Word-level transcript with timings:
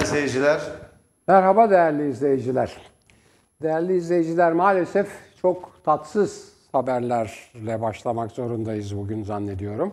değerli 0.00 0.10
seyirciler. 0.10 0.60
Merhaba 1.28 1.70
değerli 1.70 2.08
izleyiciler. 2.08 2.76
Değerli 3.62 3.96
izleyiciler 3.96 4.52
maalesef 4.52 5.08
çok 5.42 5.84
tatsız 5.84 6.52
haberlerle 6.72 7.80
başlamak 7.80 8.32
zorundayız 8.32 8.96
bugün 8.96 9.22
zannediyorum. 9.22 9.92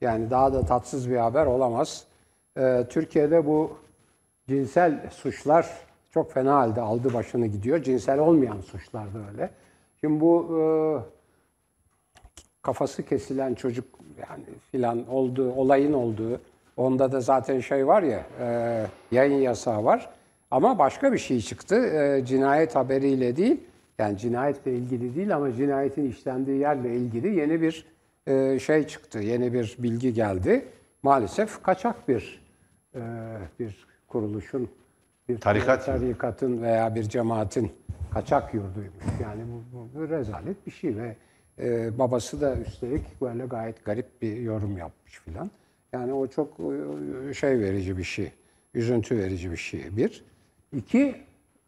Yani 0.00 0.30
daha 0.30 0.52
da 0.52 0.64
tatsız 0.64 1.10
bir 1.10 1.16
haber 1.16 1.46
olamaz. 1.46 2.04
Ee, 2.58 2.84
Türkiye'de 2.90 3.46
bu 3.46 3.76
cinsel 4.48 5.10
suçlar 5.10 5.70
çok 6.10 6.32
fena 6.32 6.54
halde 6.54 6.80
aldı 6.80 7.14
başını 7.14 7.46
gidiyor. 7.46 7.82
Cinsel 7.82 8.18
olmayan 8.18 8.60
suçlar 8.60 9.14
da 9.14 9.18
öyle. 9.32 9.50
Şimdi 10.00 10.20
bu 10.20 10.58
e, 10.58 10.62
kafası 12.62 13.02
kesilen 13.02 13.54
çocuk 13.54 13.84
yani 14.18 14.44
filan 14.72 15.08
olduğu, 15.08 15.52
olayın 15.52 15.92
olduğu, 15.92 16.40
onda 16.76 17.12
da 17.12 17.20
zaten 17.20 17.60
şey 17.60 17.86
var 17.86 18.02
ya, 18.02 18.26
e, 18.40 18.86
yayın 19.12 19.40
yasağı 19.40 19.84
var. 19.84 20.10
Ama 20.50 20.78
başka 20.78 21.12
bir 21.12 21.18
şey 21.18 21.40
çıktı. 21.40 21.76
E, 21.76 22.24
cinayet 22.26 22.76
haberiyle 22.76 23.36
değil, 23.36 23.60
yani 23.98 24.18
cinayetle 24.18 24.72
ilgili 24.74 25.16
değil 25.16 25.36
ama 25.36 25.52
cinayetin 25.52 26.10
işlendiği 26.10 26.58
yerle 26.58 26.96
ilgili 26.96 27.34
yeni 27.34 27.60
bir 27.60 27.86
e, 28.26 28.58
şey 28.58 28.86
çıktı. 28.86 29.18
Yeni 29.18 29.52
bir 29.52 29.76
bilgi 29.78 30.14
geldi. 30.14 30.64
Maalesef 31.02 31.62
kaçak 31.62 32.08
bir 32.08 32.42
e, 32.94 33.00
bir 33.60 33.86
kuruluşun, 34.08 34.68
bir 35.28 35.40
Tarikat 35.40 35.86
tarikatın 35.86 36.62
veya 36.62 36.94
bir 36.94 37.02
cemaatin 37.02 37.72
kaçak 38.12 38.54
yurduymuş. 38.54 39.04
Yani 39.22 39.42
bu, 39.52 39.76
bu, 39.76 39.88
bu 39.98 40.08
rezalet 40.08 40.66
bir 40.66 40.70
şey 40.72 40.96
ve 40.96 41.16
e, 41.58 41.98
babası 41.98 42.40
da 42.40 42.56
üstelik 42.56 43.20
böyle 43.20 43.46
gayet 43.46 43.84
garip 43.84 44.22
bir 44.22 44.36
yorum 44.36 44.78
yapmış 44.78 45.20
filan. 45.20 45.50
Yani 45.94 46.12
o 46.12 46.26
çok 46.26 46.56
e, 47.30 47.34
şey 47.34 47.60
verici 47.60 47.98
bir 47.98 48.04
şey, 48.04 48.32
üzüntü 48.74 49.18
verici 49.18 49.50
bir 49.50 49.56
şey. 49.56 49.96
Bir. 49.96 50.24
İki, 50.72 51.16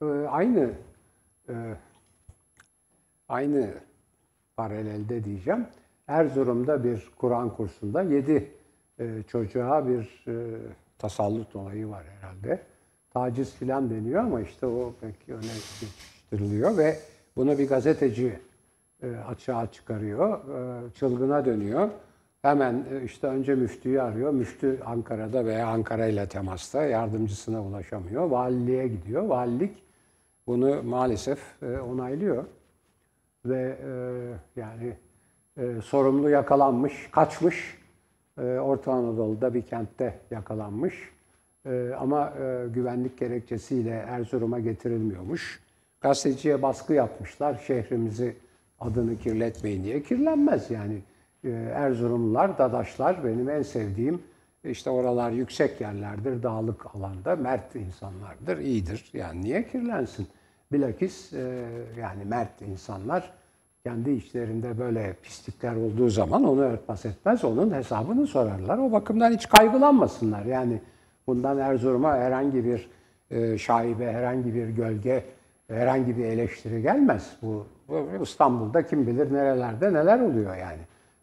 e, 0.02 0.04
aynı 0.28 0.70
e, 1.48 1.54
aynı 3.28 3.70
paralelde 4.56 5.24
diyeceğim. 5.24 5.66
Erzurum'da 6.08 6.84
bir 6.84 7.10
Kur'an 7.16 7.56
kursunda 7.56 8.02
yedi 8.02 8.52
çocuğa 9.28 9.88
bir 9.88 10.24
tasallut 10.98 11.56
olayı 11.56 11.88
var 11.88 12.04
herhalde. 12.04 12.62
Taciz 13.10 13.54
filan 13.54 13.90
deniyor 13.90 14.24
ama 14.24 14.40
işte 14.40 14.66
o 14.66 14.92
pek 15.00 15.28
öne 15.28 15.40
geçiştiriliyor 15.40 16.76
ve 16.76 16.96
bunu 17.36 17.58
bir 17.58 17.68
gazeteci 17.68 18.38
açığa 19.28 19.72
çıkarıyor. 19.72 20.40
Çılgına 20.94 21.44
dönüyor. 21.44 21.90
Hemen 22.46 22.84
e, 22.92 23.04
işte 23.04 23.26
önce 23.26 23.54
müftüyü 23.54 24.02
arıyor. 24.02 24.32
Müftü 24.32 24.80
Ankara'da 24.84 25.44
veya 25.44 25.66
Ankara 25.66 26.06
ile 26.06 26.28
temasta 26.28 26.84
yardımcısına 26.84 27.62
ulaşamıyor. 27.62 28.24
Valiliğe 28.24 28.88
gidiyor. 28.88 29.22
Valilik 29.22 29.82
bunu 30.46 30.82
maalesef 30.82 31.62
e, 31.62 31.80
onaylıyor 31.80 32.44
ve 33.44 33.78
e, 33.84 34.60
yani 34.60 34.92
sorumlu 35.82 36.30
yakalanmış, 36.30 37.08
kaçmış. 37.10 37.78
Orta 38.60 38.92
Anadolu'da 38.92 39.54
bir 39.54 39.62
kentte 39.62 40.18
yakalanmış. 40.30 40.94
Ama 41.98 42.32
güvenlik 42.74 43.18
gerekçesiyle 43.18 43.90
Erzurum'a 43.90 44.58
getirilmiyormuş. 44.58 45.60
Gazeteciye 46.00 46.62
baskı 46.62 46.92
yapmışlar. 46.92 47.62
Şehrimizi 47.66 48.36
adını 48.80 49.18
kirletmeyin 49.18 49.84
diye. 49.84 50.02
Kirlenmez 50.02 50.70
yani. 50.70 51.02
E, 51.46 51.50
Erzurumlular, 51.74 52.58
Dadaşlar 52.58 53.24
benim 53.24 53.50
en 53.50 53.62
sevdiğim 53.62 54.22
işte 54.64 54.90
oralar 54.90 55.30
yüksek 55.30 55.80
yerlerdir, 55.80 56.42
dağlık 56.42 56.96
alanda, 56.96 57.36
mert 57.36 57.76
insanlardır, 57.76 58.58
iyidir. 58.58 59.10
Yani 59.12 59.42
niye 59.42 59.68
kirlensin? 59.68 60.26
Bilakis 60.72 61.32
e, 61.32 61.64
yani 62.00 62.24
mert 62.24 62.62
insanlar 62.62 63.32
kendi 63.84 64.10
içlerinde 64.10 64.78
böyle 64.78 65.16
pislikler 65.22 65.76
olduğu 65.76 66.08
zaman 66.08 66.44
onu 66.44 66.60
örtbas 66.60 67.04
etmez, 67.06 67.44
onun 67.44 67.74
hesabını 67.74 68.26
sorarlar. 68.26 68.78
O 68.78 68.92
bakımdan 68.92 69.32
hiç 69.32 69.48
kaygılanmasınlar. 69.48 70.44
Yani 70.44 70.80
bundan 71.26 71.58
Erzurum'a 71.58 72.16
herhangi 72.16 72.64
bir 72.64 72.90
e, 73.30 73.58
şaibe, 73.58 74.12
herhangi 74.12 74.54
bir 74.54 74.68
gölge, 74.68 75.24
herhangi 75.68 76.16
bir 76.16 76.24
eleştiri 76.24 76.82
gelmez. 76.82 77.36
Bu 77.42 77.66
İstanbul'da 78.22 78.86
kim 78.86 79.06
bilir 79.06 79.32
nerelerde 79.32 79.92
neler 79.92 80.20
oluyor 80.20 80.56
yani. 80.56 80.80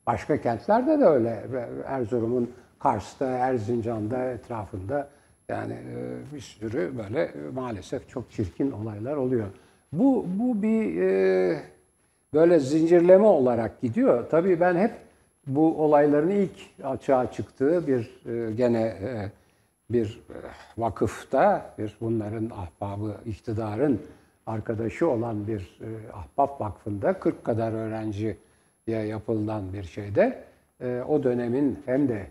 Başka 0.08 0.42
kentlerde 0.42 1.00
de 1.00 1.06
öyle. 1.06 1.44
Erzurum'un 1.86 2.52
Kars'ta, 2.80 3.26
Erzincan'da, 3.26 4.32
etrafında 4.32 5.10
yani 5.50 5.74
e, 5.74 6.36
bir 6.36 6.40
sürü 6.40 6.98
böyle 6.98 7.22
e, 7.22 7.32
maalesef 7.54 8.10
çok 8.10 8.32
çirkin 8.32 8.72
olaylar 8.72 9.16
oluyor. 9.16 9.48
Bu, 9.94 10.26
bu 10.28 10.62
bir 10.62 11.02
e, 11.02 11.60
böyle 12.34 12.60
zincirleme 12.60 13.26
olarak 13.26 13.82
gidiyor. 13.82 14.30
Tabii 14.32 14.60
ben 14.60 14.76
hep 14.76 14.92
bu 15.48 15.84
olayların 15.84 16.30
ilk 16.30 16.84
açığa 16.84 17.32
çıktığı 17.32 17.88
bir 17.88 18.24
gene 18.56 18.96
bir 19.90 20.22
vakıfta, 20.78 21.74
bir 21.78 21.98
bunların 22.02 22.50
ahbabı, 22.50 23.16
iktidarın 23.26 24.02
arkadaşı 24.46 25.10
olan 25.10 25.48
bir 25.48 25.80
ahbap 26.14 26.62
vakfında 26.62 27.14
40 27.14 27.44
kadar 27.44 27.74
öğrenciye 28.88 29.08
yapılan 29.08 29.74
bir 29.74 29.84
şeyde 29.84 30.44
e, 30.82 31.02
o 31.08 31.24
dönemin 31.24 31.80
hem 31.86 32.08
de 32.08 32.28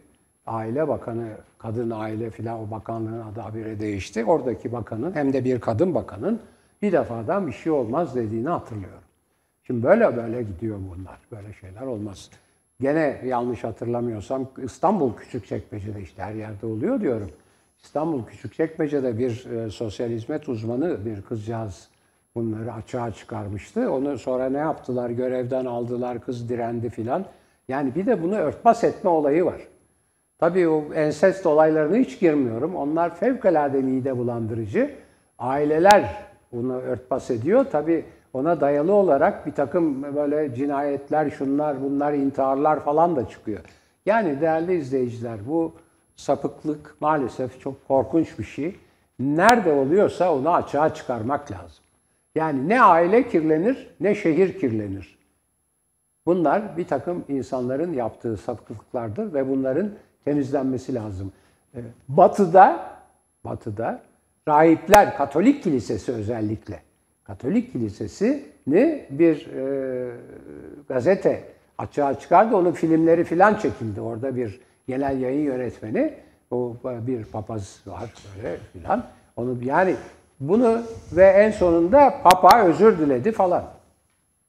Aile 0.46 0.88
Bakanı, 0.88 1.28
Kadın 1.58 1.90
Aile 1.90 2.30
filan 2.30 2.60
o 2.60 2.70
bakanlığın 2.70 3.20
adı 3.20 3.40
habire 3.40 3.80
değişti. 3.80 4.24
Oradaki 4.24 4.72
bakanın 4.72 5.14
hem 5.14 5.32
de 5.32 5.44
bir 5.44 5.60
kadın 5.60 5.94
bakanın 5.94 6.40
bir 6.82 6.92
defadan 6.92 7.46
bir 7.46 7.52
şey 7.52 7.72
olmaz 7.72 8.14
dediğini 8.14 8.48
hatırlıyorum. 8.48 9.02
Şimdi 9.62 9.82
böyle 9.82 10.16
böyle 10.16 10.42
gidiyor 10.42 10.78
bunlar. 10.78 11.18
Böyle 11.30 11.52
şeyler 11.52 11.82
olmaz. 11.82 12.30
Gene 12.80 13.20
yanlış 13.26 13.64
hatırlamıyorsam 13.64 14.48
İstanbul 14.62 15.16
Küçükçekmece'de 15.16 16.00
işte 16.00 16.22
her 16.22 16.34
yerde 16.34 16.66
oluyor 16.66 17.00
diyorum. 17.00 17.30
İstanbul 17.82 18.26
Küçükçekmece'de 18.26 19.18
bir 19.18 19.46
e, 19.46 19.70
sosyal 19.70 20.08
hizmet 20.08 20.48
uzmanı 20.48 21.04
bir 21.04 21.22
kızcağız 21.22 21.88
bunları 22.34 22.72
açığa 22.72 23.10
çıkarmıştı. 23.10 23.92
Onu 23.92 24.18
sonra 24.18 24.48
ne 24.48 24.58
yaptılar? 24.58 25.10
Görevden 25.10 25.64
aldılar, 25.64 26.20
kız 26.20 26.48
direndi 26.48 26.90
filan. 26.90 27.24
Yani 27.68 27.94
bir 27.94 28.06
de 28.06 28.22
bunu 28.22 28.36
örtbas 28.36 28.84
etme 28.84 29.10
olayı 29.10 29.44
var. 29.44 29.60
Tabii 30.38 30.68
o 30.68 30.94
ensest 30.94 31.46
olaylarına 31.46 31.96
hiç 31.96 32.20
girmiyorum. 32.20 32.76
Onlar 32.76 33.14
fevkalade 33.14 33.78
mide 33.82 34.18
bulandırıcı. 34.18 34.90
Aileler 35.38 36.16
bunu 36.52 36.74
örtbas 36.74 37.30
ediyor. 37.30 37.66
Tabii 37.72 38.04
ona 38.32 38.60
dayalı 38.60 38.92
olarak 38.92 39.46
bir 39.46 39.52
takım 39.52 40.14
böyle 40.14 40.54
cinayetler, 40.54 41.30
şunlar, 41.30 41.82
bunlar, 41.82 42.12
intiharlar 42.12 42.80
falan 42.80 43.16
da 43.16 43.28
çıkıyor. 43.28 43.60
Yani 44.06 44.40
değerli 44.40 44.74
izleyiciler 44.74 45.38
bu 45.48 45.72
sapıklık 46.16 46.94
maalesef 47.00 47.60
çok 47.60 47.88
korkunç 47.88 48.38
bir 48.38 48.44
şey. 48.44 48.76
Nerede 49.18 49.72
oluyorsa 49.72 50.34
onu 50.34 50.54
açığa 50.54 50.94
çıkarmak 50.94 51.52
lazım. 51.52 51.81
Yani 52.34 52.68
ne 52.68 52.82
aile 52.82 53.28
kirlenir 53.28 53.88
ne 54.00 54.14
şehir 54.14 54.58
kirlenir. 54.58 55.18
Bunlar 56.26 56.76
bir 56.76 56.86
takım 56.86 57.24
insanların 57.28 57.92
yaptığı 57.92 58.36
sapıklıklardır 58.36 59.34
ve 59.34 59.48
bunların 59.48 59.90
temizlenmesi 60.24 60.94
lazım. 60.94 61.32
Ee, 61.74 61.80
batı'da, 62.08 62.92
Batı'da 63.44 64.02
rahipler, 64.48 65.16
Katolik 65.16 65.62
kilisesi 65.62 66.12
özellikle, 66.12 66.82
Katolik 67.24 67.72
kilisesini 67.72 69.04
bir 69.10 69.46
e, 69.46 70.16
gazete 70.88 71.44
açığa 71.78 72.18
çıkardı. 72.18 72.56
Onun 72.56 72.72
filmleri 72.72 73.24
filan 73.24 73.54
çekildi. 73.54 74.00
Orada 74.00 74.36
bir 74.36 74.60
genel 74.88 75.20
yayın 75.20 75.44
yönetmeni, 75.44 76.14
o 76.50 76.76
bir 76.84 77.24
papaz 77.24 77.82
var 77.86 78.12
böyle 78.36 78.56
filan. 78.72 79.04
Onu 79.36 79.58
yani 79.64 79.96
bunu 80.40 80.82
ve 81.12 81.26
en 81.26 81.50
sonunda 81.50 82.22
papa 82.22 82.64
özür 82.64 82.98
diledi 82.98 83.32
falan. 83.32 83.64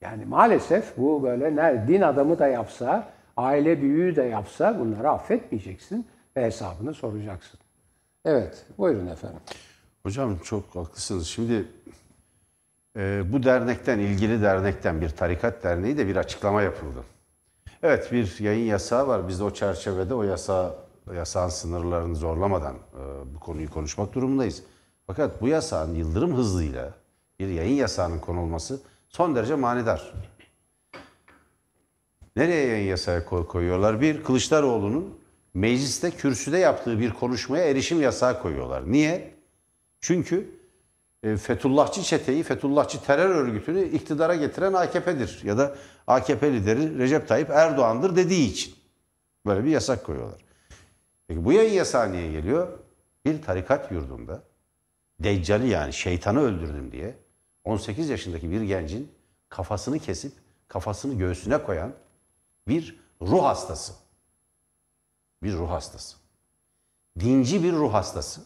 Yani 0.00 0.24
maalesef 0.24 0.96
bu 0.96 1.22
böyle 1.22 1.56
ne, 1.56 1.88
din 1.88 2.02
adamı 2.02 2.38
da 2.38 2.46
yapsa, 2.46 3.08
aile 3.36 3.82
büyüğü 3.82 4.16
de 4.16 4.22
yapsa 4.22 4.80
bunları 4.80 5.10
affetmeyeceksin 5.10 6.06
ve 6.36 6.44
hesabını 6.44 6.94
soracaksın. 6.94 7.60
Evet, 8.24 8.66
buyurun 8.78 9.06
efendim. 9.06 9.40
Hocam 10.02 10.38
çok 10.44 10.76
haklısınız. 10.76 11.26
Şimdi 11.26 11.64
e, 12.96 13.22
bu 13.32 13.42
dernekten, 13.42 13.98
ilgili 13.98 14.42
dernekten 14.42 15.00
bir 15.00 15.08
tarikat 15.08 15.64
derneği 15.64 15.98
de 15.98 16.06
bir 16.06 16.16
açıklama 16.16 16.62
yapıldı. 16.62 17.04
Evet 17.82 18.12
bir 18.12 18.40
yayın 18.40 18.66
yasağı 18.66 19.08
var. 19.08 19.28
Biz 19.28 19.40
de 19.40 19.44
o 19.44 19.50
çerçevede 19.50 20.14
o 20.14 20.22
yasa 20.22 20.74
yasağın 21.16 21.48
sınırlarını 21.48 22.16
zorlamadan 22.16 22.74
e, 22.74 23.34
bu 23.34 23.40
konuyu 23.40 23.70
konuşmak 23.70 24.12
durumundayız. 24.12 24.62
Fakat 25.06 25.40
bu 25.40 25.48
yasağın 25.48 25.94
yıldırım 25.94 26.36
hızıyla 26.36 26.94
bir 27.38 27.48
yayın 27.48 27.74
yasağının 27.74 28.18
konulması 28.18 28.80
son 29.08 29.36
derece 29.36 29.54
manidar. 29.54 30.12
Nereye 32.36 32.66
yayın 32.66 32.88
yasağı 32.88 33.26
koyuyorlar? 33.26 34.00
Bir, 34.00 34.24
Kılıçdaroğlu'nun 34.24 35.18
mecliste 35.54 36.10
kürsüde 36.10 36.58
yaptığı 36.58 37.00
bir 37.00 37.10
konuşmaya 37.10 37.64
erişim 37.64 38.02
yasağı 38.02 38.42
koyuyorlar. 38.42 38.92
Niye? 38.92 39.34
Çünkü 40.00 40.50
e, 41.22 41.36
Fethullahçı 41.36 42.02
çeteyi, 42.02 42.42
Fethullahçı 42.42 43.02
terör 43.02 43.30
örgütünü 43.30 43.84
iktidara 43.88 44.34
getiren 44.34 44.72
AKP'dir. 44.72 45.40
Ya 45.44 45.58
da 45.58 45.76
AKP 46.06 46.52
lideri 46.52 46.98
Recep 46.98 47.28
Tayyip 47.28 47.50
Erdoğan'dır 47.50 48.16
dediği 48.16 48.50
için. 48.50 48.74
Böyle 49.46 49.64
bir 49.64 49.70
yasak 49.70 50.04
koyuyorlar. 50.04 50.44
Peki 51.28 51.44
bu 51.44 51.52
yayın 51.52 51.72
yasağı 51.72 52.12
niye 52.12 52.32
geliyor? 52.32 52.68
Bir 53.24 53.42
tarikat 53.42 53.92
yurdunda 53.92 54.42
Deccali 55.20 55.68
yani 55.68 55.92
şeytanı 55.92 56.40
öldürdüm 56.40 56.92
diye 56.92 57.14
18 57.64 58.08
yaşındaki 58.08 58.50
bir 58.50 58.60
gencin 58.60 59.12
kafasını 59.48 59.98
kesip 59.98 60.32
kafasını 60.68 61.14
göğsüne 61.14 61.62
koyan 61.62 61.92
bir 62.68 63.00
ruh 63.22 63.44
hastası. 63.44 63.92
Bir 65.42 65.52
ruh 65.52 65.70
hastası. 65.70 66.16
Dinci 67.20 67.64
bir 67.64 67.72
ruh 67.72 67.92
hastası. 67.92 68.40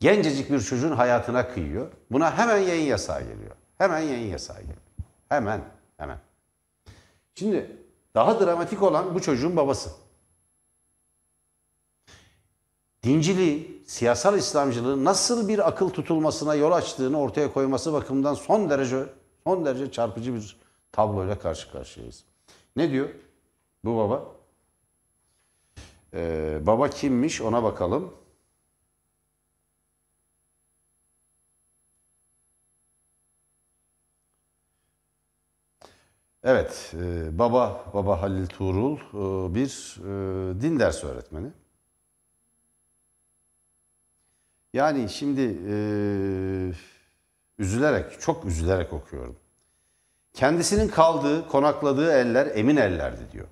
Gencecik 0.00 0.50
bir 0.50 0.60
çocuğun 0.60 0.92
hayatına 0.92 1.48
kıyıyor. 1.48 1.92
Buna 2.10 2.38
hemen 2.38 2.58
yayın 2.58 2.86
yasağı 2.86 3.20
geliyor. 3.20 3.56
Hemen 3.78 4.00
yayın 4.00 4.30
yasağı 4.30 4.60
geliyor. 4.60 4.78
Hemen, 5.28 5.64
hemen. 5.96 6.18
Şimdi 7.34 7.76
daha 8.14 8.40
dramatik 8.40 8.82
olan 8.82 9.14
bu 9.14 9.22
çocuğun 9.22 9.56
babası. 9.56 9.90
Dinciliği, 13.06 13.82
siyasal 13.86 14.38
İslamcılığı 14.38 15.04
nasıl 15.04 15.48
bir 15.48 15.68
akıl 15.68 15.90
tutulmasına 15.90 16.54
yol 16.54 16.72
açtığını 16.72 17.20
ortaya 17.20 17.52
koyması 17.52 17.92
bakımından 17.92 18.34
son 18.34 18.70
derece 18.70 19.06
son 19.44 19.64
derece 19.64 19.92
çarpıcı 19.92 20.34
bir 20.34 20.56
tabloyla 20.92 21.38
karşı 21.38 21.72
karşıyayız. 21.72 22.24
Ne 22.76 22.90
diyor 22.90 23.08
bu 23.84 23.96
baba? 23.96 24.24
Ee, 26.14 26.58
baba 26.66 26.90
kimmiş 26.90 27.40
ona 27.40 27.62
bakalım. 27.62 28.14
Evet, 36.44 36.94
e, 36.94 37.38
baba 37.38 37.84
baba 37.94 38.22
Halil 38.22 38.46
Tuğrul 38.46 38.96
e, 38.96 39.54
bir 39.54 39.96
e, 40.00 40.60
din 40.60 40.78
dersi 40.78 41.06
öğretmeni. 41.06 41.48
Yani 44.76 45.08
şimdi 45.08 45.40
e, 45.68 45.76
üzülerek, 47.58 48.20
çok 48.20 48.44
üzülerek 48.44 48.92
okuyorum. 48.92 49.36
Kendisinin 50.32 50.88
kaldığı, 50.88 51.48
konakladığı 51.48 52.12
eller 52.12 52.56
emin 52.56 52.76
ellerdi 52.76 53.32
diyor. 53.32 53.46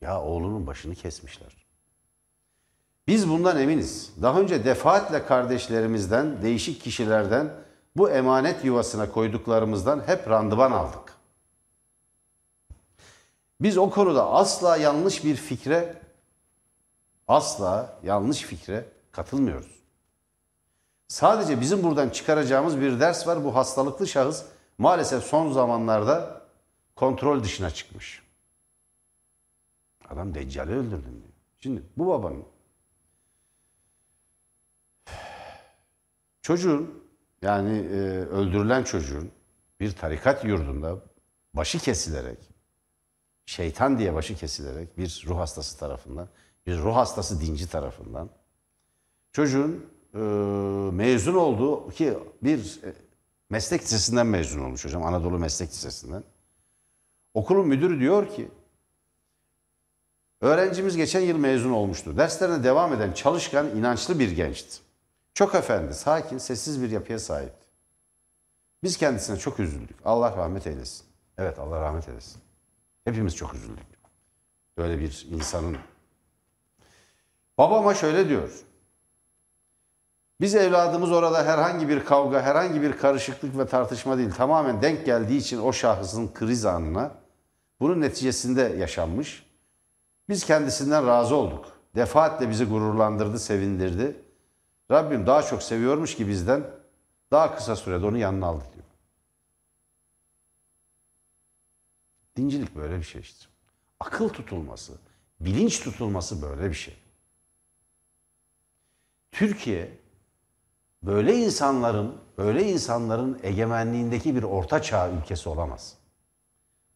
Ya 0.00 0.22
oğlunun 0.22 0.66
başını 0.66 0.94
kesmişler. 0.94 1.66
Biz 3.06 3.28
bundan 3.28 3.58
eminiz. 3.60 4.12
Daha 4.22 4.40
önce 4.40 4.64
defaatle 4.64 5.26
kardeşlerimizden, 5.26 6.42
değişik 6.42 6.82
kişilerden 6.82 7.50
bu 7.96 8.10
emanet 8.10 8.64
yuvasına 8.64 9.12
koyduklarımızdan 9.12 10.02
hep 10.06 10.30
randıman 10.30 10.72
aldık. 10.72 11.14
Biz 13.60 13.78
o 13.78 13.90
konuda 13.90 14.30
asla 14.30 14.76
yanlış 14.76 15.24
bir 15.24 15.36
fikre, 15.36 16.02
asla 17.28 17.98
yanlış 18.02 18.42
fikre 18.42 18.84
katılmıyoruz. 19.12 19.73
Sadece 21.14 21.60
bizim 21.60 21.82
buradan 21.82 22.08
çıkaracağımız 22.08 22.80
bir 22.80 23.00
ders 23.00 23.26
var. 23.26 23.44
Bu 23.44 23.54
hastalıklı 23.54 24.06
şahıs 24.06 24.44
maalesef 24.78 25.24
son 25.24 25.52
zamanlarda 25.52 26.42
kontrol 26.96 27.42
dışına 27.42 27.70
çıkmış. 27.70 28.22
Adam 30.08 30.34
Deccal'i 30.34 30.70
öldürdüm 30.70 31.22
diyor. 31.22 31.32
Şimdi 31.60 31.82
bu 31.96 32.06
babanın 32.06 32.44
çocuğun 36.42 37.04
yani 37.42 37.78
e, 37.78 38.00
öldürülen 38.24 38.84
çocuğun 38.84 39.30
bir 39.80 39.96
tarikat 39.96 40.44
yurdunda 40.44 40.98
başı 41.54 41.78
kesilerek 41.78 42.38
şeytan 43.46 43.98
diye 43.98 44.14
başı 44.14 44.34
kesilerek 44.34 44.98
bir 44.98 45.24
ruh 45.26 45.38
hastası 45.38 45.78
tarafından 45.78 46.28
bir 46.66 46.78
ruh 46.78 46.96
hastası 46.96 47.40
dinci 47.40 47.70
tarafından 47.70 48.30
çocuğun 49.32 49.93
e, 50.14 50.18
mezun 50.92 51.34
olduğu 51.34 51.90
ki 51.90 52.18
bir 52.42 52.80
e, 52.84 52.92
meslek 53.50 53.82
lisesinden 53.82 54.26
mezun 54.26 54.60
olmuş 54.60 54.84
hocam. 54.84 55.02
Anadolu 55.02 55.38
Meslek 55.38 55.68
Lisesi'nden. 55.68 56.24
Okulun 57.34 57.68
müdürü 57.68 58.00
diyor 58.00 58.28
ki 58.28 58.48
öğrencimiz 60.40 60.96
geçen 60.96 61.20
yıl 61.20 61.36
mezun 61.36 61.70
olmuştu. 61.70 62.16
Derslerine 62.16 62.64
devam 62.64 62.92
eden 62.92 63.12
çalışkan, 63.12 63.76
inançlı 63.76 64.18
bir 64.18 64.30
gençti. 64.30 64.78
Çok 65.34 65.54
efendi, 65.54 65.94
sakin, 65.94 66.38
sessiz 66.38 66.82
bir 66.82 66.90
yapıya 66.90 67.18
sahipti. 67.18 67.66
Biz 68.82 68.96
kendisine 68.96 69.36
çok 69.38 69.60
üzüldük. 69.60 69.96
Allah 70.04 70.36
rahmet 70.36 70.66
eylesin. 70.66 71.06
Evet 71.38 71.58
Allah 71.58 71.80
rahmet 71.80 72.08
eylesin. 72.08 72.42
Hepimiz 73.04 73.36
çok 73.36 73.54
üzüldük. 73.54 73.86
Böyle 74.76 74.98
bir 74.98 75.26
insanın. 75.30 75.76
Babama 77.58 77.94
şöyle 77.94 78.28
diyor. 78.28 78.64
Biz 80.44 80.54
evladımız 80.54 81.12
orada 81.12 81.46
herhangi 81.46 81.88
bir 81.88 82.04
kavga, 82.04 82.42
herhangi 82.42 82.82
bir 82.82 82.98
karışıklık 82.98 83.58
ve 83.58 83.66
tartışma 83.66 84.18
değil. 84.18 84.30
Tamamen 84.30 84.82
denk 84.82 85.06
geldiği 85.06 85.38
için 85.38 85.58
o 85.58 85.72
şahısın 85.72 86.32
kriz 86.34 86.64
anına 86.64 87.14
bunun 87.80 88.00
neticesinde 88.00 88.60
yaşanmış. 88.60 89.46
Biz 90.28 90.44
kendisinden 90.44 91.06
razı 91.06 91.36
olduk. 91.36 91.78
Defaatle 91.96 92.50
bizi 92.50 92.64
gururlandırdı, 92.64 93.38
sevindirdi. 93.38 94.16
Rabbim 94.90 95.26
daha 95.26 95.42
çok 95.42 95.62
seviyormuş 95.62 96.16
ki 96.16 96.28
bizden 96.28 96.64
daha 97.30 97.56
kısa 97.56 97.76
sürede 97.76 98.06
onu 98.06 98.18
yanına 98.18 98.46
aldı 98.46 98.64
diyor. 98.74 98.86
Dincilik 102.36 102.76
böyle 102.76 102.98
bir 102.98 103.04
şey 103.04 103.20
işte. 103.20 103.46
Akıl 104.00 104.28
tutulması, 104.28 104.92
bilinç 105.40 105.80
tutulması 105.80 106.42
böyle 106.42 106.68
bir 106.68 106.74
şey. 106.74 106.96
Türkiye 109.32 110.03
böyle 111.06 111.36
insanların, 111.36 112.14
böyle 112.38 112.72
insanların 112.72 113.40
egemenliğindeki 113.42 114.36
bir 114.36 114.42
orta 114.42 114.82
çağ 114.82 115.10
ülkesi 115.10 115.48
olamaz. 115.48 115.96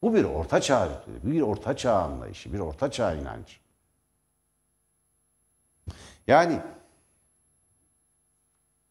Bu 0.03 0.15
bir 0.15 0.25
orta 0.25 0.61
çağ 0.61 1.03
bir 1.23 1.41
orta 1.41 1.77
çağ 1.77 1.95
anlayışı, 1.95 2.53
bir 2.53 2.59
orta 2.59 2.91
çağ 2.91 3.15
inancı. 3.15 3.55
Yani 6.27 6.61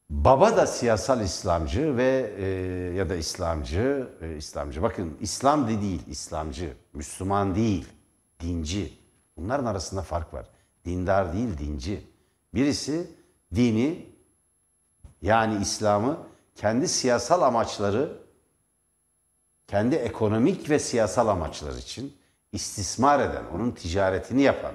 baba 0.09 0.57
da 0.57 0.67
siyasal 0.67 1.21
İslamcı 1.21 1.97
ve 1.97 2.33
e, 2.37 2.45
ya 2.95 3.09
da 3.09 3.15
İslamcı, 3.15 4.09
e, 4.21 4.35
İslamcı. 4.35 4.81
Bakın 4.81 5.17
İslam 5.21 5.67
de 5.67 5.81
değil, 5.81 6.01
İslamcı, 6.07 6.73
Müslüman 6.93 7.55
değil, 7.55 7.87
dinci. 8.39 8.93
Bunların 9.37 9.65
arasında 9.65 10.01
fark 10.01 10.33
var. 10.33 10.49
Dindar 10.85 11.33
değil, 11.33 11.57
dinci. 11.57 12.07
Birisi 12.53 13.11
dini 13.55 14.16
yani 15.21 15.61
İslam'ı 15.61 16.17
kendi 16.55 16.87
siyasal 16.87 17.41
amaçları, 17.41 18.17
kendi 19.67 19.95
ekonomik 19.95 20.69
ve 20.69 20.79
siyasal 20.79 21.27
amaçlar 21.27 21.73
için 21.73 22.17
istismar 22.51 23.19
eden, 23.19 23.43
onun 23.55 23.71
ticaretini 23.71 24.41
yapan, 24.41 24.73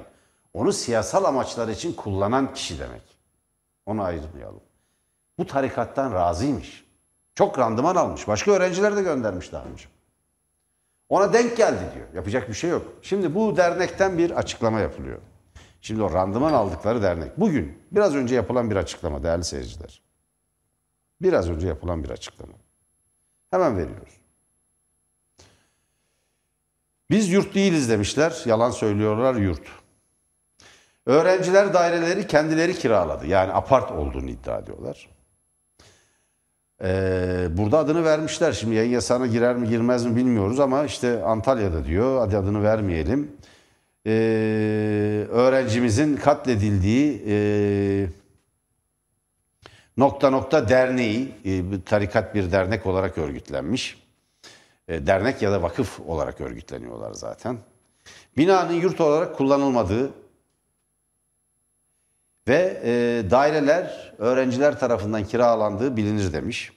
onu 0.55 0.73
siyasal 0.73 1.25
amaçlar 1.25 1.69
için 1.69 1.93
kullanan 1.93 2.55
kişi 2.55 2.79
demek. 2.79 3.03
Onu 3.87 4.03
ayırmayalım. 4.03 4.61
Bu 5.39 5.47
tarikattan 5.47 6.13
razıymış. 6.13 6.85
Çok 7.35 7.59
randıman 7.59 7.97
almış. 7.97 8.29
Başka 8.29 8.51
öğrenciler 8.51 8.97
de 8.97 9.03
göndermiş 9.03 9.53
daha 9.53 9.65
önce. 9.65 9.85
Ona 11.09 11.33
denk 11.33 11.57
geldi 11.57 11.81
diyor. 11.95 12.07
Yapacak 12.15 12.49
bir 12.49 12.55
şey 12.55 12.71
yok. 12.71 12.87
Şimdi 13.03 13.35
bu 13.35 13.57
dernekten 13.57 14.19
bir 14.19 14.31
açıklama 14.31 14.81
yapılıyor. 14.81 15.19
Şimdi 15.81 16.03
o 16.03 16.13
randıman 16.13 16.53
aldıkları 16.53 17.03
dernek. 17.03 17.41
Bugün 17.41 17.79
biraz 17.93 18.15
önce 18.15 18.35
yapılan 18.35 18.71
bir 18.71 18.77
açıklama 18.77 19.23
değerli 19.23 19.45
seyirciler. 19.45 20.03
Biraz 21.23 21.51
önce 21.51 21.67
yapılan 21.67 22.05
bir 22.05 22.11
açıklama. 22.11 22.53
Hemen 23.51 23.77
veriyoruz. 23.77 24.13
Biz 27.11 27.29
yurt 27.29 27.55
değiliz 27.55 27.91
demişler. 27.91 28.43
Yalan 28.45 28.71
söylüyorlar 28.71 29.35
yurt. 29.35 29.63
Öğrenciler 31.07 31.75
daireleri 31.75 32.27
kendileri 32.27 32.75
kiraladı. 32.75 33.27
Yani 33.27 33.53
apart 33.53 33.91
olduğunu 33.93 34.31
iddia 34.31 34.59
ediyorlar. 34.59 35.09
Ee, 36.83 37.47
burada 37.51 37.79
adını 37.79 38.05
vermişler. 38.05 38.53
Şimdi 38.53 38.75
yayın 38.75 38.91
yasağına 38.91 39.27
girer 39.27 39.57
mi 39.57 39.69
girmez 39.69 40.07
mi 40.07 40.17
bilmiyoruz 40.17 40.61
ama 40.61 40.85
işte 40.85 41.23
Antalya'da 41.23 41.85
diyor. 41.85 42.19
Hadi 42.19 42.37
adını 42.37 42.63
vermeyelim. 42.63 43.33
Ee, 44.07 44.11
öğrencimizin 45.31 46.17
katledildiği 46.17 47.23
e, 47.27 48.07
nokta 49.97 50.31
nokta 50.31 50.69
derneği, 50.69 51.33
e, 51.45 51.63
tarikat 51.87 52.35
bir 52.35 52.53
dernek 52.53 52.87
olarak 52.87 53.19
örgütlenmiş. 53.19 54.03
E, 54.89 55.07
dernek 55.07 55.43
ya 55.43 55.53
da 55.53 55.63
vakıf 55.63 56.01
olarak 56.01 56.41
örgütleniyorlar 56.41 57.13
zaten. 57.13 57.59
Binanın 58.37 58.73
yurt 58.73 59.01
olarak 59.01 59.37
kullanılmadığı 59.37 60.11
Ve 62.49 62.81
e, 62.85 62.91
daireler 63.31 64.13
öğrenciler 64.19 64.79
tarafından 64.79 65.25
kiralandığı 65.25 65.97
bilinir 65.97 66.33
demiş. 66.33 66.73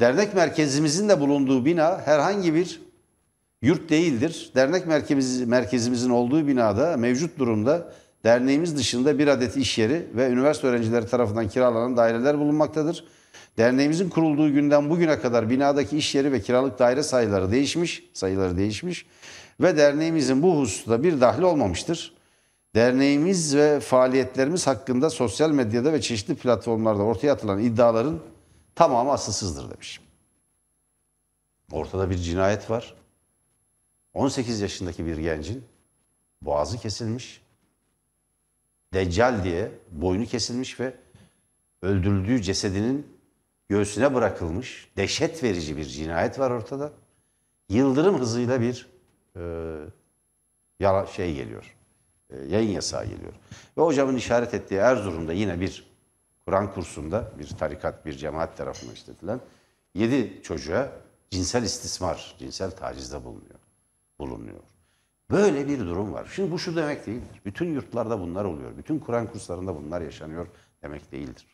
Dernek 0.00 0.34
merkezimizin 0.34 1.08
de 1.08 1.20
bulunduğu 1.20 1.64
bina 1.64 2.00
herhangi 2.04 2.54
bir 2.54 2.80
yurt 3.62 3.90
değildir. 3.90 4.52
Dernek 4.54 4.86
merkezimiz, 4.86 5.48
merkezimizin 5.48 6.10
olduğu 6.10 6.46
binada 6.46 6.96
mevcut 6.96 7.38
durumda 7.38 7.92
derneğimiz 8.24 8.76
dışında 8.76 9.18
bir 9.18 9.28
adet 9.28 9.56
iş 9.56 9.78
yeri 9.78 10.06
ve 10.14 10.28
üniversite 10.28 10.66
öğrencileri 10.66 11.06
tarafından 11.06 11.48
kiralanan 11.48 11.96
daireler 11.96 12.38
bulunmaktadır. 12.38 13.04
Derneğimizin 13.58 14.08
kurulduğu 14.08 14.52
günden 14.52 14.90
bugüne 14.90 15.18
kadar 15.20 15.50
binadaki 15.50 15.96
iş 15.96 16.14
yeri 16.14 16.32
ve 16.32 16.40
kiralık 16.40 16.78
daire 16.78 17.02
sayıları 17.02 17.50
değişmiş, 17.50 18.04
sayıları 18.12 18.56
değişmiş 18.56 19.06
ve 19.60 19.76
derneğimizin 19.76 20.42
bu 20.42 20.60
hususta 20.60 21.02
bir 21.02 21.20
dahli 21.20 21.44
olmamıştır. 21.44 22.14
Derneğimiz 22.74 23.56
ve 23.56 23.80
faaliyetlerimiz 23.80 24.66
hakkında 24.66 25.10
sosyal 25.10 25.50
medyada 25.50 25.92
ve 25.92 26.00
çeşitli 26.00 26.34
platformlarda 26.34 27.02
ortaya 27.02 27.32
atılan 27.32 27.58
iddiaların 27.58 28.20
tamamı 28.74 29.12
asılsızdır 29.12 29.70
demiş. 29.70 30.00
Ortada 31.72 32.10
bir 32.10 32.16
cinayet 32.16 32.70
var. 32.70 32.94
18 34.14 34.60
yaşındaki 34.60 35.06
bir 35.06 35.16
gencin 35.16 35.64
boğazı 36.42 36.78
kesilmiş. 36.78 37.42
Deccal 38.92 39.44
diye 39.44 39.70
boynu 39.90 40.26
kesilmiş 40.26 40.80
ve 40.80 40.94
öldürüldüğü 41.82 42.42
cesedinin 42.42 43.18
göğsüne 43.68 44.14
bırakılmış. 44.14 44.90
Dehşet 44.96 45.42
verici 45.42 45.76
bir 45.76 45.84
cinayet 45.84 46.38
var 46.38 46.50
ortada. 46.50 46.92
Yıldırım 47.68 48.20
hızıyla 48.20 48.60
bir 48.60 48.88
e, 49.36 49.40
yala, 50.80 51.06
şey 51.06 51.34
geliyor. 51.34 51.76
E, 52.30 52.36
yayın 52.36 52.70
yasağı 52.70 53.04
geliyor. 53.04 53.32
Ve 53.78 53.82
hocamın 53.82 54.16
işaret 54.16 54.54
ettiği 54.54 54.74
Erzurum'da 54.74 55.32
yine 55.32 55.60
bir 55.60 55.88
Kur'an 56.44 56.72
kursunda 56.72 57.32
bir 57.38 57.48
tarikat, 57.48 58.06
bir 58.06 58.12
cemaat 58.12 58.56
tarafından 58.56 58.94
işletilen 58.94 59.40
7 59.94 60.42
çocuğa 60.42 60.92
cinsel 61.30 61.62
istismar, 61.62 62.36
cinsel 62.38 62.70
tacizde 62.70 63.24
bulunuyor. 63.24 63.58
bulunuyor. 64.18 64.60
Böyle 65.30 65.68
bir 65.68 65.78
durum 65.78 66.12
var. 66.12 66.28
Şimdi 66.34 66.50
bu 66.50 66.58
şu 66.58 66.76
demek 66.76 67.06
değildir. 67.06 67.40
Bütün 67.44 67.74
yurtlarda 67.74 68.20
bunlar 68.20 68.44
oluyor. 68.44 68.76
Bütün 68.76 68.98
Kur'an 68.98 69.26
kurslarında 69.26 69.76
bunlar 69.76 70.00
yaşanıyor 70.00 70.46
demek 70.82 71.12
değildir. 71.12 71.46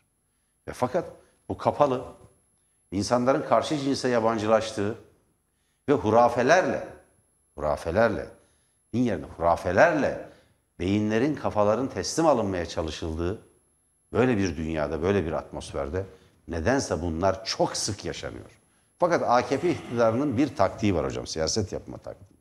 Ve 0.67 0.73
fakat 0.73 1.11
bu 1.49 1.57
kapalı, 1.57 2.05
insanların 2.91 3.41
karşı 3.41 3.77
cinse 3.77 4.09
yabancılaştığı 4.09 4.95
ve 5.89 5.93
hurafelerle, 5.93 6.87
hurafelerle, 7.55 8.27
din 8.93 8.99
yerine 8.99 9.25
hurafelerle 9.25 10.29
beyinlerin, 10.79 11.35
kafaların 11.35 11.87
teslim 11.87 12.25
alınmaya 12.25 12.65
çalışıldığı 12.65 13.41
böyle 14.13 14.37
bir 14.37 14.57
dünyada, 14.57 15.01
böyle 15.01 15.25
bir 15.25 15.31
atmosferde 15.31 16.05
nedense 16.47 17.01
bunlar 17.01 17.45
çok 17.45 17.77
sık 17.77 18.05
yaşanıyor. 18.05 18.59
Fakat 18.99 19.23
AKP 19.23 19.71
iktidarının 19.71 20.37
bir 20.37 20.55
taktiği 20.55 20.95
var 20.95 21.05
hocam, 21.05 21.27
siyaset 21.27 21.71
yapma 21.71 21.97
taktiği. 21.97 22.34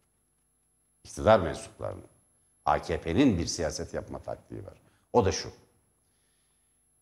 İktidar 1.05 1.41
mensuplarının. 1.41 2.05
AKP'nin 2.65 3.39
bir 3.39 3.47
siyaset 3.47 3.95
yapma 3.95 4.19
taktiği 4.19 4.67
var. 4.67 4.75
O 5.13 5.25
da 5.25 5.33
şu. 5.33 5.49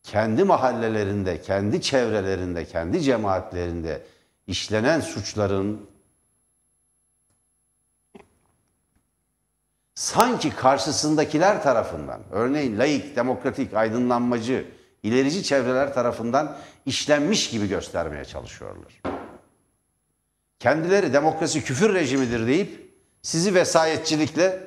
Kendi 0.02 0.44
mahallelerinde, 0.44 1.42
kendi 1.42 1.82
çevrelerinde, 1.82 2.64
kendi 2.64 3.00
cemaatlerinde 3.00 4.02
işlenen 4.46 5.00
suçların 5.00 5.90
sanki 9.94 10.50
karşısındakiler 10.50 11.62
tarafından, 11.62 12.20
örneğin 12.30 12.78
laik, 12.78 13.16
demokratik, 13.16 13.74
aydınlanmacı, 13.74 14.66
ilerici 15.02 15.42
çevreler 15.42 15.94
tarafından 15.94 16.58
işlenmiş 16.86 17.50
gibi 17.50 17.68
göstermeye 17.68 18.24
çalışıyorlar. 18.24 19.02
Kendileri 20.58 21.12
demokrasi 21.12 21.64
küfür 21.64 21.94
rejimidir 21.94 22.46
deyip 22.46 22.91
sizi 23.22 23.54
vesayetçilikle, 23.54 24.60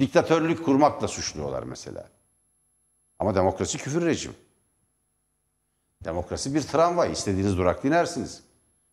diktatörlük 0.00 0.64
kurmakla 0.64 1.08
suçluyorlar 1.08 1.62
mesela. 1.62 2.08
Ama 3.18 3.34
demokrasi 3.34 3.78
küfür 3.78 4.06
rejimi. 4.06 4.34
Demokrasi 6.04 6.54
bir 6.54 6.62
tramvay. 6.62 7.12
İstediğiniz 7.12 7.58
durakta 7.58 7.88
inersiniz. 7.88 8.42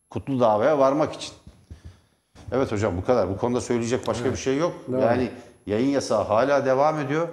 Kutlu 0.09 0.39
davaya 0.39 0.79
varmak 0.79 1.13
için. 1.13 1.33
Evet 2.51 2.71
hocam 2.71 2.97
bu 2.97 3.05
kadar. 3.05 3.29
Bu 3.29 3.37
konuda 3.37 3.61
söyleyecek 3.61 4.07
başka 4.07 4.31
bir 4.31 4.37
şey 4.37 4.57
yok. 4.57 4.75
Yani 4.91 5.31
yayın 5.65 5.89
yasağı 5.89 6.23
hala 6.23 6.65
devam 6.65 6.99
ediyor. 6.99 7.27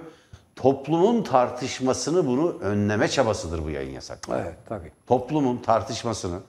Toplumun 0.55 1.23
tartışmasını 1.23 2.27
bunu 2.27 2.59
önleme 2.59 3.07
çabasıdır 3.07 3.63
bu 3.63 3.69
yayın 3.69 3.91
yasakları. 3.91 4.41
Evet 4.41 4.57
tabii. 4.69 4.91
Toplumun 5.07 5.57
tartışmasını, 5.57 6.39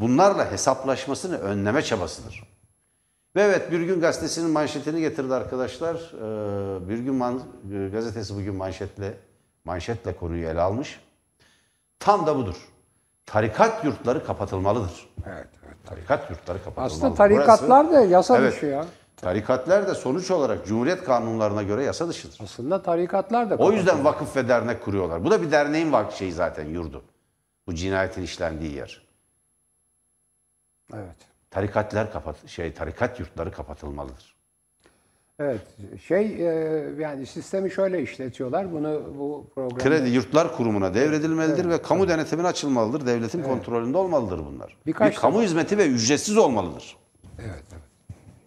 bunlarla 0.00 0.52
hesaplaşmasını 0.52 1.38
önleme 1.38 1.82
çabasıdır. 1.82 2.47
Ve 3.38 3.42
evet 3.42 3.72
Bir 3.72 3.80
Gün 3.80 4.00
Gazetesi'nin 4.00 4.50
manşetini 4.50 5.00
getirdi 5.00 5.34
arkadaşlar. 5.34 5.94
Ee, 5.94 6.88
Bir 6.88 6.98
Gün 6.98 7.14
man- 7.14 7.42
e, 7.74 7.88
Gazetesi 7.88 8.34
bugün 8.36 8.54
manşetle 8.54 9.14
manşetle 9.64 10.16
konuyu 10.16 10.46
ele 10.48 10.60
almış. 10.60 11.00
Tam 11.98 12.26
da 12.26 12.36
budur. 12.36 12.68
Tarikat 13.26 13.84
yurtları 13.84 14.26
kapatılmalıdır. 14.26 15.08
Evet, 15.26 15.48
evet. 15.66 15.76
Tarikat 15.86 16.30
yurtları 16.30 16.64
kapatılmalıdır. 16.64 16.96
Aslında 16.96 17.14
tarikatlar 17.14 17.92
da 17.92 18.00
yasa 18.00 18.38
Evet. 18.38 18.52
dışı 18.52 18.66
ya. 18.66 18.84
Tarikatlar 19.16 19.88
da 19.88 19.94
sonuç 19.94 20.30
olarak 20.30 20.66
Cumhuriyet 20.66 21.04
kanunlarına 21.04 21.62
göre 21.62 21.84
yasa 21.84 22.08
dışıdır. 22.08 22.38
Aslında 22.42 22.82
tarikatlar 22.82 23.50
da 23.50 23.56
O 23.56 23.72
yüzden 23.72 24.04
vakıf 24.04 24.36
ve 24.36 24.48
dernek 24.48 24.84
kuruyorlar. 24.84 25.24
Bu 25.24 25.30
da 25.30 25.42
bir 25.42 25.50
derneğin 25.50 25.92
vak 25.92 26.12
şeyi 26.12 26.32
zaten 26.32 26.66
yurdu. 26.66 27.02
Bu 27.66 27.74
cinayetin 27.74 28.22
işlendiği 28.22 28.74
yer. 28.74 29.02
Evet. 30.94 31.16
Tarikatlar 31.50 32.12
kapat 32.12 32.48
şey 32.48 32.72
tarikat 32.72 33.20
yurtları 33.20 33.52
kapatılmalıdır. 33.52 34.38
Evet. 35.40 35.60
Şey 36.06 36.26
e, 36.26 36.50
yani 36.98 37.26
sistemi 37.26 37.70
şöyle 37.70 38.02
işletiyorlar. 38.02 38.72
Bunu 38.72 39.02
bu 39.18 39.46
programda 39.54 39.84
Kredi 39.84 40.10
Yurtlar 40.10 40.56
Kurumu'na 40.56 40.94
devredilmelidir 40.94 41.68
ve 41.68 41.82
kamu 41.82 42.08
denetimine 42.08 42.46
açılmalıdır. 42.46 43.06
Devletin 43.06 43.42
kontrolünde 43.42 43.98
olmalıdır 43.98 44.40
bunlar. 44.46 44.76
Birkaç 44.86 45.12
bir 45.12 45.20
kamu 45.20 45.42
hizmeti 45.42 45.78
ve 45.78 45.86
ücretsiz 45.86 46.36
olmalıdır. 46.36 46.96
Evet, 47.38 47.64
evet. 47.72 47.82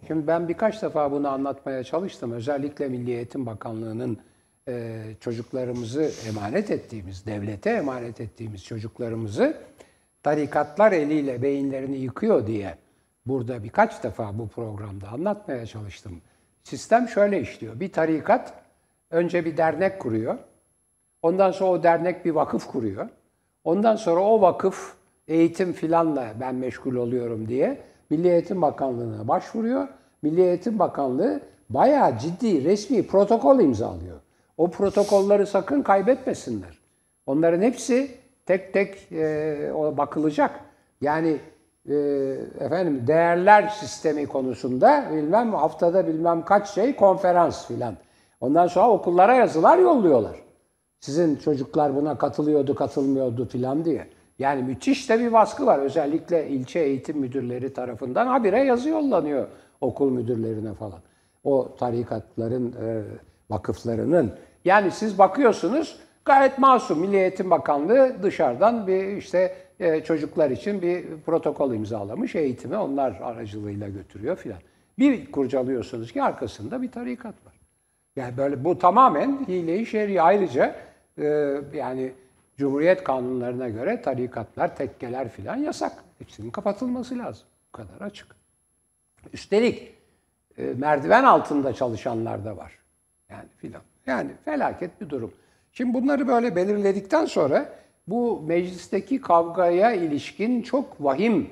Şimdi 0.06 0.26
ben 0.26 0.48
birkaç 0.48 0.82
defa 0.82 1.12
bunu 1.12 1.28
anlatmaya 1.28 1.84
çalıştım. 1.84 2.32
Özellikle 2.32 2.88
Milli 2.88 3.10
Eğitim 3.10 3.46
Bakanlığı'nın 3.46 4.18
e, 4.68 5.02
çocuklarımızı 5.20 6.10
emanet 6.28 6.70
ettiğimiz, 6.70 7.26
devlete 7.26 7.70
emanet 7.70 8.20
ettiğimiz 8.20 8.64
çocuklarımızı 8.64 9.56
tarikatlar 10.22 10.92
eliyle 10.92 11.42
beyinlerini 11.42 11.96
yıkıyor 11.96 12.46
diye 12.46 12.74
burada 13.26 13.64
birkaç 13.64 14.02
defa 14.02 14.38
bu 14.38 14.48
programda 14.48 15.08
anlatmaya 15.08 15.66
çalıştım. 15.66 16.20
Sistem 16.62 17.08
şöyle 17.08 17.40
işliyor. 17.40 17.80
Bir 17.80 17.92
tarikat 17.92 18.54
önce 19.10 19.44
bir 19.44 19.56
dernek 19.56 20.00
kuruyor. 20.00 20.38
Ondan 21.22 21.50
sonra 21.50 21.70
o 21.70 21.82
dernek 21.82 22.24
bir 22.24 22.30
vakıf 22.30 22.66
kuruyor. 22.66 23.08
Ondan 23.64 23.96
sonra 23.96 24.20
o 24.20 24.40
vakıf 24.40 24.94
eğitim 25.28 25.72
filanla 25.72 26.32
ben 26.40 26.54
meşgul 26.54 26.94
oluyorum 26.94 27.48
diye 27.48 27.80
Milli 28.10 28.28
Eğitim 28.28 28.62
Bakanlığı'na 28.62 29.28
başvuruyor. 29.28 29.88
Milli 30.22 30.42
Eğitim 30.42 30.78
Bakanlığı 30.78 31.40
bayağı 31.70 32.18
ciddi 32.18 32.64
resmi 32.64 33.06
protokol 33.06 33.60
imzalıyor. 33.60 34.20
O 34.56 34.70
protokolları 34.70 35.46
sakın 35.46 35.82
kaybetmesinler. 35.82 36.78
Onların 37.26 37.62
hepsi 37.62 38.10
tek 38.46 38.72
tek 38.72 39.12
e, 39.12 39.72
bakılacak. 39.74 40.60
Yani 41.00 41.36
e, 41.88 41.94
efendim 42.60 43.06
değerler 43.06 43.68
sistemi 43.68 44.26
konusunda 44.26 45.04
bilmem 45.12 45.54
haftada 45.54 46.06
bilmem 46.06 46.44
kaç 46.44 46.70
şey 46.70 46.96
konferans 46.96 47.66
filan. 47.66 47.94
Ondan 48.40 48.66
sonra 48.66 48.90
okullara 48.90 49.34
yazılar 49.34 49.78
yolluyorlar. 49.78 50.36
Sizin 51.00 51.36
çocuklar 51.36 51.96
buna 51.96 52.18
katılıyordu, 52.18 52.74
katılmıyordu 52.74 53.48
filan 53.48 53.84
diye. 53.84 54.08
Yani 54.38 54.62
müthiş 54.62 55.10
de 55.10 55.20
bir 55.20 55.32
baskı 55.32 55.66
var. 55.66 55.78
Özellikle 55.78 56.48
ilçe 56.48 56.78
eğitim 56.78 57.18
müdürleri 57.18 57.72
tarafından 57.72 58.26
habire 58.26 58.64
yazı 58.64 58.88
yollanıyor 58.88 59.48
okul 59.80 60.10
müdürlerine 60.10 60.74
falan. 60.74 61.00
O 61.44 61.76
tarikatların, 61.78 62.72
e, 62.72 63.02
vakıflarının. 63.50 64.32
Yani 64.64 64.90
siz 64.90 65.18
bakıyorsunuz 65.18 65.98
gayet 66.24 66.58
masum. 66.58 67.00
Milli 67.00 67.16
Eğitim 67.16 67.50
Bakanlığı 67.50 68.22
dışarıdan 68.22 68.86
bir 68.86 69.16
işte 69.16 69.56
e, 69.82 70.04
çocuklar 70.04 70.50
için 70.50 70.82
bir 70.82 71.04
protokol 71.26 71.74
imzalamış. 71.74 72.34
Eğitimi 72.34 72.76
onlar 72.76 73.20
aracılığıyla 73.22 73.88
götürüyor 73.88 74.36
filan. 74.36 74.58
Bir 74.98 75.32
kurcalıyorsunuz 75.32 76.12
ki 76.12 76.22
arkasında 76.22 76.82
bir 76.82 76.90
tarikat 76.90 77.34
var. 77.46 77.54
Yani 78.16 78.36
böyle 78.36 78.64
bu 78.64 78.78
tamamen 78.78 79.44
hile-i 79.48 79.86
şer'i. 79.86 80.22
Ayrıca 80.22 80.76
e, 81.18 81.24
yani 81.74 82.12
Cumhuriyet 82.56 83.04
kanunlarına 83.04 83.68
göre 83.68 84.02
tarikatlar, 84.02 84.76
tekkeler 84.76 85.28
filan 85.28 85.56
yasak. 85.56 85.92
Hepsinin 86.18 86.50
kapatılması 86.50 87.18
lazım. 87.18 87.46
Bu 87.68 87.76
kadar 87.76 88.06
açık. 88.06 88.26
Üstelik 89.32 89.94
e, 90.58 90.64
merdiven 90.64 91.24
altında 91.24 91.72
çalışanlar 91.72 92.44
da 92.44 92.56
var. 92.56 92.78
Yani 93.30 93.48
filan. 93.56 93.82
Yani 94.06 94.30
felaket 94.44 95.00
bir 95.00 95.08
durum. 95.08 95.32
Şimdi 95.72 95.94
bunları 95.94 96.28
böyle 96.28 96.56
belirledikten 96.56 97.24
sonra 97.24 97.81
bu 98.08 98.42
meclisteki 98.46 99.20
kavgaya 99.20 99.92
ilişkin 99.92 100.62
çok 100.62 101.04
vahim 101.04 101.50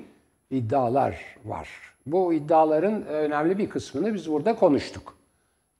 iddialar 0.51 1.25
var. 1.45 1.69
Bu 2.05 2.33
iddiaların 2.33 3.05
önemli 3.05 3.57
bir 3.57 3.69
kısmını 3.69 4.13
biz 4.13 4.31
burada 4.31 4.55
konuştuk. 4.55 5.17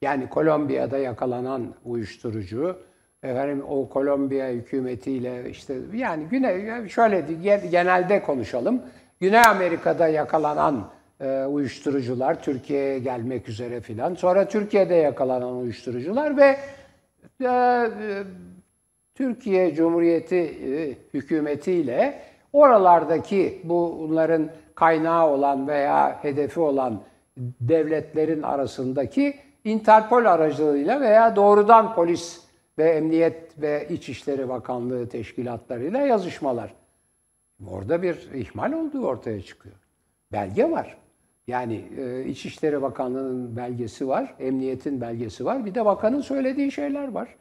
Yani 0.02 0.30
Kolombiya'da 0.30 0.98
yakalanan 0.98 1.74
uyuşturucu, 1.86 2.78
efendim 3.24 3.64
o 3.70 3.90
Kolombiya 3.90 4.50
hükümetiyle 4.50 5.50
işte 5.50 5.76
yani 5.94 6.24
Güney 6.24 6.90
şöyle 6.90 7.26
genelde 7.72 8.24
konuşalım. 8.24 8.82
Güney 9.20 9.42
Amerika'da 9.48 10.08
yakalanan 10.08 10.90
e, 11.20 11.46
uyuşturucular 11.46 12.44
Türkiye'ye 12.44 13.00
gelmek 13.00 13.50
üzere 13.50 13.82
filan. 13.82 14.16
Sonra 14.16 14.48
Türkiye'de 14.48 14.96
yakalanan 14.96 15.56
uyuşturucular 15.56 16.38
ve 16.38 16.58
e, 17.42 17.46
e, 17.46 17.90
Türkiye 19.16 19.76
Cumhuriyeti 19.76 20.36
e, 20.36 20.98
hükümetiyle 21.14 22.22
oralardaki 22.54 23.62
bunların 23.64 24.50
kaynağı 24.76 25.28
olan 25.28 25.68
veya 25.68 26.24
hedefi 26.24 26.60
olan 26.60 27.02
devletlerin 27.38 28.42
arasındaki 28.42 29.36
Interpol 29.64 30.26
aracılığıyla 30.26 31.02
veya 31.02 31.36
doğrudan 31.36 31.96
polis 31.96 32.42
ve 32.78 32.90
emniyet 32.90 33.62
ve 33.62 33.88
İçişleri 33.90 34.50
Bakanlığı 34.50 35.10
teşkilatlarıyla 35.10 36.00
yazışmalar. 36.00 36.74
Orada 37.68 38.02
bir 38.02 38.30
ihmal 38.34 38.74
olduğu 38.74 39.06
ortaya 39.06 39.42
çıkıyor. 39.42 39.76
Belge 40.32 40.72
var. 40.72 40.98
Yani 41.48 41.86
e, 41.98 42.26
İçişleri 42.26 42.82
Bakanlığı'nın 42.82 43.58
belgesi 43.58 44.08
var, 44.08 44.36
emniyetin 44.40 45.02
belgesi 45.02 45.46
var. 45.46 45.66
Bir 45.66 45.76
de 45.76 45.86
bakanın 45.86 46.22
söylediği 46.22 46.72
şeyler 46.72 47.12
var. 47.12 47.36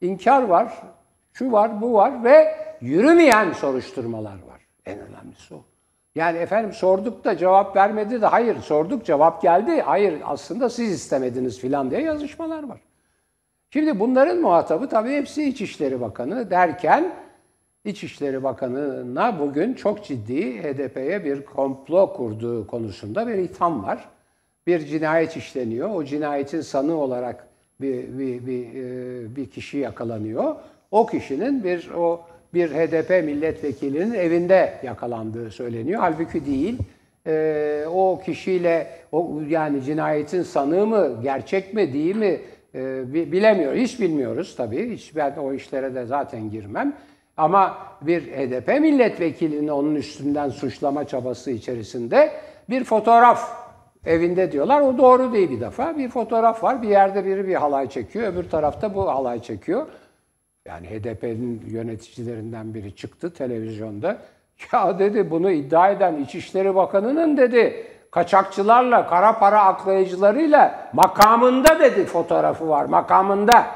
İnkar 0.00 0.42
var, 0.42 0.82
şu 1.32 1.52
var, 1.52 1.80
bu 1.80 1.92
var 1.92 2.24
ve 2.24 2.54
yürümeyen 2.80 3.52
soruşturmalar 3.52 4.32
var. 4.32 4.60
En 4.86 4.98
önemlisi 4.98 5.54
o. 5.54 5.64
Yani 6.14 6.38
efendim 6.38 6.72
sorduk 6.72 7.24
da 7.24 7.36
cevap 7.36 7.76
vermedi 7.76 8.22
de 8.22 8.26
hayır 8.26 8.60
sorduk 8.60 9.04
cevap 9.04 9.42
geldi. 9.42 9.80
Hayır 9.80 10.22
aslında 10.24 10.70
siz 10.70 10.92
istemediniz 10.92 11.58
filan 11.58 11.90
diye 11.90 12.00
yazışmalar 12.00 12.68
var. 12.68 12.80
Şimdi 13.70 14.00
bunların 14.00 14.40
muhatabı 14.40 14.88
tabii 14.88 15.12
hepsi 15.12 15.44
İçişleri 15.44 16.00
Bakanı 16.00 16.50
derken 16.50 17.12
İçişleri 17.84 18.42
Bakanı'na 18.42 19.38
bugün 19.38 19.74
çok 19.74 20.04
ciddi 20.04 20.62
HDP'ye 20.62 21.24
bir 21.24 21.44
komplo 21.44 22.12
kurduğu 22.12 22.66
konusunda 22.66 23.26
bir 23.26 23.34
itham 23.34 23.84
var. 23.84 24.08
Bir 24.66 24.86
cinayet 24.86 25.36
işleniyor. 25.36 25.90
O 25.94 26.04
cinayetin 26.04 26.60
sanığı 26.60 26.96
olarak 26.96 27.46
bir, 27.80 28.18
bir, 28.18 28.46
bir, 28.46 28.74
e, 28.74 29.36
bir 29.36 29.50
kişi 29.50 29.78
yakalanıyor. 29.78 30.56
O 30.90 31.06
kişinin 31.06 31.64
bir 31.64 31.90
o 31.90 32.20
bir 32.54 32.70
HDP 32.70 33.24
milletvekilinin 33.24 34.14
evinde 34.14 34.74
yakalandığı 34.82 35.50
söyleniyor. 35.50 36.00
Halbuki 36.00 36.46
değil. 36.46 36.78
E, 37.26 37.84
o 37.92 38.20
kişiyle 38.24 38.86
o 39.12 39.40
yani 39.48 39.82
cinayetin 39.82 40.42
sanığı 40.42 40.86
mı, 40.86 41.20
gerçek 41.22 41.74
mi, 41.74 41.92
değil 41.92 42.16
mi 42.16 42.40
e, 42.74 43.12
bilemiyor. 43.32 43.74
Hiç 43.74 44.00
bilmiyoruz 44.00 44.56
tabii. 44.56 44.90
Hiç 44.92 45.16
ben 45.16 45.36
o 45.36 45.52
işlere 45.52 45.94
de 45.94 46.06
zaten 46.06 46.50
girmem. 46.50 46.96
Ama 47.36 47.78
bir 48.02 48.22
HDP 48.22 48.68
milletvekilinin 48.80 49.68
onun 49.68 49.94
üstünden 49.94 50.48
suçlama 50.48 51.04
çabası 51.04 51.50
içerisinde 51.50 52.30
bir 52.70 52.84
fotoğraf 52.84 53.70
evinde 54.06 54.52
diyorlar. 54.52 54.80
O 54.80 54.98
doğru 54.98 55.32
değil 55.32 55.50
bir 55.50 55.60
defa. 55.60 55.98
Bir 55.98 56.08
fotoğraf 56.08 56.64
var. 56.64 56.82
Bir 56.82 56.88
yerde 56.88 57.24
biri 57.24 57.48
bir 57.48 57.54
halay 57.54 57.88
çekiyor. 57.88 58.32
Öbür 58.32 58.50
tarafta 58.50 58.94
bu 58.94 59.08
halay 59.08 59.42
çekiyor. 59.42 59.86
Yani 60.66 60.86
HDP'nin 60.86 61.62
yöneticilerinden 61.66 62.74
biri 62.74 62.96
çıktı 62.96 63.32
televizyonda. 63.32 64.18
Ya 64.72 64.98
dedi 64.98 65.30
bunu 65.30 65.50
iddia 65.50 65.90
eden 65.90 66.16
İçişleri 66.16 66.74
Bakanı'nın 66.74 67.36
dedi 67.36 67.86
kaçakçılarla, 68.10 69.06
kara 69.06 69.38
para 69.38 69.62
aklayıcılarıyla 69.62 70.90
makamında 70.92 71.80
dedi 71.80 72.04
fotoğrafı 72.04 72.68
var, 72.68 72.84
makamında. 72.84 73.66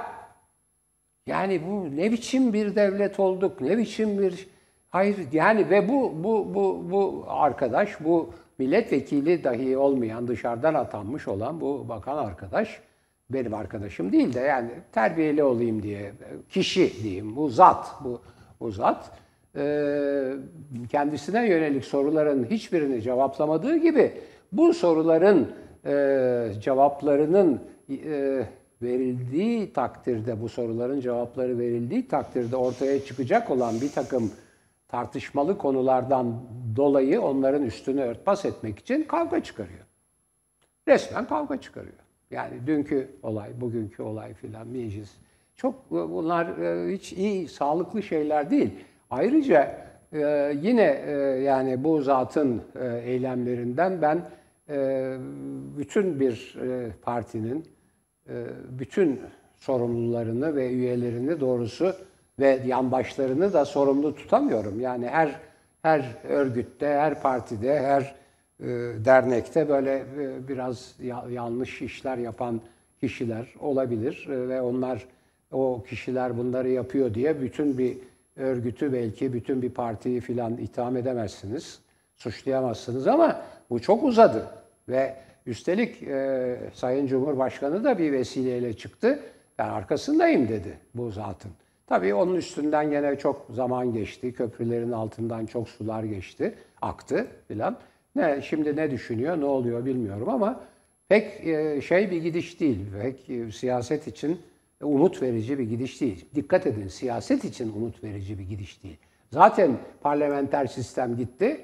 Yani 1.26 1.62
bu 1.66 1.96
ne 1.96 2.12
biçim 2.12 2.52
bir 2.52 2.76
devlet 2.76 3.20
olduk, 3.20 3.60
ne 3.60 3.78
biçim 3.78 4.18
bir 4.18 4.48
hayır 4.90 5.16
yani 5.32 5.70
ve 5.70 5.88
bu 5.88 6.12
bu 6.24 6.54
bu 6.54 6.90
bu 6.90 7.24
arkadaş, 7.28 8.04
bu 8.04 8.30
milletvekili 8.58 9.44
dahi 9.44 9.76
olmayan, 9.76 10.28
dışarıdan 10.28 10.74
atanmış 10.74 11.28
olan 11.28 11.60
bu 11.60 11.88
bakan 11.88 12.16
arkadaş 12.16 12.80
benim 13.30 13.54
arkadaşım 13.54 14.12
değil 14.12 14.34
de 14.34 14.40
yani 14.40 14.70
terbiyeli 14.92 15.42
olayım 15.42 15.82
diye 15.82 16.12
kişi 16.48 17.02
diyeyim 17.02 17.36
bu 17.36 17.48
zat 17.48 17.94
bu 18.04 18.20
bu 18.60 18.70
zat 18.70 19.10
kendisine 20.88 21.48
yönelik 21.48 21.84
soruların 21.84 22.44
hiçbirini 22.44 23.02
cevaplamadığı 23.02 23.76
gibi 23.76 24.12
bu 24.52 24.74
soruların 24.74 25.48
cevaplarının 26.60 27.60
verildiği 28.82 29.72
takdirde 29.72 30.42
bu 30.42 30.48
soruların 30.48 31.00
cevapları 31.00 31.58
verildiği 31.58 32.08
takdirde 32.08 32.56
ortaya 32.56 33.04
çıkacak 33.04 33.50
olan 33.50 33.80
bir 33.80 33.92
takım 33.92 34.32
tartışmalı 34.88 35.58
konulardan 35.58 36.42
dolayı 36.76 37.20
onların 37.20 37.62
üstünü 37.62 38.00
örtbas 38.00 38.44
etmek 38.44 38.78
için 38.78 39.02
kavga 39.02 39.42
çıkarıyor. 39.42 39.84
Resmen 40.88 41.26
kavga 41.26 41.60
çıkarıyor. 41.60 42.03
Yani 42.34 42.66
dünkü 42.66 43.08
olay, 43.22 43.50
bugünkü 43.60 44.02
olay 44.02 44.34
filan 44.34 44.66
meclis. 44.66 45.10
Çok 45.56 45.90
bunlar 45.90 46.46
e, 46.46 46.94
hiç 46.94 47.12
iyi, 47.12 47.48
sağlıklı 47.48 48.02
şeyler 48.02 48.50
değil. 48.50 48.70
Ayrıca 49.10 49.86
e, 50.12 50.54
yine 50.62 51.02
e, 51.06 51.12
yani 51.42 51.84
bu 51.84 52.02
zatın 52.02 52.62
eylemlerinden 53.04 54.02
ben 54.02 54.22
bütün 55.78 56.20
bir 56.20 56.56
partinin 57.02 57.66
bütün 58.70 59.20
sorumlularını 59.56 60.56
ve 60.56 60.70
üyelerini 60.70 61.40
doğrusu 61.40 61.94
ve 62.38 62.60
yanbaşlarını 62.66 63.52
da 63.52 63.64
sorumlu 63.64 64.14
tutamıyorum. 64.14 64.80
Yani 64.80 65.08
her 65.08 65.40
her 65.82 66.04
örgütte, 66.28 66.86
her 66.86 67.22
partide, 67.22 67.80
her 67.80 68.00
e, 68.02 68.14
dernekte 69.04 69.68
böyle 69.68 69.94
e, 70.18 70.48
biraz 70.48 70.94
yanlış 71.30 71.82
işler 71.82 72.18
yapan 72.18 72.60
kişiler 73.00 73.54
olabilir 73.60 74.28
e, 74.30 74.48
ve 74.48 74.60
onlar 74.62 75.06
o 75.52 75.82
kişiler 75.88 76.38
bunları 76.38 76.68
yapıyor 76.68 77.14
diye 77.14 77.40
bütün 77.40 77.78
bir 77.78 77.98
örgütü 78.36 78.92
belki 78.92 79.32
bütün 79.32 79.62
bir 79.62 79.70
partiyi 79.70 80.20
filan 80.20 80.56
itham 80.56 80.96
edemezsiniz, 80.96 81.78
suçlayamazsınız 82.16 83.06
ama 83.06 83.40
bu 83.70 83.80
çok 83.80 84.04
uzadı 84.04 84.46
ve 84.88 85.16
üstelik 85.46 86.02
e, 86.02 86.56
Sayın 86.74 87.06
Cumhurbaşkanı 87.06 87.84
da 87.84 87.98
bir 87.98 88.12
vesileyle 88.12 88.76
çıktı. 88.76 89.18
Ben 89.58 89.68
arkasındayım 89.68 90.48
dedi 90.48 90.78
bu 90.94 91.10
zatın. 91.10 91.50
Tabii 91.86 92.14
onun 92.14 92.34
üstünden 92.34 92.90
gene 92.90 93.18
çok 93.18 93.46
zaman 93.50 93.92
geçti. 93.92 94.32
Köprülerin 94.32 94.92
altından 94.92 95.46
çok 95.46 95.68
sular 95.68 96.04
geçti, 96.04 96.54
aktı 96.82 97.26
filan. 97.48 97.76
Ne 98.16 98.42
şimdi 98.42 98.76
ne 98.76 98.90
düşünüyor, 98.90 99.40
ne 99.40 99.44
oluyor 99.44 99.84
bilmiyorum 99.84 100.28
ama 100.28 100.60
pek 101.08 101.46
e, 101.46 101.80
şey 101.80 102.10
bir 102.10 102.22
gidiş 102.22 102.60
değil. 102.60 102.78
Pek 103.02 103.30
e, 103.30 103.52
siyaset 103.52 104.06
için 104.06 104.40
umut 104.82 105.22
verici 105.22 105.58
bir 105.58 105.64
gidiş 105.64 106.00
değil. 106.00 106.24
Dikkat 106.34 106.66
edin, 106.66 106.88
siyaset 106.88 107.44
için 107.44 107.72
umut 107.72 108.04
verici 108.04 108.38
bir 108.38 108.44
gidiş 108.44 108.82
değil. 108.82 108.98
Zaten 109.32 109.78
parlamenter 110.02 110.66
sistem 110.66 111.16
gitti, 111.16 111.60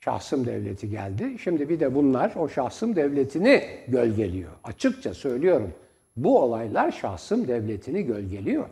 şahsım 0.00 0.46
devleti 0.46 0.90
geldi. 0.90 1.36
Şimdi 1.38 1.68
bir 1.68 1.80
de 1.80 1.94
bunlar 1.94 2.34
o 2.36 2.48
şahsım 2.48 2.96
devletini 2.96 3.64
gölgeliyor. 3.88 4.50
Açıkça 4.64 5.14
söylüyorum. 5.14 5.72
Bu 6.16 6.38
olaylar 6.42 6.92
şahsım 6.92 7.48
devletini 7.48 8.02
gölgeliyor. 8.02 8.68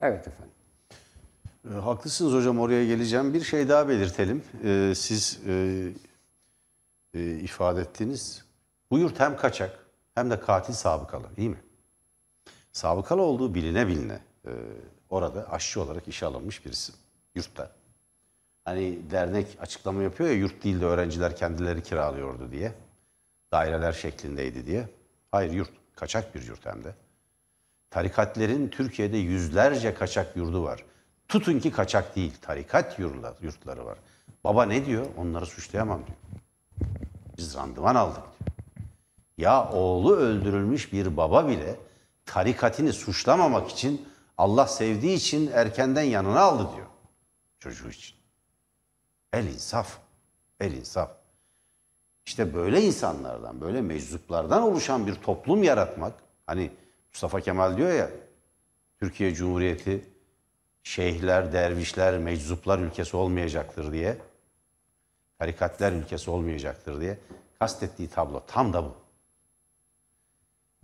Evet 0.00 0.28
efendim. 0.28 0.57
E, 1.74 1.78
haklısınız 1.78 2.32
hocam 2.32 2.60
oraya 2.60 2.86
geleceğim. 2.86 3.34
Bir 3.34 3.40
şey 3.40 3.68
daha 3.68 3.88
belirtelim. 3.88 4.42
E, 4.64 4.92
siz 4.96 5.40
e, 5.46 5.86
e, 7.14 7.20
ifade 7.20 7.80
ettiniz. 7.80 8.44
Bu 8.90 8.98
yurt 8.98 9.20
hem 9.20 9.36
kaçak 9.36 9.86
hem 10.14 10.30
de 10.30 10.40
katil 10.40 10.74
sabıkalı 10.74 11.36
değil 11.36 11.50
mi? 11.50 11.62
Sabıkalı 12.72 13.22
olduğu 13.22 13.54
biline 13.54 13.88
biline 13.88 14.20
e, 14.46 14.50
orada 15.10 15.50
aşçı 15.50 15.82
olarak 15.82 16.08
işe 16.08 16.26
alınmış 16.26 16.66
birisi 16.66 16.92
yurtta. 17.34 17.70
Hani 18.64 19.10
dernek 19.10 19.46
açıklama 19.60 20.02
yapıyor 20.02 20.30
ya 20.30 20.36
yurt 20.36 20.64
değil 20.64 20.80
de 20.80 20.84
öğrenciler 20.84 21.36
kendileri 21.36 21.82
kiralıyordu 21.82 22.52
diye. 22.52 22.72
Daireler 23.52 23.92
şeklindeydi 23.92 24.66
diye. 24.66 24.88
Hayır 25.30 25.52
yurt. 25.52 25.70
Kaçak 25.96 26.34
bir 26.34 26.46
yurt 26.46 26.66
hem 26.66 26.84
de. 26.84 26.94
Tarikatlerin 27.90 28.68
Türkiye'de 28.68 29.16
yüzlerce 29.16 29.94
kaçak 29.94 30.36
yurdu 30.36 30.64
var. 30.64 30.84
Tutun 31.28 31.58
ki 31.58 31.70
kaçak 31.70 32.16
değil, 32.16 32.32
tarikat 32.42 32.98
yurtları 33.42 33.86
var. 33.86 33.98
Baba 34.44 34.64
ne 34.64 34.86
diyor? 34.86 35.06
Onları 35.16 35.46
suçlayamam 35.46 36.00
diyor. 36.06 36.18
Biz 37.38 37.54
randıman 37.54 37.94
aldık 37.94 38.22
diyor. 38.22 38.50
Ya 39.38 39.70
oğlu 39.70 40.16
öldürülmüş 40.16 40.92
bir 40.92 41.16
baba 41.16 41.48
bile 41.48 41.76
tarikatini 42.26 42.92
suçlamamak 42.92 43.70
için 43.70 44.08
Allah 44.38 44.66
sevdiği 44.66 45.16
için 45.16 45.50
erkenden 45.52 46.02
yanına 46.02 46.40
aldı 46.40 46.68
diyor 46.76 46.86
çocuğu 47.58 47.90
için. 47.90 48.16
El 49.32 49.46
insaf. 49.46 49.98
El 50.60 50.72
insaf. 50.72 51.10
İşte 52.26 52.54
böyle 52.54 52.82
insanlardan, 52.82 53.60
böyle 53.60 53.80
meczuplardan 53.80 54.62
oluşan 54.62 55.06
bir 55.06 55.14
toplum 55.14 55.62
yaratmak. 55.62 56.12
Hani 56.46 56.70
Mustafa 57.12 57.40
Kemal 57.40 57.76
diyor 57.76 57.92
ya, 57.92 58.10
Türkiye 59.00 59.34
Cumhuriyeti 59.34 60.04
şeyhler, 60.88 61.52
dervişler, 61.52 62.18
meczuplar 62.18 62.78
ülkesi 62.78 63.16
olmayacaktır 63.16 63.92
diye. 63.92 64.18
Tarikatlar 65.38 65.92
ülkesi 65.92 66.30
olmayacaktır 66.30 67.00
diye. 67.00 67.18
Kastettiği 67.58 68.08
tablo 68.08 68.42
tam 68.46 68.72
da 68.72 68.84
bu. 68.84 68.94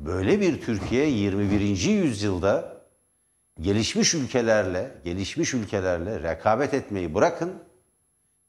Böyle 0.01 0.41
bir 0.41 0.63
Türkiye 0.63 1.09
21. 1.09 1.61
yüzyılda 1.89 2.77
gelişmiş 3.61 4.15
ülkelerle, 4.15 4.95
gelişmiş 5.05 5.55
ülkelerle 5.55 6.23
rekabet 6.23 6.75
etmeyi 6.75 7.15
bırakın. 7.15 7.53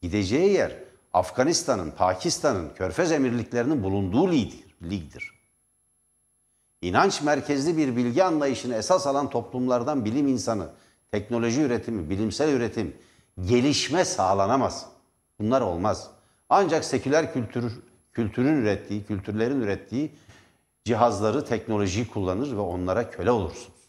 Gideceği 0.01 0.53
yer 0.53 0.75
Afganistan'ın, 1.13 1.91
Pakistan'ın, 1.91 2.73
Körfez 2.73 3.11
emirliklerinin 3.11 3.83
bulunduğu 3.83 4.31
ligdir. 4.31 4.75
ligdir. 4.83 5.31
İnanç 6.81 7.21
merkezli 7.21 7.77
bir 7.77 7.95
bilgi 7.95 8.23
anlayışını 8.23 8.75
esas 8.75 9.07
alan 9.07 9.29
toplumlardan 9.29 10.05
bilim 10.05 10.27
insanı, 10.27 10.69
teknoloji 11.15 11.61
üretimi, 11.61 12.09
bilimsel 12.09 12.53
üretim, 12.53 12.95
gelişme 13.45 14.05
sağlanamaz. 14.05 14.89
Bunlar 15.39 15.61
olmaz. 15.61 16.11
Ancak 16.49 16.85
seküler 16.85 17.33
kültür, 17.33 17.73
kültürün 18.13 18.61
ürettiği, 18.61 19.05
kültürlerin 19.05 19.61
ürettiği 19.61 20.15
cihazları, 20.85 21.45
teknolojiyi 21.45 22.07
kullanır 22.07 22.51
ve 22.51 22.59
onlara 22.59 23.09
köle 23.09 23.31
olursunuz. 23.31 23.81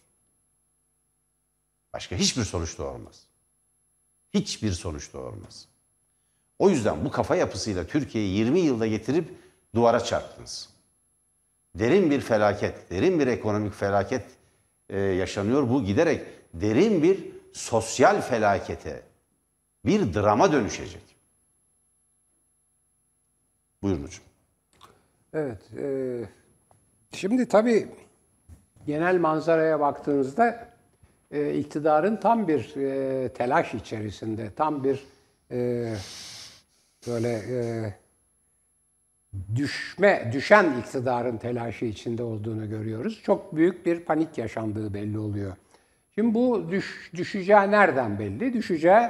Başka 1.94 2.16
hiçbir 2.16 2.44
sonuç 2.44 2.78
doğurmaz. 2.78 3.26
Hiçbir 4.34 4.72
sonuç 4.72 5.12
doğurmaz. 5.12 5.68
O 6.58 6.70
yüzden 6.70 7.04
bu 7.04 7.10
kafa 7.10 7.36
yapısıyla 7.36 7.86
Türkiye'yi 7.86 8.36
20 8.36 8.60
yılda 8.60 8.86
getirip 8.86 9.34
duvara 9.74 10.00
çarptınız. 10.00 10.68
Derin 11.74 12.10
bir 12.10 12.20
felaket, 12.20 12.90
derin 12.90 13.20
bir 13.20 13.26
ekonomik 13.26 13.74
felaket 13.74 14.24
e, 14.88 14.98
yaşanıyor. 14.98 15.70
Bu 15.70 15.84
giderek 15.84 16.35
derin 16.60 17.02
bir 17.02 17.18
sosyal 17.52 18.20
felakete, 18.20 19.02
bir 19.84 20.14
drama 20.14 20.52
dönüşecek. 20.52 21.02
Buyurun 23.82 24.02
hocam. 24.02 24.24
Evet. 25.32 25.62
E, 25.78 25.88
şimdi 27.12 27.48
tabii 27.48 27.88
genel 28.86 29.18
manzaraya 29.18 29.80
baktığınızda 29.80 30.68
e, 31.30 31.54
iktidarın 31.54 32.16
tam 32.16 32.48
bir 32.48 32.76
e, 32.76 33.28
telaş 33.28 33.74
içerisinde, 33.74 34.50
tam 34.56 34.84
bir 34.84 35.06
e, 35.50 35.92
böyle 37.06 37.28
e, 37.28 37.94
düşme, 39.54 40.30
düşen 40.32 40.80
iktidarın 40.80 41.36
telaşı 41.36 41.84
içinde 41.84 42.22
olduğunu 42.22 42.68
görüyoruz. 42.68 43.22
Çok 43.24 43.56
büyük 43.56 43.86
bir 43.86 44.00
panik 44.00 44.38
yaşandığı 44.38 44.94
belli 44.94 45.18
oluyor. 45.18 45.56
Şimdi 46.18 46.34
bu 46.34 46.70
düş, 46.70 47.10
düşeceği 47.14 47.70
nereden 47.70 48.18
belli? 48.18 48.52
Düşeceği 48.52 49.08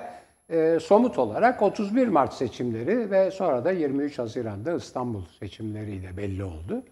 e, 0.50 0.78
somut 0.80 1.18
olarak 1.18 1.62
31 1.62 2.08
Mart 2.08 2.34
seçimleri 2.34 3.10
ve 3.10 3.30
sonra 3.30 3.64
da 3.64 3.72
23 3.72 4.18
Haziran'da 4.18 4.74
İstanbul 4.74 5.22
seçimleriyle 5.40 6.16
belli 6.16 6.44
oldu. 6.44 6.82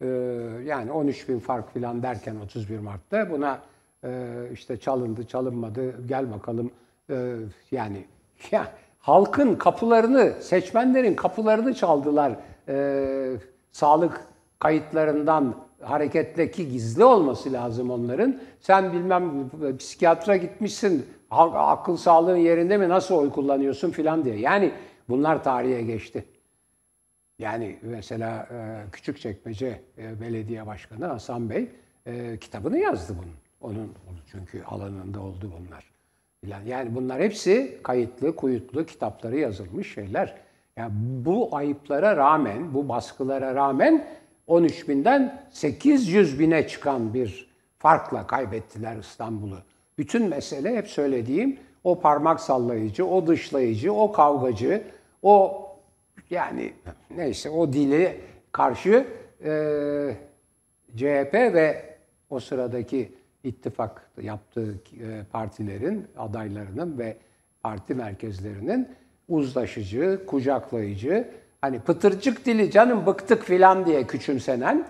E, 0.00 0.06
yani 0.64 0.92
13 0.92 1.28
bin 1.28 1.38
fark 1.38 1.74
falan 1.74 2.02
derken 2.02 2.36
31 2.36 2.78
Mart'ta 2.78 3.30
buna 3.30 3.60
e, 4.04 4.28
işte 4.52 4.76
çalındı, 4.76 5.26
çalınmadı, 5.26 6.06
gel 6.06 6.32
bakalım 6.32 6.70
e, 7.10 7.34
yani 7.70 8.04
ya, 8.50 8.72
halkın 8.98 9.54
kapılarını, 9.54 10.32
seçmenlerin 10.40 11.14
kapılarını 11.14 11.74
çaldılar. 11.74 12.32
E, 12.68 13.36
sağlık 13.72 14.20
kayıtlarından 14.58 15.54
hareketle 15.82 16.50
ki 16.50 16.68
gizli 16.68 17.04
olması 17.04 17.52
lazım 17.52 17.90
onların. 17.90 18.40
Sen 18.60 18.92
bilmem 18.92 19.50
psikiyatra 19.78 20.36
gitmişsin, 20.36 21.06
akıl 21.30 21.96
sağlığın 21.96 22.36
yerinde 22.36 22.76
mi, 22.76 22.88
nasıl 22.88 23.14
oy 23.14 23.30
kullanıyorsun 23.30 23.90
filan 23.90 24.24
diye. 24.24 24.38
Yani 24.38 24.72
bunlar 25.08 25.44
tarihe 25.44 25.82
geçti. 25.82 26.24
Yani 27.38 27.78
mesela 27.82 28.48
e, 28.50 28.90
Küçükçekmece 28.90 29.80
e, 29.98 30.20
Belediye 30.20 30.66
Başkanı 30.66 31.06
Hasan 31.06 31.50
Bey 31.50 31.68
e, 32.06 32.38
kitabını 32.38 32.78
yazdı 32.78 33.16
bunun. 33.18 33.34
Onun 33.60 33.92
çünkü 34.32 34.62
alanında 34.62 35.20
oldu 35.20 35.52
bunlar. 35.58 35.92
Yani 36.66 36.94
bunlar 36.94 37.20
hepsi 37.20 37.78
kayıtlı, 37.82 38.36
kuyutlu, 38.36 38.86
kitapları 38.86 39.38
yazılmış 39.38 39.94
şeyler. 39.94 40.34
Yani 40.76 40.92
bu 40.94 41.56
ayıplara 41.56 42.16
rağmen, 42.16 42.74
bu 42.74 42.88
baskılara 42.88 43.54
rağmen 43.54 44.06
13 44.52 44.88
binden 44.88 45.42
800 45.50 46.38
bine 46.38 46.68
çıkan 46.68 47.14
bir 47.14 47.48
farkla 47.78 48.26
kaybettiler 48.26 48.96
İstanbul'u. 48.96 49.58
Bütün 49.98 50.28
mesele 50.28 50.76
hep 50.76 50.88
söylediğim 50.88 51.58
o 51.84 52.00
parmak 52.00 52.40
sallayıcı, 52.40 53.06
o 53.06 53.26
dışlayıcı, 53.26 53.92
o 53.92 54.12
kavgacı, 54.12 54.82
o 55.22 55.66
yani 56.30 56.72
neyse 57.16 57.50
o 57.50 57.72
dili 57.72 58.20
karşı 58.52 59.06
e, 59.44 60.16
CHP 60.96 61.34
ve 61.34 61.96
o 62.30 62.40
sıradaki 62.40 63.12
ittifak 63.44 64.10
yaptığı 64.22 64.74
e, 64.74 65.24
partilerin, 65.32 66.06
adaylarının 66.18 66.98
ve 66.98 67.16
parti 67.62 67.94
merkezlerinin 67.94 68.88
uzlaşıcı, 69.28 70.26
kucaklayıcı, 70.26 71.28
hani 71.62 71.80
pıtırcık 71.80 72.46
dili 72.46 72.70
canım 72.70 73.06
bıktık 73.06 73.44
filan 73.44 73.86
diye 73.86 74.06
küçümsenen, 74.06 74.86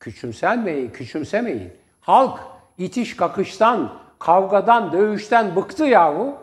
küçümsenmeyin, 0.00 0.90
küçümsemeyin. 0.90 1.72
Halk 2.00 2.38
itiş 2.78 3.16
kakıştan, 3.16 3.92
kavgadan, 4.18 4.92
dövüşten 4.92 5.56
bıktı 5.56 5.84
yahu. 5.84 6.34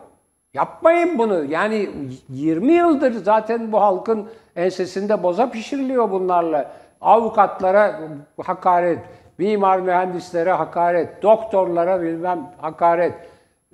Yapmayın 0.54 1.18
bunu. 1.18 1.44
Yani 1.44 1.90
20 2.28 2.72
yıldır 2.72 3.12
zaten 3.12 3.72
bu 3.72 3.80
halkın 3.80 4.28
ensesinde 4.56 5.22
boza 5.22 5.50
pişiriliyor 5.50 6.10
bunlarla. 6.10 6.72
Avukatlara 7.00 8.00
hakaret, 8.44 8.98
mimar 9.38 9.78
mühendislere 9.78 10.52
hakaret, 10.52 11.22
doktorlara 11.22 12.02
bilmem 12.02 12.50
hakaret, 12.60 13.14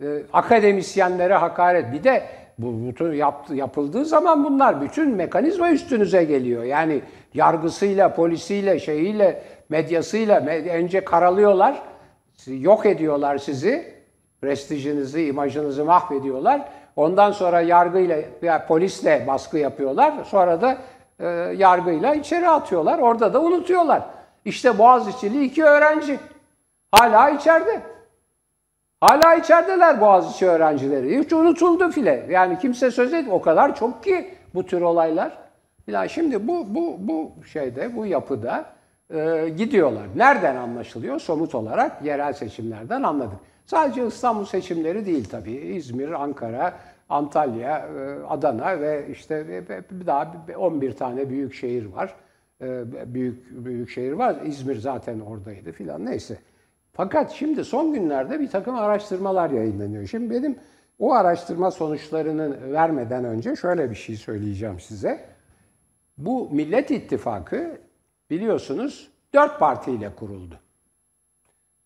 e, 0.03 0.23
akademisyenlere 0.33 1.35
hakaret. 1.35 1.93
Bir 1.93 2.05
de 2.05 2.42
bu 2.63 3.15
yaptı, 3.15 3.55
yapıldığı 3.55 4.05
zaman 4.05 4.45
bunlar 4.45 4.81
bütün 4.81 5.11
mekanizma 5.11 5.71
üstünüze 5.71 6.25
geliyor. 6.25 6.65
Yani 6.65 7.01
yargısıyla, 7.35 8.15
polisiyle, 8.15 8.79
şeyiyle, 8.79 9.43
medyasıyla 9.69 10.41
önce 10.73 11.05
karalıyorlar, 11.05 11.83
yok 12.47 12.87
ediyorlar 12.87 13.39
sizi, 13.39 13.95
prestijinizi, 14.41 15.27
imajınızı 15.27 15.85
mahvediyorlar. 15.85 16.69
Ondan 16.97 17.31
sonra 17.31 17.61
yargıyla, 17.61 18.19
yani 18.43 18.63
polisle 18.69 19.25
baskı 19.27 19.59
yapıyorlar. 19.59 20.25
Sonra 20.25 20.61
da 20.61 20.79
e, 21.21 21.27
yargıyla 21.57 22.15
içeri 22.15 22.49
atıyorlar. 22.49 22.99
Orada 22.99 23.35
da 23.35 23.41
unutuyorlar. 23.41 24.03
İşte 24.45 24.79
Boğaziçi'li 24.79 25.45
iki 25.45 25.65
öğrenci. 25.65 26.19
Hala 26.93 27.31
içeride. 27.31 27.92
Hala 29.03 29.35
içerideler 29.35 30.01
Boğaziçi 30.01 30.47
öğrencileri. 30.47 31.21
Hiç 31.21 31.33
unutuldu 31.33 31.91
file. 31.91 32.27
Yani 32.31 32.59
kimse 32.59 32.91
söz 32.91 33.13
etmiyor. 33.13 33.37
O 33.37 33.43
kadar 33.43 33.77
çok 33.77 34.05
ki 34.05 34.35
bu 34.55 34.67
tür 34.67 34.81
olaylar. 34.81 35.39
Ya 35.87 36.09
şimdi 36.09 36.49
bu 36.49 36.75
bu 36.75 36.97
bu 36.99 37.33
şeyde, 37.53 37.97
bu 37.97 38.07
yapıda 38.07 38.65
e, 39.15 39.49
gidiyorlar. 39.57 40.03
Nereden 40.17 40.57
anlaşılıyor? 40.57 41.21
Somut 41.21 41.55
olarak 41.55 42.05
yerel 42.05 42.33
seçimlerden 42.33 43.03
anladık. 43.03 43.39
Sadece 43.67 44.07
İstanbul 44.07 44.45
seçimleri 44.45 45.07
değil 45.07 45.29
tabii. 45.31 45.53
İzmir, 45.53 46.23
Ankara, 46.23 46.75
Antalya, 47.09 47.79
e, 47.79 48.27
Adana 48.29 48.81
ve 48.81 49.07
işte 49.11 49.65
daha 50.07 50.33
11 50.57 50.93
tane 50.93 51.31
büyük 51.31 51.55
şehir 51.55 51.87
var. 51.87 52.15
E, 52.61 52.85
büyük 53.15 53.65
büyük 53.65 53.91
şehir 53.91 54.13
var. 54.13 54.37
İzmir 54.45 54.77
zaten 54.77 55.21
oradaydı 55.21 55.73
filan 55.73 56.07
neyse. 56.07 56.39
Fakat 56.93 57.31
şimdi 57.31 57.65
son 57.65 57.93
günlerde 57.93 58.41
bir 58.41 58.51
takım 58.51 58.75
araştırmalar 58.75 59.51
yayınlanıyor. 59.51 60.07
Şimdi 60.07 60.31
benim 60.31 60.59
o 60.99 61.13
araştırma 61.13 61.71
sonuçlarını 61.71 62.73
vermeden 62.73 63.25
önce 63.25 63.57
şöyle 63.57 63.91
bir 63.91 63.95
şey 63.95 64.17
söyleyeceğim 64.17 64.81
size. 64.81 65.25
Bu 66.19 66.51
Millet 66.51 66.91
İttifakı 66.91 67.79
biliyorsunuz 68.31 69.11
dört 69.35 69.59
partiyle 69.59 70.15
kuruldu. 70.15 70.55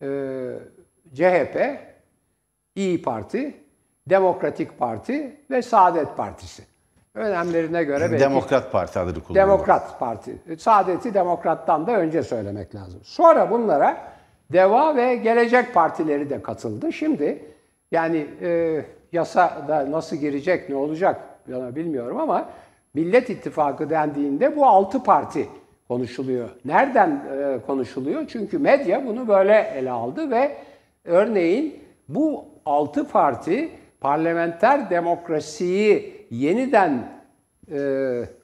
Ee, 0.03 0.59
CHP, 1.15 1.81
İyi 2.75 3.03
Parti, 3.03 3.55
Demokratik 4.09 4.79
Parti 4.79 5.41
ve 5.51 5.63
Saadet 5.63 6.17
Partisi. 6.17 6.63
Önemlerine 7.15 7.85
göre 7.85 8.13
belki... 8.13 8.25
Demokrat 8.25 8.73
Parti 8.73 8.99
adını 8.99 9.23
kullanıyor. 9.23 9.47
Demokrat 9.47 9.99
Parti. 9.99 10.39
Saadet'i 10.59 11.15
Demokrat'tan 11.15 11.87
da 11.87 11.93
önce 11.93 12.23
söylemek 12.23 12.75
lazım. 12.75 13.01
Sonra 13.05 13.51
bunlara 13.51 14.16
Deva 14.53 14.97
ve 14.97 15.17
Gelecek 15.17 15.75
Partileri 15.75 16.31
de 16.31 16.43
katıldı. 16.43 16.93
Şimdi 16.93 17.45
yani 17.93 18.27
e, 18.43 18.83
yasa 19.13 19.65
da 19.69 19.91
nasıl 19.91 20.17
girecek, 20.17 20.69
ne 20.69 20.75
olacak 20.75 21.21
bilmiyorum 21.49 22.21
ama 22.21 22.49
Millet 22.95 23.31
İttifakı 23.31 23.91
dendiğinde 23.91 24.57
bu 24.57 24.67
altı 24.67 25.03
parti 25.03 25.49
konuşuluyor. 25.89 26.49
Nereden 26.65 27.11
e, 27.11 27.59
konuşuluyor? 27.67 28.25
Çünkü 28.29 28.59
medya 28.59 29.07
bunu 29.07 29.29
böyle 29.29 29.73
ele 29.77 29.91
aldı 29.91 30.31
ve 30.31 30.57
örneğin 31.05 31.81
bu 32.09 32.45
altı 32.65 33.09
parti 33.09 33.69
parlamenter 34.01 34.91
demokrasiyi 34.91 36.27
yeniden 36.31 37.09
e, 37.73 37.79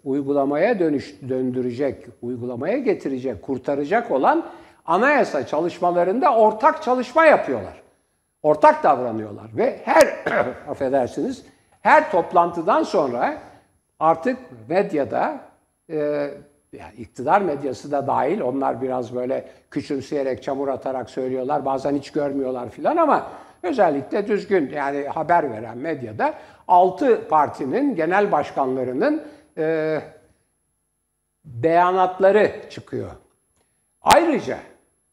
uygulamaya 0.05 0.79
dönüş 0.79 1.15
döndürecek, 1.29 2.07
uygulamaya 2.23 2.79
getirecek, 2.79 3.43
kurtaracak 3.43 4.11
olan 4.11 4.47
anayasa 4.87 5.47
çalışmalarında 5.47 6.35
ortak 6.35 6.83
çalışma 6.83 7.25
yapıyorlar. 7.25 7.83
Ortak 8.43 8.83
davranıyorlar 8.83 9.57
ve 9.57 9.81
her 9.85 10.07
affedersiniz 10.69 11.45
her 11.81 12.11
toplantıdan 12.11 12.83
sonra 12.83 13.39
artık 14.01 14.39
medyada 14.69 15.41
e, 15.91 15.97
yani 16.73 16.95
iktidar 16.99 17.41
medyası 17.41 17.93
da 17.93 18.07
dahil 18.07 18.41
onlar 18.41 18.83
biraz 18.83 19.15
böyle 19.15 19.49
küçümseyerek 19.71 20.43
çamur 20.43 20.69
atarak 20.69 21.11
söylüyorlar 21.11 21.65
bazen 21.65 21.97
hiç 21.97 22.13
görmüyorlar 22.13 22.71
filan 22.71 22.97
ama 22.97 23.27
özellikle 23.63 24.29
düzgün 24.29 24.71
yani 24.71 25.09
haber 25.09 25.51
veren 25.51 25.79
medyada 25.79 26.35
altı 26.69 27.29
partinin 27.29 27.95
genel 27.95 28.33
başkanlarının 28.33 29.23
e, 29.59 30.01
beyanatları 31.45 32.53
çıkıyor. 32.71 33.11
Ayrıca 34.03 34.59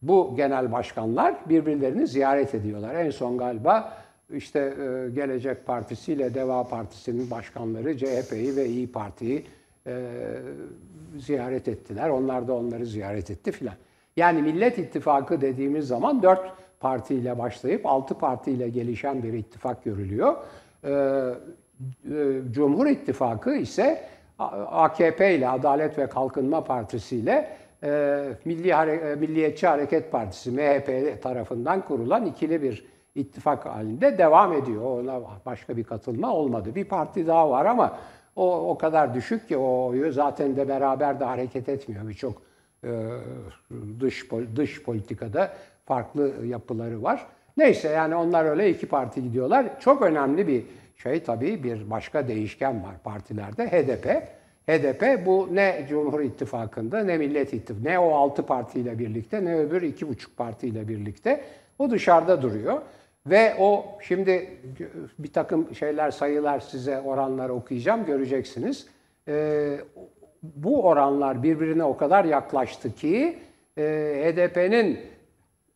bu 0.02 0.34
genel 0.36 0.72
başkanlar 0.72 1.36
birbirlerini 1.50 2.08
ziyaret 2.08 2.56
ediyorlar. 2.56 2.96
En 2.96 3.10
son 3.10 3.38
galiba 3.38 3.94
işte 4.34 4.60
e, 4.60 5.10
Gelecek 5.10 5.66
Partisi 5.66 6.14
ile 6.14 6.34
Deva 6.34 6.64
Partisi'nin 6.64 7.32
başkanları 7.32 7.98
CHP'yi 7.98 8.56
ve 8.56 8.66
İyi 8.66 8.92
Parti'yi 8.92 9.46
e, 9.88 10.06
ziyaret 11.18 11.68
ettiler. 11.68 12.10
Onlar 12.10 12.48
da 12.48 12.54
onları 12.54 12.86
ziyaret 12.86 13.32
etti 13.32 13.52
filan. 13.52 13.76
Yani 14.18 14.42
Millet 14.42 14.78
İttifakı 14.78 15.42
dediğimiz 15.42 15.88
zaman 15.88 16.24
dört 16.24 16.52
partiyle 16.80 17.40
başlayıp 17.40 17.86
altı 17.86 18.18
partiyle 18.18 18.70
gelişen 18.70 19.24
bir 19.24 19.34
ittifak 19.34 19.84
görülüyor. 19.84 20.36
E, 20.84 21.34
Cumhur 22.52 22.88
İttifakı 22.88 23.56
ise 23.56 24.10
AKP 24.72 25.36
ile 25.36 25.50
Adalet 25.50 25.98
ve 25.98 26.08
Kalkınma 26.08 26.64
Partisi 26.64 27.16
ile 27.18 27.58
Milli 28.46 28.74
Hare 28.74 29.16
Milliyetçi 29.16 29.68
Hareket 29.68 30.12
Partisi 30.12 30.52
MHP 30.52 31.22
tarafından 31.24 31.82
kurulan 31.86 32.26
ikili 32.26 32.62
bir 32.62 32.86
ittifak 33.16 33.66
halinde 33.66 34.18
devam 34.18 34.54
ediyor. 34.54 35.00
Ona 35.00 35.22
başka 35.46 35.78
bir 35.78 35.84
katılma 35.84 36.34
olmadı. 36.34 36.76
Bir 36.76 36.86
parti 36.86 37.28
daha 37.28 37.50
var 37.50 37.66
ama 37.66 38.00
o 38.36 38.70
o 38.70 38.78
kadar 38.78 39.14
düşük 39.14 39.48
ki 39.48 39.58
o 39.58 39.88
oyu 39.88 40.12
zaten 40.12 40.56
de 40.56 40.68
beraber 40.68 41.20
de 41.20 41.24
hareket 41.24 41.70
etmiyor. 41.70 42.08
Birçok 42.08 42.42
e, 42.84 42.90
dış 44.00 44.28
dış 44.56 44.84
politikada 44.84 45.54
farklı 45.86 46.46
yapıları 46.46 47.04
var. 47.04 47.28
Neyse 47.58 47.90
yani 47.90 48.16
onlar 48.16 48.46
öyle 48.46 48.70
iki 48.70 48.88
parti 48.88 49.24
gidiyorlar. 49.24 49.80
Çok 49.80 50.02
önemli 50.02 50.48
bir 50.48 50.64
şey 50.96 51.24
tabii 51.24 51.64
bir 51.64 51.90
başka 51.90 52.28
değişken 52.28 52.84
var 52.84 52.96
partilerde 53.04 53.68
HDP. 53.68 54.39
HDP 54.70 55.26
bu 55.26 55.50
ne 55.52 55.86
Cumhur 55.90 56.22
İttifakı'nda 56.22 57.04
ne 57.04 57.18
Millet 57.18 57.54
İttifakı 57.54 57.84
ne 57.84 58.00
o 58.00 58.12
altı 58.12 58.46
partiyle 58.46 59.00
birlikte 59.00 59.46
ne 59.46 59.56
öbür 59.56 59.82
iki 59.82 60.08
buçuk 60.08 60.38
partiyle 60.38 60.88
birlikte 60.88 61.44
o 61.80 61.92
dışarıda 61.92 62.42
duruyor. 62.42 62.82
Ve 63.26 63.56
o 63.60 63.86
şimdi 64.02 64.50
bir 65.20 65.34
takım 65.34 65.76
şeyler 65.76 66.12
sayılar 66.12 66.60
size 66.60 67.02
oranları 67.02 67.54
okuyacağım 67.54 68.06
göreceksiniz. 68.06 68.88
Ee, 69.28 69.78
bu 70.44 70.84
oranlar 70.84 71.44
birbirine 71.44 71.84
o 71.84 71.98
kadar 71.98 72.26
yaklaştı 72.26 72.96
ki 72.96 73.38
e, 73.78 73.84
HDP'nin 74.26 75.00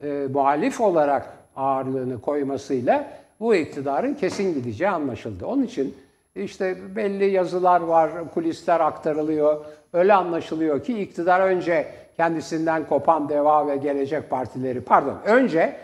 e, 0.04 0.28
muhalif 0.34 0.82
olarak 0.82 1.38
ağırlığını 1.56 2.22
koymasıyla 2.22 3.12
bu 3.40 3.56
iktidarın 3.56 4.14
kesin 4.14 4.54
gideceği 4.54 4.90
anlaşıldı. 4.90 5.46
Onun 5.46 5.64
için 5.64 5.96
işte 6.36 6.96
belli 6.96 7.26
yazılar 7.26 7.82
var, 7.82 8.12
kulisler 8.34 8.80
aktarılıyor. 8.80 9.66
Öyle 9.94 10.14
anlaşılıyor 10.14 10.84
ki 10.84 11.02
iktidar 11.02 11.40
önce 11.40 11.88
kendisinden 12.18 12.88
kopan 12.88 13.30
Deva 13.30 13.68
ve 13.68 13.78
Gelecek 13.78 14.30
Partileri, 14.30 14.82
pardon 14.82 15.18
önce 15.26 15.76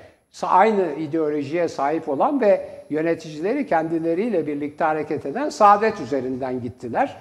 aynı 0.44 0.94
ideolojiye 0.94 1.68
sahip 1.68 2.10
olan 2.10 2.42
ve 2.42 2.70
yöneticileri 2.90 3.68
kendileriyle 3.68 4.48
birlikte 4.48 4.84
hareket 4.84 5.26
eden 5.26 5.50
Saadet 5.50 6.02
üzerinden 6.02 6.62
gittiler. 6.62 7.18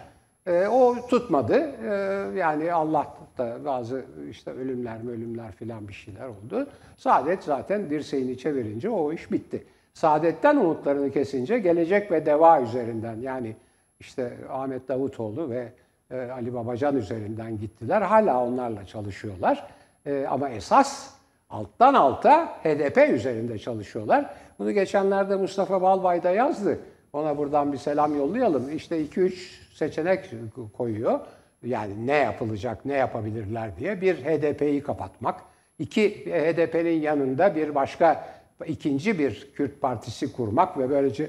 E, 0.47 0.67
o 0.67 1.07
tutmadı. 1.09 1.71
E, 1.85 1.93
yani 2.39 2.73
Allah 2.73 3.15
da 3.39 3.65
bazı 3.65 4.05
işte 4.31 4.51
ölümler 4.51 5.11
ölümler 5.11 5.53
filan 5.53 5.89
bir 5.89 5.93
şeyler 5.93 6.29
oldu. 6.29 6.67
Saadet 6.97 7.43
zaten 7.43 7.91
dirseğini 7.91 8.39
çevirince 8.39 8.91
o 8.91 9.13
iş 9.13 9.33
bitti. 9.33 9.65
Saadetten 9.99 10.57
umutlarını 10.57 11.11
kesince 11.11 11.59
gelecek 11.59 12.11
ve 12.11 12.27
deva 12.27 12.61
üzerinden 12.61 13.17
yani 13.21 13.57
işte 14.01 14.33
Ahmet 14.51 14.89
Davutoğlu 14.89 15.51
ve 15.51 15.73
e, 16.11 16.31
Ali 16.31 16.55
Babacan 16.55 16.97
üzerinden 16.97 17.59
gittiler. 17.59 18.03
Hala 18.03 18.45
onlarla 18.45 18.87
çalışıyorlar. 18.87 19.67
E, 20.07 20.27
ama 20.31 20.49
esas 20.49 21.11
alttan 21.51 21.95
alta 21.95 22.47
HDP 22.47 23.09
üzerinde 23.13 23.59
çalışıyorlar. 23.59 24.31
Bunu 24.59 24.73
geçenlerde 24.73 25.37
Mustafa 25.37 25.83
Balbay 25.83 26.23
da 26.23 26.31
yazdı. 26.31 26.79
Ona 27.13 27.39
buradan 27.39 27.73
bir 27.73 27.79
selam 27.79 28.17
yollayalım. 28.17 28.77
İşte 28.77 29.05
2-3 29.05 29.33
seçenek 29.75 30.31
koyuyor. 30.77 31.21
Yani 31.63 32.07
ne 32.07 32.17
yapılacak, 32.17 32.85
ne 32.85 32.95
yapabilirler 32.95 33.77
diye. 33.77 34.01
Bir 34.01 34.17
HDP'yi 34.17 34.83
kapatmak. 34.83 35.41
İki 35.79 36.11
HDP'nin 36.27 37.01
yanında 37.01 37.57
bir 37.57 37.75
başka 37.75 38.38
ikinci 38.67 39.19
bir 39.19 39.49
Kürt 39.55 39.81
partisi 39.81 40.33
kurmak 40.33 40.79
ve 40.79 40.91
böylece 40.91 41.29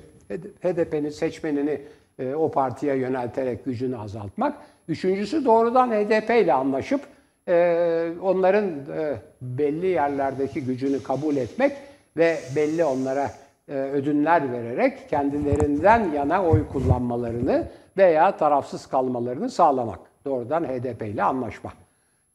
HDP'nin 0.62 1.10
seçmenini 1.10 1.82
e, 2.20 2.36
o 2.36 2.52
partiye 2.52 2.96
yönelterek 2.96 3.66
gücünü 3.66 3.98
azaltmak. 3.98 4.58
Üçüncüsü 4.88 5.46
doğrudan 5.46 5.92
HDP 5.92 6.30
ile 6.30 6.54
anlaşıp 6.54 7.02
e, 7.48 8.12
onların 8.22 8.66
e, 8.66 9.16
belli 9.42 9.88
yerlerdeki 9.88 10.66
gücünü 10.66 11.04
kabul 11.04 11.36
etmek 11.36 11.72
ve 12.18 12.40
belli 12.56 12.86
onlara 12.86 13.32
ödünler 13.68 14.52
vererek 14.52 15.10
kendilerinden 15.10 16.12
yana 16.12 16.46
oy 16.46 16.68
kullanmalarını 16.68 17.68
veya 17.98 18.38
tarafsız 18.38 18.86
kalmalarını 18.86 19.50
sağlamak. 19.50 20.00
Doğrudan 20.26 20.64
HDP 20.64 21.02
ile 21.02 21.24
anlaşma 21.24 21.74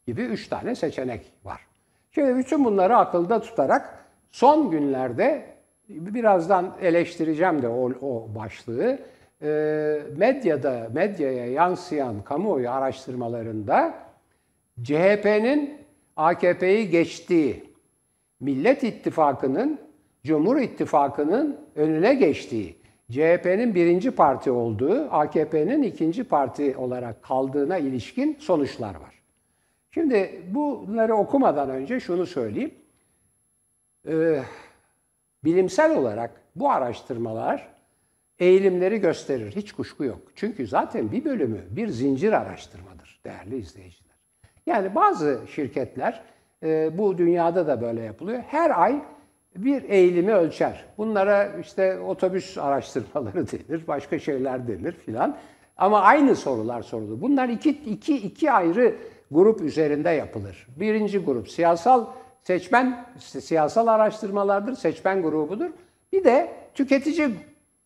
gibi 0.07 0.21
üç 0.21 0.47
tane 0.47 0.75
seçenek 0.75 1.31
var. 1.43 1.61
Şimdi 2.11 2.35
bütün 2.37 2.65
bunları 2.65 2.97
akılda 2.97 3.41
tutarak 3.41 4.04
Son 4.31 4.71
günlerde 4.71 5.45
birazdan 5.89 6.73
eleştireceğim 6.81 7.61
de 7.61 7.69
o, 7.69 7.91
o 8.01 8.35
başlığı. 8.35 8.99
E, 9.41 9.47
medyada, 10.17 10.89
medyaya 10.93 11.45
yansıyan 11.45 12.23
kamuoyu 12.23 12.71
araştırmalarında 12.71 13.93
CHP'nin 14.83 15.77
AKP'yi 16.15 16.89
geçtiği, 16.89 17.63
Millet 18.39 18.83
İttifakı'nın 18.83 19.79
Cumhur 20.23 20.57
İttifakı'nın 20.57 21.57
önüne 21.75 22.13
geçtiği, 22.13 22.75
CHP'nin 23.11 23.75
birinci 23.75 24.11
parti 24.11 24.51
olduğu, 24.51 25.07
AKP'nin 25.11 25.83
ikinci 25.83 26.23
parti 26.23 26.77
olarak 26.77 27.23
kaldığına 27.23 27.77
ilişkin 27.77 28.37
sonuçlar 28.39 28.95
var. 28.95 29.21
Şimdi 29.91 30.41
bunları 30.51 31.15
okumadan 31.15 31.69
önce 31.69 31.99
şunu 31.99 32.25
söyleyeyim 32.25 32.71
e, 34.07 34.43
bilimsel 35.43 35.97
olarak 35.97 36.31
bu 36.55 36.69
araştırmalar 36.69 37.67
eğilimleri 38.39 38.97
gösterir. 38.97 39.55
Hiç 39.55 39.71
kuşku 39.71 40.03
yok. 40.03 40.21
Çünkü 40.35 40.67
zaten 40.67 41.11
bir 41.11 41.25
bölümü 41.25 41.61
bir 41.69 41.87
zincir 41.87 42.33
araştırmadır 42.33 43.19
değerli 43.25 43.57
izleyiciler. 43.57 44.15
Yani 44.65 44.95
bazı 44.95 45.39
şirketler 45.55 46.21
e, 46.63 46.97
bu 46.97 47.17
dünyada 47.17 47.67
da 47.67 47.81
böyle 47.81 48.01
yapılıyor. 48.01 48.39
Her 48.47 48.81
ay 48.81 49.01
bir 49.55 49.83
eğilimi 49.83 50.33
ölçer. 50.33 50.85
Bunlara 50.97 51.51
işte 51.61 51.99
otobüs 51.99 52.57
araştırmaları 52.57 53.47
denir, 53.51 53.87
başka 53.87 54.19
şeyler 54.19 54.67
denir 54.67 54.91
filan. 54.91 55.37
Ama 55.77 56.01
aynı 56.01 56.35
sorular 56.35 56.81
sorulur. 56.81 57.21
Bunlar 57.21 57.49
iki, 57.49 57.69
iki, 57.69 58.17
iki 58.17 58.51
ayrı 58.51 58.95
grup 59.31 59.61
üzerinde 59.61 60.09
yapılır. 60.09 60.67
Birinci 60.75 61.19
grup 61.19 61.49
siyasal 61.49 62.05
Seçmen 62.47 63.05
siyasal 63.19 63.87
araştırmalardır, 63.87 64.75
seçmen 64.75 65.21
grubudur. 65.21 65.69
Bir 66.11 66.23
de 66.23 66.51
tüketici 66.73 67.29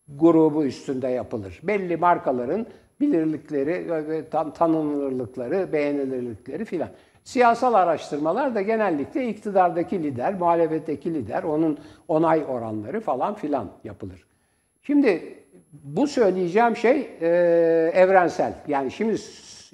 grubu 0.08 0.64
üstünde 0.64 1.08
yapılır. 1.08 1.60
Belli 1.62 1.96
markaların 1.96 2.66
bilirlikleri, 3.00 4.24
tan 4.30 4.52
tanınırlıkları, 4.52 5.72
beğenilirlikleri 5.72 6.64
filan. 6.64 6.88
Siyasal 7.24 7.74
araştırmalar 7.74 8.54
da 8.54 8.62
genellikle 8.62 9.28
iktidardaki 9.28 10.02
lider, 10.02 10.34
muhalefetteki 10.34 11.14
lider, 11.14 11.42
onun 11.42 11.78
onay 12.08 12.44
oranları 12.48 13.00
falan 13.00 13.34
filan 13.34 13.70
yapılır. 13.84 14.26
Şimdi 14.82 15.34
bu 15.72 16.06
söyleyeceğim 16.06 16.76
şey 16.76 17.10
e, 17.20 17.26
evrensel. 17.94 18.54
Yani 18.68 18.90
şimdi 18.90 19.18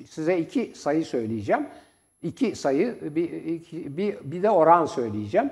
size 0.08 0.38
iki 0.38 0.72
sayı 0.74 1.04
söyleyeceğim. 1.04 1.66
İki 2.26 2.56
sayı, 2.56 2.98
bir, 3.02 3.32
iki, 3.32 3.96
bir, 3.96 4.16
bir 4.24 4.42
de 4.42 4.50
oran 4.50 4.86
söyleyeceğim. 4.86 5.50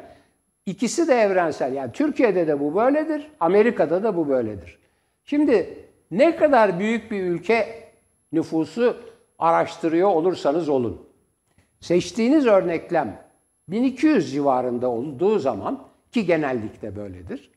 İkisi 0.66 1.08
de 1.08 1.14
evrensel. 1.14 1.72
Yani 1.72 1.92
Türkiye'de 1.92 2.46
de 2.46 2.60
bu 2.60 2.74
böyledir, 2.74 3.30
Amerika'da 3.40 4.02
da 4.02 4.16
bu 4.16 4.28
böyledir. 4.28 4.78
Şimdi 5.24 5.78
ne 6.10 6.36
kadar 6.36 6.78
büyük 6.78 7.10
bir 7.10 7.22
ülke 7.22 7.88
nüfusu 8.32 8.96
araştırıyor 9.38 10.08
olursanız 10.08 10.68
olun. 10.68 11.06
Seçtiğiniz 11.80 12.46
örneklem 12.46 13.22
1200 13.68 14.32
civarında 14.32 14.88
olduğu 14.88 15.38
zaman 15.38 15.84
ki 16.12 16.26
genellikle 16.26 16.96
böyledir. 16.96 17.50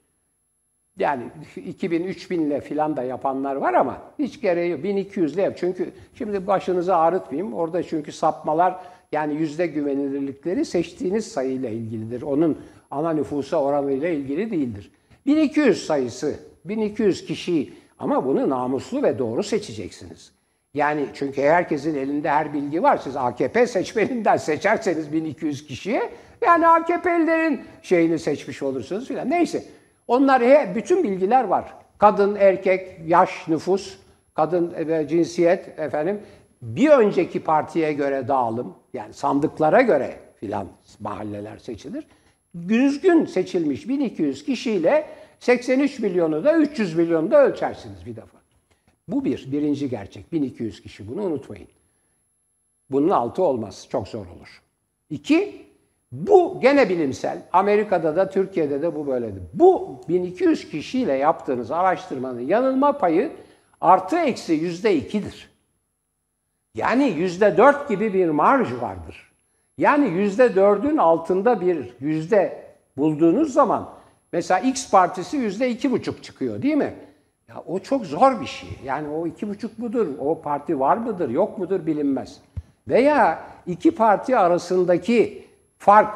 Yani 0.99 1.23
2000 1.55 2.03
3000 2.03 2.41
ile 2.41 2.61
filan 2.61 2.97
da 2.97 3.03
yapanlar 3.03 3.55
var 3.55 3.73
ama 3.73 4.01
hiç 4.19 4.41
gereği 4.41 4.71
yok. 4.71 4.83
1200 4.83 5.33
ile 5.33 5.41
yap. 5.41 5.53
Çünkü 5.57 5.91
şimdi 6.13 6.47
başınızı 6.47 6.95
ağrıtmayayım. 6.95 7.53
Orada 7.53 7.83
çünkü 7.83 8.11
sapmalar 8.11 8.79
yani 9.11 9.35
yüzde 9.35 9.67
güvenilirlikleri 9.67 10.65
seçtiğiniz 10.65 11.27
sayıyla 11.27 11.69
ilgilidir. 11.69 12.21
Onun 12.21 12.57
ana 12.91 13.13
nüfusa 13.13 13.57
oranıyla 13.57 14.09
ilgili 14.09 14.51
değildir. 14.51 14.91
1200 15.25 15.85
sayısı, 15.85 16.35
1200 16.65 17.25
kişi 17.25 17.73
ama 17.99 18.25
bunu 18.25 18.49
namuslu 18.49 19.03
ve 19.03 19.19
doğru 19.19 19.43
seçeceksiniz. 19.43 20.31
Yani 20.73 21.05
çünkü 21.13 21.41
herkesin 21.41 21.95
elinde 21.95 22.29
her 22.29 22.53
bilgi 22.53 22.83
var. 22.83 22.97
Siz 22.97 23.15
AKP 23.15 23.67
seçmeninden 23.67 24.37
seçerseniz 24.47 25.13
1200 25.13 25.67
kişiye 25.67 26.09
yani 26.41 26.67
AKP'lilerin 26.67 27.61
şeyini 27.81 28.19
seçmiş 28.19 28.63
olursunuz 28.63 29.07
filan. 29.07 29.29
Neyse. 29.29 29.63
Onlar 30.07 30.41
he, 30.41 30.71
bütün 30.75 31.03
bilgiler 31.03 31.43
var. 31.43 31.73
Kadın, 31.97 32.35
erkek, 32.35 32.99
yaş, 33.07 33.47
nüfus, 33.47 33.97
kadın 34.33 34.73
ve 34.77 35.07
cinsiyet 35.07 35.79
efendim 35.79 36.19
bir 36.61 36.89
önceki 36.89 37.43
partiye 37.43 37.93
göre 37.93 38.27
dağılım 38.27 38.73
yani 38.97 39.13
sandıklara 39.13 39.81
göre 39.81 40.19
filan 40.35 40.67
mahalleler 40.99 41.57
seçilir. 41.57 42.07
Düzgün 42.67 43.25
seçilmiş 43.25 43.89
1200 43.89 44.45
kişiyle 44.45 45.07
83 45.39 45.99
milyonu 45.99 46.43
da 46.43 46.57
300 46.57 46.95
milyonu 46.95 47.31
da 47.31 47.45
ölçersiniz 47.45 48.05
bir 48.05 48.15
defa. 48.15 48.37
Bu 49.07 49.25
bir, 49.25 49.51
birinci 49.51 49.89
gerçek. 49.89 50.31
1200 50.31 50.81
kişi 50.81 51.07
bunu 51.07 51.23
unutmayın. 51.23 51.67
Bunun 52.89 53.09
altı 53.09 53.43
olmaz. 53.43 53.87
Çok 53.89 54.07
zor 54.07 54.25
olur. 54.25 54.61
İki, 55.09 55.65
bu 56.11 56.59
gene 56.61 56.89
bilimsel. 56.89 57.41
Amerika'da 57.53 58.15
da 58.15 58.29
Türkiye'de 58.29 58.81
de 58.81 58.95
bu 58.95 59.07
böyledir. 59.07 59.43
Bu 59.53 60.01
1200 60.09 60.69
kişiyle 60.69 61.13
yaptığınız 61.13 61.71
araştırmanın 61.71 62.41
yanılma 62.41 62.97
payı 62.97 63.31
artı 63.81 64.17
eksi 64.17 64.53
yüzde 64.53 64.95
ikidir. 64.95 65.56
Yani 66.77 67.03
yüzde 67.03 67.57
dört 67.57 67.89
gibi 67.89 68.13
bir 68.13 68.29
marj 68.29 68.81
vardır. 68.81 69.31
Yani 69.77 70.09
yüzde 70.09 70.55
dördün 70.55 70.97
altında 70.97 71.61
bir 71.61 71.93
yüzde 71.99 72.63
bulduğunuz 72.97 73.53
zaman 73.53 73.89
mesela 74.33 74.59
X 74.59 74.91
partisi 74.91 75.37
yüzde 75.37 75.69
iki 75.69 75.91
buçuk 75.91 76.23
çıkıyor 76.23 76.61
değil 76.61 76.75
mi? 76.75 76.93
Ya 77.49 77.63
o 77.67 77.79
çok 77.79 78.05
zor 78.05 78.41
bir 78.41 78.45
şey. 78.45 78.69
Yani 78.85 79.07
o 79.09 79.27
iki 79.27 79.49
buçuk 79.49 79.79
mudur? 79.79 80.07
O 80.19 80.41
parti 80.41 80.79
var 80.79 80.97
mıdır? 80.97 81.29
Yok 81.29 81.57
mudur? 81.57 81.85
Bilinmez. 81.85 82.39
Veya 82.87 83.39
iki 83.67 83.95
parti 83.95 84.37
arasındaki 84.37 85.45
fark 85.77 86.15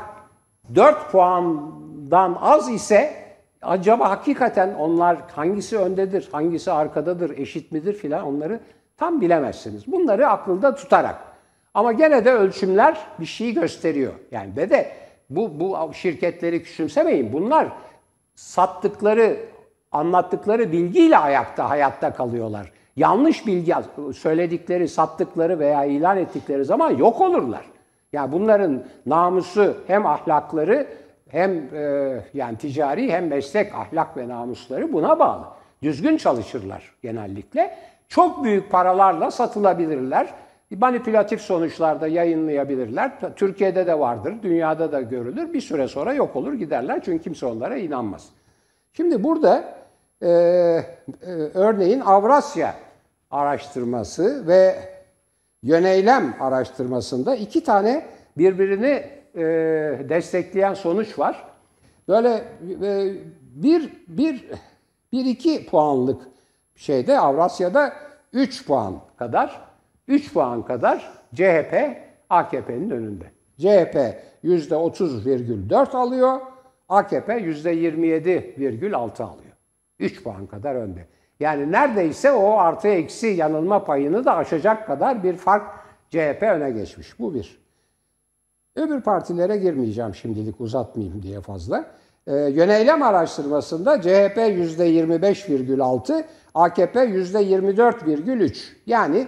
4 0.76 1.12
puandan 1.12 2.38
az 2.42 2.70
ise 2.70 3.14
acaba 3.62 4.10
hakikaten 4.10 4.74
onlar 4.74 5.18
hangisi 5.36 5.78
öndedir, 5.78 6.30
hangisi 6.32 6.72
arkadadır, 6.72 7.38
eşit 7.38 7.72
midir 7.72 7.94
filan 7.94 8.26
onları 8.26 8.60
tam 9.02 9.22
bilemezsiniz. 9.22 9.88
Bunları 9.88 10.28
aklında 10.28 10.76
tutarak. 10.76 11.16
Ama 11.74 11.92
gene 11.92 12.26
de 12.26 12.34
ölçümler 12.34 12.98
bir 13.20 13.26
şey 13.26 13.54
gösteriyor. 13.54 14.14
Yani 14.32 14.56
ve 14.58 14.70
de 14.70 14.92
bu, 15.30 15.60
bu 15.60 15.94
şirketleri 15.94 16.64
küçümsemeyin. 16.64 17.34
Bunlar 17.34 17.68
sattıkları, 18.36 19.38
anlattıkları 19.92 20.72
bilgiyle 20.72 21.18
ayakta, 21.18 21.70
hayatta 21.70 22.14
kalıyorlar. 22.14 22.72
Yanlış 22.96 23.48
bilgi 23.48 23.76
söyledikleri, 24.16 24.88
sattıkları 24.88 25.60
veya 25.60 25.86
ilan 25.86 26.18
ettikleri 26.18 26.66
zaman 26.66 26.98
yok 26.98 27.22
olurlar. 27.22 27.66
Yani 28.14 28.32
bunların 28.32 28.84
namusu 29.06 29.78
hem 29.88 30.06
ahlakları 30.06 30.88
hem 31.30 31.76
e, 31.76 32.16
yani 32.34 32.58
ticari 32.58 33.12
hem 33.12 33.28
meslek 33.28 33.76
ahlak 33.76 34.18
ve 34.18 34.28
namusları 34.28 34.94
buna 34.94 35.20
bağlı. 35.20 35.46
Düzgün 35.84 36.18
çalışırlar 36.18 36.92
genellikle. 37.02 37.78
Çok 38.12 38.44
büyük 38.44 38.72
paralarla 38.72 39.32
satılabilirler. 39.32 40.34
Manipülatif 40.72 41.42
sonuçlarda 41.42 42.08
yayınlayabilirler. 42.08 43.12
Türkiye'de 43.36 43.88
de 43.88 44.00
vardır, 44.00 44.36
dünyada 44.44 44.92
da 44.92 45.02
görülür. 45.02 45.54
Bir 45.54 45.62
süre 45.62 45.88
sonra 45.88 46.14
yok 46.14 46.36
olur 46.36 46.54
giderler 46.54 47.02
çünkü 47.06 47.24
kimse 47.24 47.46
onlara 47.46 47.78
inanmaz. 47.78 48.30
Şimdi 48.94 49.24
burada 49.24 49.64
e, 50.22 50.28
e, 50.28 50.84
örneğin 51.54 52.00
Avrasya 52.00 52.76
araştırması 53.32 54.48
ve 54.48 54.76
yöneylem 55.64 56.36
araştırmasında 56.40 57.36
iki 57.36 57.64
tane 57.64 58.06
birbirini 58.38 59.04
e, 59.36 59.44
destekleyen 60.10 60.74
sonuç 60.74 61.20
var. 61.20 61.46
Böyle 62.08 62.44
e, 62.84 63.14
bir, 63.42 63.90
bir, 64.08 64.46
bir 65.12 65.26
iki 65.26 65.66
puanlık 65.66 66.32
şeyde 66.76 67.20
Avrasya'da 67.20 67.94
3 68.34 68.66
puan 68.66 69.02
kadar 69.18 69.62
3 70.08 70.34
puan 70.34 70.66
kadar 70.66 71.12
CHP 71.34 71.98
AKP'nin 72.30 72.90
önünde. 72.90 73.32
CHP 73.58 73.96
%30,4 74.44 75.98
alıyor, 75.98 76.40
AKP 76.90 77.34
%27,6 77.34 79.24
alıyor. 79.24 79.52
3 80.00 80.24
puan 80.24 80.48
kadar 80.48 80.76
önde. 80.76 81.08
Yani 81.40 81.72
neredeyse 81.72 82.32
o 82.32 82.58
artı 82.58 82.88
eksi 82.88 83.28
yanılma 83.28 83.84
payını 83.84 84.26
da 84.26 84.36
aşacak 84.36 84.88
kadar 84.88 85.24
bir 85.24 85.36
fark 85.36 85.64
CHP 86.10 86.44
öne 86.44 86.72
geçmiş. 86.72 87.20
Bu 87.20 87.34
bir. 87.34 87.62
Öbür 88.76 89.02
partilere 89.02 89.58
girmeyeceğim 89.58 90.16
şimdilik 90.16 90.62
uzatmayayım 90.62 91.24
diye 91.24 91.42
fazla. 91.42 91.86
Ee, 92.28 92.34
yöneylem 92.34 93.04
araştırmasında 93.04 94.02
CHP 94.02 94.38
%25,6, 94.38 96.24
AKP 96.54 97.00
%24,3. 97.00 98.74
Yani 98.86 99.28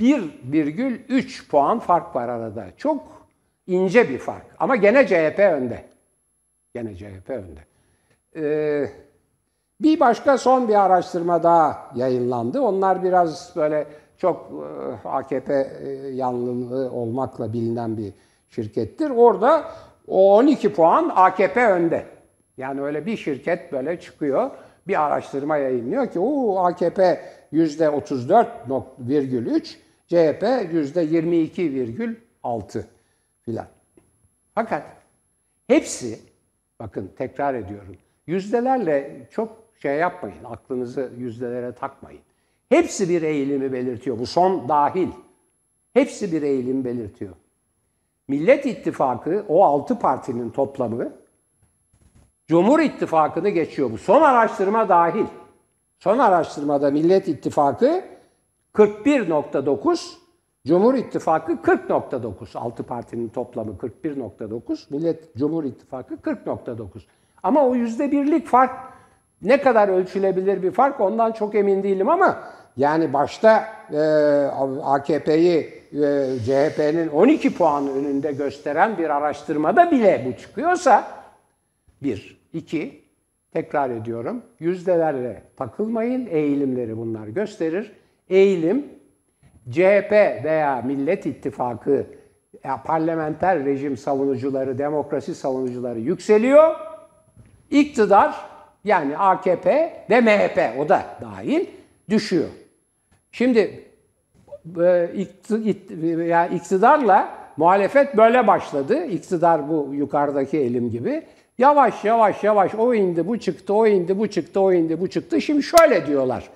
1,3 0.00 1.48
puan 1.48 1.78
fark 1.78 2.16
var 2.16 2.28
arada. 2.28 2.66
Çok 2.76 3.28
ince 3.66 4.08
bir 4.08 4.18
fark. 4.18 4.46
Ama 4.58 4.76
gene 4.76 5.06
CHP 5.06 5.38
önde. 5.38 5.84
Gene 6.74 6.96
CHP 6.96 7.30
önde. 7.30 7.60
Ee, 8.36 8.90
bir 9.80 10.00
başka 10.00 10.38
son 10.38 10.68
bir 10.68 10.84
araştırma 10.84 11.42
daha 11.42 11.90
yayınlandı. 11.94 12.60
Onlar 12.60 13.04
biraz 13.04 13.52
böyle 13.56 13.86
çok 14.16 14.50
e, 15.04 15.08
AKP 15.08 15.72
e, 15.82 15.88
yanlığı 16.08 16.90
olmakla 16.92 17.52
bilinen 17.52 17.96
bir 17.96 18.12
şirkettir. 18.48 19.10
Orada 19.10 19.64
o 20.08 20.36
12 20.36 20.72
puan 20.72 21.12
AKP 21.14 21.66
önde. 21.66 22.04
Yani 22.56 22.82
öyle 22.82 23.06
bir 23.06 23.16
şirket 23.16 23.72
böyle 23.72 24.00
çıkıyor, 24.00 24.50
bir 24.88 25.06
araştırma 25.06 25.56
yayınlıyor 25.56 26.10
ki 26.10 26.18
o 26.18 26.58
AKP 26.58 27.20
%34,3, 27.52 29.76
CHP 30.06 30.42
%22,6 30.42 32.84
filan. 33.42 33.66
Fakat 34.54 34.82
hepsi, 35.66 36.18
bakın 36.80 37.10
tekrar 37.18 37.54
ediyorum, 37.54 37.96
yüzdelerle 38.26 39.26
çok 39.30 39.56
şey 39.82 39.96
yapmayın, 39.96 40.44
aklınızı 40.44 41.12
yüzdelere 41.18 41.72
takmayın. 41.72 42.20
Hepsi 42.68 43.08
bir 43.08 43.22
eğilimi 43.22 43.72
belirtiyor. 43.72 44.18
Bu 44.18 44.26
son 44.26 44.68
dahil. 44.68 45.08
Hepsi 45.94 46.32
bir 46.32 46.42
eğilim 46.42 46.84
belirtiyor. 46.84 47.34
Millet 48.28 48.66
İttifakı 48.66 49.44
o 49.48 49.64
altı 49.64 49.98
partinin 49.98 50.50
toplamı 50.50 51.12
Cumhur 52.46 52.80
İttifakı'nı 52.80 53.48
geçiyor. 53.48 53.90
Bu 53.90 53.98
son 53.98 54.22
araştırma 54.22 54.88
dahil. 54.88 55.26
Son 55.98 56.18
araştırmada 56.18 56.90
Millet 56.90 57.28
İttifakı 57.28 58.04
41.9, 58.74 60.14
Cumhur 60.66 60.94
İttifakı 60.94 61.52
40.9. 61.52 62.58
Altı 62.58 62.82
partinin 62.82 63.28
toplamı 63.28 63.72
41.9, 63.72 64.86
Millet 64.90 65.36
Cumhur 65.36 65.64
İttifakı 65.64 66.14
40.9. 66.14 66.86
Ama 67.42 67.66
o 67.66 67.74
yüzde 67.74 68.12
birlik 68.12 68.46
fark 68.46 68.70
ne 69.42 69.60
kadar 69.60 69.88
ölçülebilir 69.88 70.62
bir 70.62 70.70
fark 70.70 71.00
ondan 71.00 71.32
çok 71.32 71.54
emin 71.54 71.82
değilim 71.82 72.08
ama 72.08 72.38
Yani 72.76 73.12
başta 73.12 73.64
e, 73.92 74.00
AKP'yi 74.82 75.77
CHP'nin 76.44 77.08
12 77.08 77.54
puan 77.54 77.88
önünde 77.88 78.32
gösteren 78.32 78.98
bir 78.98 79.10
araştırmada 79.10 79.90
bile 79.90 80.24
bu 80.26 80.40
çıkıyorsa 80.40 81.22
bir, 82.02 82.40
iki, 82.52 83.02
tekrar 83.52 83.90
ediyorum, 83.90 84.42
yüzdelerle 84.58 85.42
takılmayın, 85.56 86.26
eğilimleri 86.26 86.96
bunlar 86.96 87.26
gösterir. 87.26 87.92
Eğilim 88.30 88.86
CHP 89.70 90.12
veya 90.44 90.82
Millet 90.86 91.26
İttifakı 91.26 92.06
ya, 92.64 92.82
parlamenter 92.82 93.64
rejim 93.64 93.96
savunucuları, 93.96 94.78
demokrasi 94.78 95.34
savunucuları 95.34 95.98
yükseliyor. 95.98 96.74
İktidar 97.70 98.34
yani 98.84 99.18
AKP 99.18 99.92
ve 100.10 100.20
MHP 100.20 100.80
o 100.80 100.88
da 100.88 101.02
dahil 101.20 101.66
düşüyor. 102.10 102.48
Şimdi 103.32 103.87
e, 104.80 105.10
ikti- 105.16 105.62
it- 105.70 105.90
ya 106.28 106.46
iktidarla 106.46 107.28
muhalefet 107.56 108.16
böyle 108.16 108.46
başladı. 108.46 109.04
İktidar 109.04 109.68
bu 109.68 109.88
yukarıdaki 109.92 110.58
elim 110.58 110.90
gibi. 110.90 111.22
Yavaş 111.58 112.04
yavaş 112.04 112.44
yavaş 112.44 112.74
o 112.74 112.94
indi 112.94 113.26
bu 113.28 113.38
çıktı, 113.38 113.74
o 113.74 113.86
indi 113.86 114.18
bu 114.18 114.28
çıktı, 114.28 114.60
o 114.60 114.72
indi 114.72 115.00
bu 115.00 115.08
çıktı. 115.10 115.40
Şimdi 115.40 115.62
şöyle 115.62 116.06
diyorlar. 116.06 116.48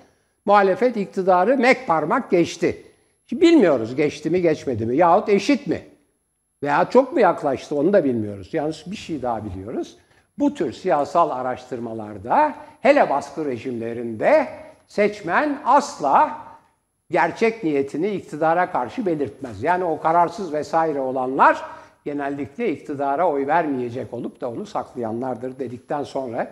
Muhalefet 0.45 0.97
iktidarı 0.97 1.57
mek 1.57 1.87
parmak 1.87 2.31
geçti. 2.31 2.83
Şimdi 3.25 3.41
bilmiyoruz 3.41 3.95
geçti 3.95 4.29
mi 4.29 4.41
geçmedi 4.41 4.85
mi 4.85 4.95
yahut 4.97 5.29
eşit 5.29 5.67
mi? 5.67 5.81
Veya 6.63 6.89
çok 6.89 7.13
mu 7.13 7.19
yaklaştı 7.19 7.75
onu 7.75 7.93
da 7.93 8.03
bilmiyoruz. 8.03 8.49
Yalnız 8.53 8.83
bir 8.87 8.95
şey 8.95 9.21
daha 9.21 9.45
biliyoruz. 9.45 9.97
Bu 10.39 10.53
tür 10.53 10.71
siyasal 10.73 11.29
araştırmalarda 11.29 12.53
hele 12.81 13.09
baskı 13.09 13.45
rejimlerinde 13.45 14.47
seçmen 14.87 15.59
asla 15.65 16.37
gerçek 17.11 17.63
niyetini 17.63 18.09
iktidara 18.09 18.71
karşı 18.71 19.05
belirtmez. 19.05 19.63
Yani 19.63 19.83
o 19.83 19.99
kararsız 19.99 20.53
vesaire 20.53 20.99
olanlar 20.99 21.61
genellikle 22.05 22.69
iktidara 22.71 23.29
oy 23.29 23.47
vermeyecek 23.47 24.13
olup 24.13 24.41
da 24.41 24.49
onu 24.49 24.65
saklayanlardır 24.65 25.59
dedikten 25.59 26.03
sonra 26.03 26.47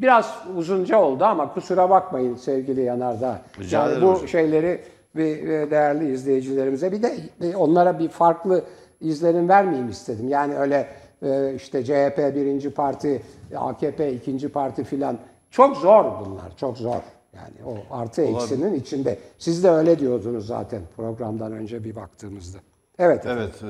biraz 0.00 0.38
uzunca 0.56 0.98
oldu 0.98 1.24
ama 1.24 1.54
kusura 1.54 1.90
bakmayın 1.90 2.34
sevgili 2.34 2.80
Yanardağ. 2.80 3.40
Rica 3.58 3.88
Yani 3.88 4.02
bu 4.02 4.12
hocam. 4.12 4.28
şeyleri 4.28 4.80
bir 5.16 5.48
e, 5.48 5.70
değerli 5.70 6.12
izleyicilerimize 6.12 6.92
bir 6.92 7.02
de 7.02 7.16
e, 7.40 7.56
onlara 7.56 7.98
bir 7.98 8.08
farklı 8.08 8.64
izlenim 9.00 9.48
vermeyeyim 9.48 9.88
istedim. 9.88 10.28
Yani 10.28 10.56
öyle 10.58 10.88
e, 11.22 11.54
işte 11.54 11.84
CHP 11.84 12.18
birinci 12.18 12.70
parti, 12.70 13.22
AKP 13.56 14.12
ikinci 14.12 14.48
parti 14.48 14.84
filan 14.84 15.18
çok 15.50 15.76
zor 15.76 16.04
bunlar, 16.04 16.56
çok 16.56 16.78
zor. 16.78 17.00
Yani 17.36 17.70
o 17.70 17.94
artı 17.96 18.22
eksinin 18.22 18.74
içinde. 18.74 19.18
Siz 19.38 19.64
de 19.64 19.70
öyle 19.70 19.98
diyordunuz 19.98 20.46
zaten 20.46 20.82
programdan 20.96 21.52
önce 21.52 21.84
bir 21.84 21.96
baktığımızda. 21.96 22.58
Evet. 22.98 23.24
Evet, 23.26 23.62
e, 23.62 23.66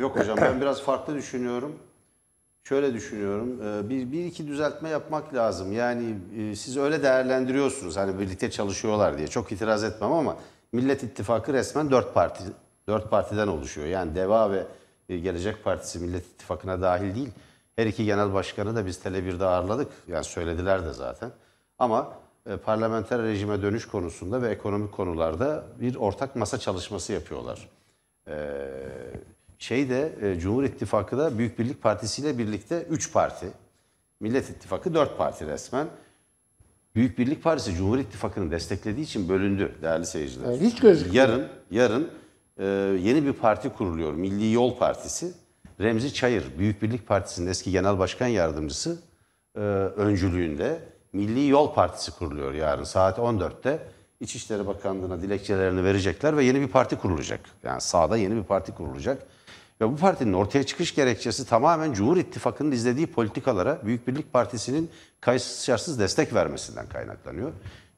yok 0.00 0.18
hocam 0.18 0.38
ben 0.40 0.60
biraz 0.60 0.82
farklı 0.82 1.14
düşünüyorum. 1.14 1.72
Şöyle 2.64 2.94
düşünüyorum, 2.94 3.60
e, 3.62 3.90
bir, 3.90 4.12
bir 4.12 4.24
iki 4.24 4.46
düzeltme 4.46 4.88
yapmak 4.88 5.34
lazım. 5.34 5.72
Yani 5.72 6.14
e, 6.38 6.56
siz 6.56 6.76
öyle 6.76 7.02
değerlendiriyorsunuz 7.02 7.96
hani 7.96 8.18
birlikte 8.18 8.50
çalışıyorlar 8.50 9.18
diye. 9.18 9.28
Çok 9.28 9.52
itiraz 9.52 9.84
etmem 9.84 10.12
ama 10.12 10.36
Millet 10.72 11.02
İttifakı 11.02 11.52
resmen 11.52 11.90
dört 11.90 12.14
parti, 12.14 12.44
dört 12.88 13.10
partiden 13.10 13.48
oluşuyor. 13.48 13.86
Yani 13.86 14.14
DEVA 14.14 14.50
ve 14.50 14.66
e, 15.08 15.18
Gelecek 15.18 15.64
Partisi 15.64 15.98
Millet 15.98 16.26
İttifakı'na 16.26 16.82
dahil 16.82 17.14
değil. 17.14 17.30
Her 17.76 17.86
iki 17.86 18.04
genel 18.04 18.34
başkanı 18.34 18.76
da 18.76 18.86
biz 18.86 18.98
Tele1'de 18.98 19.44
ağırladık. 19.44 19.92
Yani 20.08 20.24
söylediler 20.24 20.84
de 20.84 20.92
zaten. 20.92 21.30
Ama 21.78 22.12
parlamenter 22.64 23.22
rejime 23.22 23.62
dönüş 23.62 23.86
konusunda 23.86 24.42
ve 24.42 24.48
ekonomik 24.48 24.92
konularda 24.92 25.64
bir 25.80 25.96
ortak 25.96 26.36
masa 26.36 26.58
çalışması 26.58 27.12
yapıyorlar. 27.12 27.68
Şeyde 29.62 30.12
e, 30.22 30.40
Cumhur 30.40 30.64
İttifakı 30.64 31.18
da 31.18 31.38
Büyük 31.38 31.58
Birlik 31.58 31.82
Partisi 31.82 32.22
ile 32.22 32.38
birlikte 32.38 32.82
3 32.82 33.12
parti. 33.12 33.46
Millet 34.20 34.50
İttifakı 34.50 34.94
4 34.94 35.18
parti 35.18 35.46
resmen. 35.46 35.86
Büyük 36.94 37.18
Birlik 37.18 37.42
Partisi 37.42 37.74
Cumhur 37.74 37.98
İttifakı'nı 37.98 38.50
desteklediği 38.50 39.04
için 39.04 39.28
bölündü 39.28 39.72
değerli 39.82 40.06
seyirciler. 40.06 40.48
Evet, 40.48 40.60
hiç 40.60 40.80
gözükmüyor. 40.80 41.28
Yarın 41.28 41.48
yarın 41.70 42.10
e, 42.58 42.64
yeni 43.02 43.24
bir 43.24 43.32
parti 43.32 43.68
kuruluyor. 43.68 44.12
Milli 44.12 44.52
Yol 44.52 44.78
Partisi. 44.78 45.32
Remzi 45.80 46.14
Çayır 46.14 46.44
Büyük 46.58 46.82
Birlik 46.82 47.08
Partisi'nin 47.08 47.46
eski 47.46 47.70
genel 47.70 47.98
başkan 47.98 48.26
yardımcısı 48.26 49.02
e, 49.56 49.60
öncülüğünde 49.60 50.80
Milli 51.12 51.48
Yol 51.48 51.74
Partisi 51.74 52.10
kuruluyor 52.10 52.54
yarın 52.54 52.84
saat 52.84 53.18
14'te. 53.18 53.88
İçişleri 54.20 54.66
Bakanlığı'na 54.66 55.22
dilekçelerini 55.22 55.84
verecekler 55.84 56.36
ve 56.36 56.44
yeni 56.44 56.60
bir 56.60 56.68
parti 56.68 56.96
kurulacak. 56.96 57.40
Yani 57.62 57.80
sağda 57.80 58.16
yeni 58.16 58.36
bir 58.36 58.42
parti 58.42 58.74
kurulacak. 58.74 59.22
Ve 59.80 59.88
bu 59.88 59.96
partinin 59.96 60.32
ortaya 60.32 60.62
çıkış 60.62 60.94
gerekçesi 60.94 61.46
tamamen 61.46 61.92
Cumhur 61.92 62.16
İttifakı'nın 62.16 62.72
izlediği 62.72 63.06
politikalara 63.06 63.78
Büyük 63.84 64.08
Birlik 64.08 64.32
Partisi'nin 64.32 64.90
kayıtsız 65.20 65.64
şartsız 65.64 65.98
destek 66.00 66.34
vermesinden 66.34 66.86
kaynaklanıyor. 66.86 67.52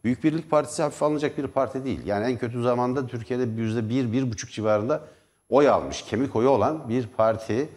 Büyük 0.04 0.24
Birlik 0.24 0.50
Partisi 0.50 0.82
hafife 0.82 1.04
alınacak 1.04 1.38
bir 1.38 1.46
parti 1.46 1.84
değil. 1.84 2.06
Yani 2.06 2.26
en 2.26 2.38
kötü 2.38 2.62
zamanda 2.62 3.06
Türkiye'de 3.06 3.62
yüzde 3.62 3.88
bir, 3.88 4.12
bir 4.12 4.30
buçuk 4.32 4.50
civarında 4.50 5.02
oy 5.48 5.68
almış, 5.68 6.02
kemik 6.02 6.36
oyu 6.36 6.48
olan 6.48 6.88
bir 6.88 7.06
parti. 7.06 7.68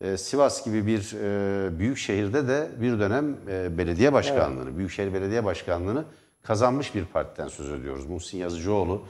Ee, 0.00 0.16
Sivas 0.16 0.64
gibi 0.64 0.86
bir 0.86 1.14
e, 1.22 1.78
büyük 1.78 1.98
şehirde 1.98 2.48
de 2.48 2.68
bir 2.80 2.98
dönem 2.98 3.36
e, 3.48 3.78
belediye 3.78 4.12
başkanlığını, 4.12 4.76
Büyükşehir 4.78 5.14
Belediye 5.14 5.44
Başkanlığını 5.44 6.04
kazanmış 6.42 6.94
bir 6.94 7.04
partiden 7.04 7.48
söz 7.48 7.70
ediyoruz. 7.70 8.06
Muhsin 8.06 8.38
Yazıcıoğlu, 8.38 9.02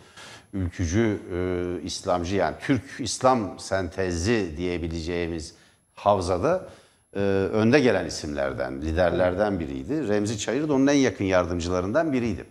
ülkücü, 0.53 1.19
e, 1.33 1.83
İslamcı 1.83 2.37
yani 2.37 2.57
Türk 2.61 2.83
İslam 2.99 3.59
sentezi 3.59 4.55
diyebileceğimiz 4.57 5.55
havzada 5.95 6.69
e, 7.17 7.21
önde 7.53 7.81
gelen 7.81 8.07
isimlerden, 8.07 8.83
liderlerden 8.83 9.61
biriydi. 9.61 10.09
Remzi 10.09 10.39
Çayır 10.39 10.69
da 10.69 10.73
onun 10.73 10.87
en 10.87 10.97
yakın 10.97 11.25
yardımcılarından 11.25 12.13
biriydi. 12.13 12.45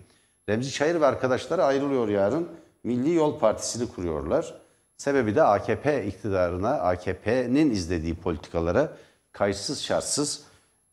Remzi 0.49 0.71
Çayır 0.71 1.01
ve 1.01 1.05
arkadaşları 1.05 1.63
ayrılıyor 1.63 2.07
yarın. 2.07 2.47
Milli 2.83 3.13
Yol 3.13 3.39
Partisi'ni 3.39 3.87
kuruyorlar. 3.87 4.66
Sebebi 4.97 5.35
de 5.35 5.43
AKP 5.43 6.05
iktidarına, 6.05 6.69
AKP'nin 6.69 7.71
izlediği 7.71 8.15
politikalara 8.15 8.91
kayıtsız 9.31 9.81
şartsız 9.81 10.43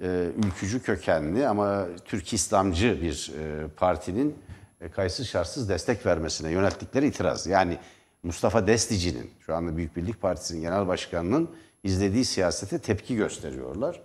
e, 0.01 0.27
ülkücü 0.47 0.83
kökenli 0.83 1.49
ama 1.49 1.87
Türk 2.05 2.33
İslamcı 2.33 3.03
bir 3.03 3.33
e, 3.39 3.69
partinin 3.69 4.39
e, 4.81 4.89
kayıtsız 4.89 5.27
şartsız 5.27 5.69
destek 5.69 6.07
vermesine 6.07 6.51
yönelttikleri 6.51 7.07
itiraz. 7.07 7.47
Yani 7.47 7.79
Mustafa 8.23 8.67
Destici'nin, 8.67 9.31
şu 9.41 9.55
anda 9.55 9.77
Büyük 9.77 9.97
Birlik 9.97 10.23
Partisi'nin 10.23 10.61
genel 10.61 10.87
başkanının 10.87 11.51
izlediği 11.85 12.25
siyasete 12.25 12.79
tepki 12.79 13.17
gösteriyorlar. 13.17 14.01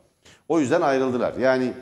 O 0.47 0.59
yüzden 0.59 0.81
ayrıldılar. 0.81 1.33
Yani 1.33 1.73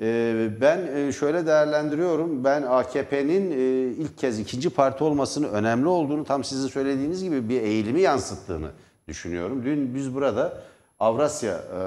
ben 0.00 0.86
e, 0.96 1.12
şöyle 1.12 1.46
değerlendiriyorum. 1.46 2.44
Ben 2.44 2.62
AKP'nin 2.62 3.50
e, 3.50 3.56
ilk 3.92 4.18
kez 4.18 4.38
ikinci 4.38 4.70
parti 4.70 5.04
olmasını 5.04 5.48
önemli 5.48 5.88
olduğunu 5.88 6.24
tam 6.24 6.44
sizin 6.44 6.68
söylediğiniz 6.68 7.24
gibi 7.24 7.48
bir 7.48 7.62
eğilimi 7.62 8.00
yansıttığını 8.00 8.70
düşünüyorum. 9.08 9.64
Dün 9.64 9.94
biz 9.94 10.14
burada 10.14 10.62
Avrasya 10.98 11.52
e, 11.54 11.78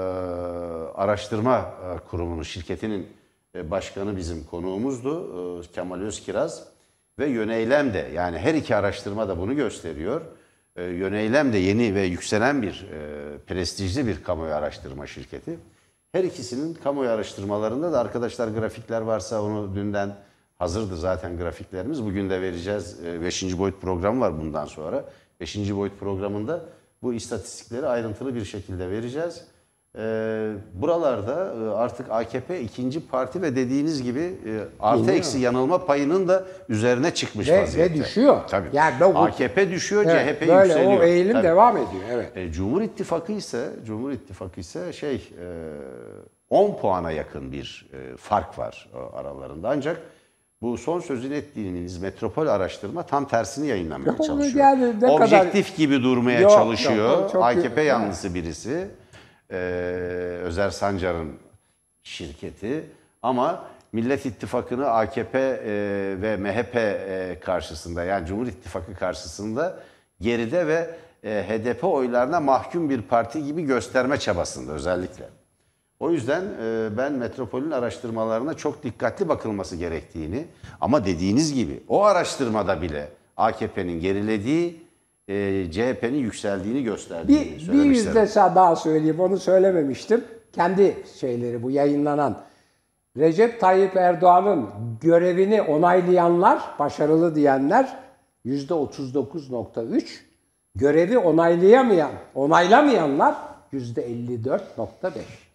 Araştırma 0.94 1.74
Kurumu'nun 2.10 2.42
şirketinin 2.42 3.06
başkanı 3.54 4.16
bizim 4.16 4.44
konuğumuzdu 4.44 5.62
Kemal 5.74 6.00
Özkiraz 6.00 6.64
ve 7.18 7.26
Yöneylem 7.26 7.94
de 7.94 8.10
yani 8.14 8.38
her 8.38 8.54
iki 8.54 8.76
araştırma 8.76 9.28
da 9.28 9.38
bunu 9.38 9.56
gösteriyor. 9.56 10.20
Yöneylem 10.76 11.52
de 11.52 11.58
yeni 11.58 11.94
ve 11.94 12.02
yükselen 12.02 12.62
bir 12.62 12.86
prestijli 13.46 14.06
bir 14.06 14.22
kamuoyu 14.22 14.54
araştırma 14.54 15.06
şirketi. 15.06 15.58
Her 16.12 16.24
ikisinin 16.24 16.74
kamuoyu 16.74 17.10
araştırmalarında 17.10 17.92
da 17.92 18.00
arkadaşlar 18.00 18.48
grafikler 18.48 19.00
varsa 19.00 19.42
onu 19.42 19.74
dünden 19.74 20.16
hazırdı 20.58 20.96
zaten 20.96 21.38
grafiklerimiz. 21.38 22.04
Bugün 22.04 22.30
de 22.30 22.40
vereceğiz. 22.40 22.98
5. 23.04 23.58
boyut 23.58 23.80
programı 23.80 24.20
var 24.20 24.40
bundan 24.40 24.64
sonra. 24.64 25.04
5. 25.40 25.56
boyut 25.56 26.00
programında 26.00 26.64
bu 27.02 27.14
istatistikleri 27.14 27.86
ayrıntılı 27.86 28.34
bir 28.34 28.44
şekilde 28.44 28.90
vereceğiz. 28.90 29.44
Ee, 29.98 30.50
buralarda 30.74 31.54
e, 31.64 31.68
artık 31.74 32.10
AKP 32.10 32.60
ikinci 32.60 33.06
parti 33.08 33.42
ve 33.42 33.56
dediğiniz 33.56 34.02
gibi 34.02 34.20
e, 34.20 34.58
artı 34.80 34.98
Bilmiyorum. 34.98 35.18
eksi 35.18 35.38
yanılma 35.38 35.86
payının 35.86 36.28
da 36.28 36.44
üzerine 36.68 37.14
çıkmış 37.14 37.48
Ve- 37.48 37.52
ve 37.58 37.62
vaziyette. 37.62 37.94
düşüyor. 37.94 38.40
Tabii. 38.48 38.68
Yani 38.72 38.94
bu- 39.00 39.18
AKP 39.18 39.70
düşüyor, 39.70 40.04
Evet, 40.08 40.38
CHP 40.40 40.48
böyle 40.48 40.72
yükseliyor. 40.72 41.00
o 41.00 41.02
eğilim 41.04 41.32
Tabii. 41.32 41.42
devam 41.42 41.76
ediyor. 41.76 42.02
Evet. 42.10 42.36
E, 42.36 42.52
Cumhur 42.52 42.82
İttifakı 42.82 43.32
ise 43.32 43.68
Cumhur 43.86 44.10
İttifakı 44.12 44.60
ise 44.60 44.92
şey 44.92 45.14
e, 45.14 45.46
10 46.50 46.76
puana 46.80 47.10
yakın 47.10 47.52
bir 47.52 47.90
e, 47.92 48.16
fark 48.16 48.58
var 48.58 48.90
o 48.94 49.16
aralarında. 49.16 49.68
Ancak 49.70 49.96
bu 50.62 50.78
son 50.78 51.00
sözünü 51.00 51.34
ettiğiniz 51.34 51.98
metropol 52.02 52.46
araştırma 52.46 53.02
tam 53.02 53.28
tersini 53.28 53.66
yayınlamaya 53.66 54.06
Yok, 54.10 54.24
çalışıyor. 54.26 54.64
yani 54.64 54.86
ne 55.00 55.16
kadar- 55.16 55.26
Objektif 55.26 55.76
gibi 55.76 56.02
durmaya 56.02 56.40
Yok, 56.40 56.50
çalışıyor. 56.50 57.10
yok, 57.18 57.24
o 57.28 57.32
çok- 57.32 57.44
AKP 57.44 57.82
yanlısı 57.82 58.34
birisi. 58.34 58.88
E, 59.52 59.56
Özer 60.42 60.70
Sancar'ın 60.70 61.38
şirketi 62.02 62.84
ama 63.22 63.64
Millet 63.92 64.26
İttifakı'nı 64.26 64.90
AKP 64.90 65.38
e, 65.38 65.72
ve 66.22 66.36
MHP 66.36 66.76
e, 66.76 67.38
karşısında 67.40 68.04
yani 68.04 68.26
Cumhur 68.26 68.46
İttifakı 68.46 68.94
karşısında 68.94 69.78
geride 70.20 70.66
ve 70.66 70.90
e, 71.24 71.44
HDP 71.48 71.84
oylarına 71.84 72.40
mahkum 72.40 72.90
bir 72.90 73.02
parti 73.02 73.44
gibi 73.44 73.62
gösterme 73.62 74.18
çabasında 74.18 74.72
özellikle. 74.72 75.24
O 76.00 76.10
yüzden 76.10 76.42
e, 76.62 76.88
ben 76.96 77.12
metropolün 77.12 77.70
araştırmalarına 77.70 78.54
çok 78.54 78.82
dikkatli 78.82 79.28
bakılması 79.28 79.76
gerektiğini 79.76 80.46
ama 80.80 81.04
dediğiniz 81.04 81.54
gibi 81.54 81.82
o 81.88 82.04
araştırmada 82.04 82.82
bile 82.82 83.08
AKP'nin 83.36 84.00
gerilediği, 84.00 84.81
e, 85.32 85.70
CHP'nin 85.70 86.18
yükseldiğini 86.18 86.82
gösterdiğini 86.82 87.58
Bir, 87.68 87.72
bir 87.72 87.84
yüzde 87.84 88.26
daha 88.36 88.76
söyleyeyim. 88.76 89.20
Onu 89.20 89.38
söylememiştim. 89.38 90.24
Kendi 90.52 90.96
şeyleri 91.20 91.62
bu 91.62 91.70
yayınlanan. 91.70 92.38
Recep 93.16 93.60
Tayyip 93.60 93.96
Erdoğan'ın 93.96 94.68
görevini 95.00 95.62
onaylayanlar, 95.62 96.62
başarılı 96.78 97.34
diyenler 97.34 97.96
yüzde 98.44 98.74
39.3. 98.74 100.04
Görevi 100.74 101.18
onaylayamayan, 101.18 102.10
onaylamayanlar 102.34 103.34
yüzde 103.72 104.06
54.5. 104.06 105.10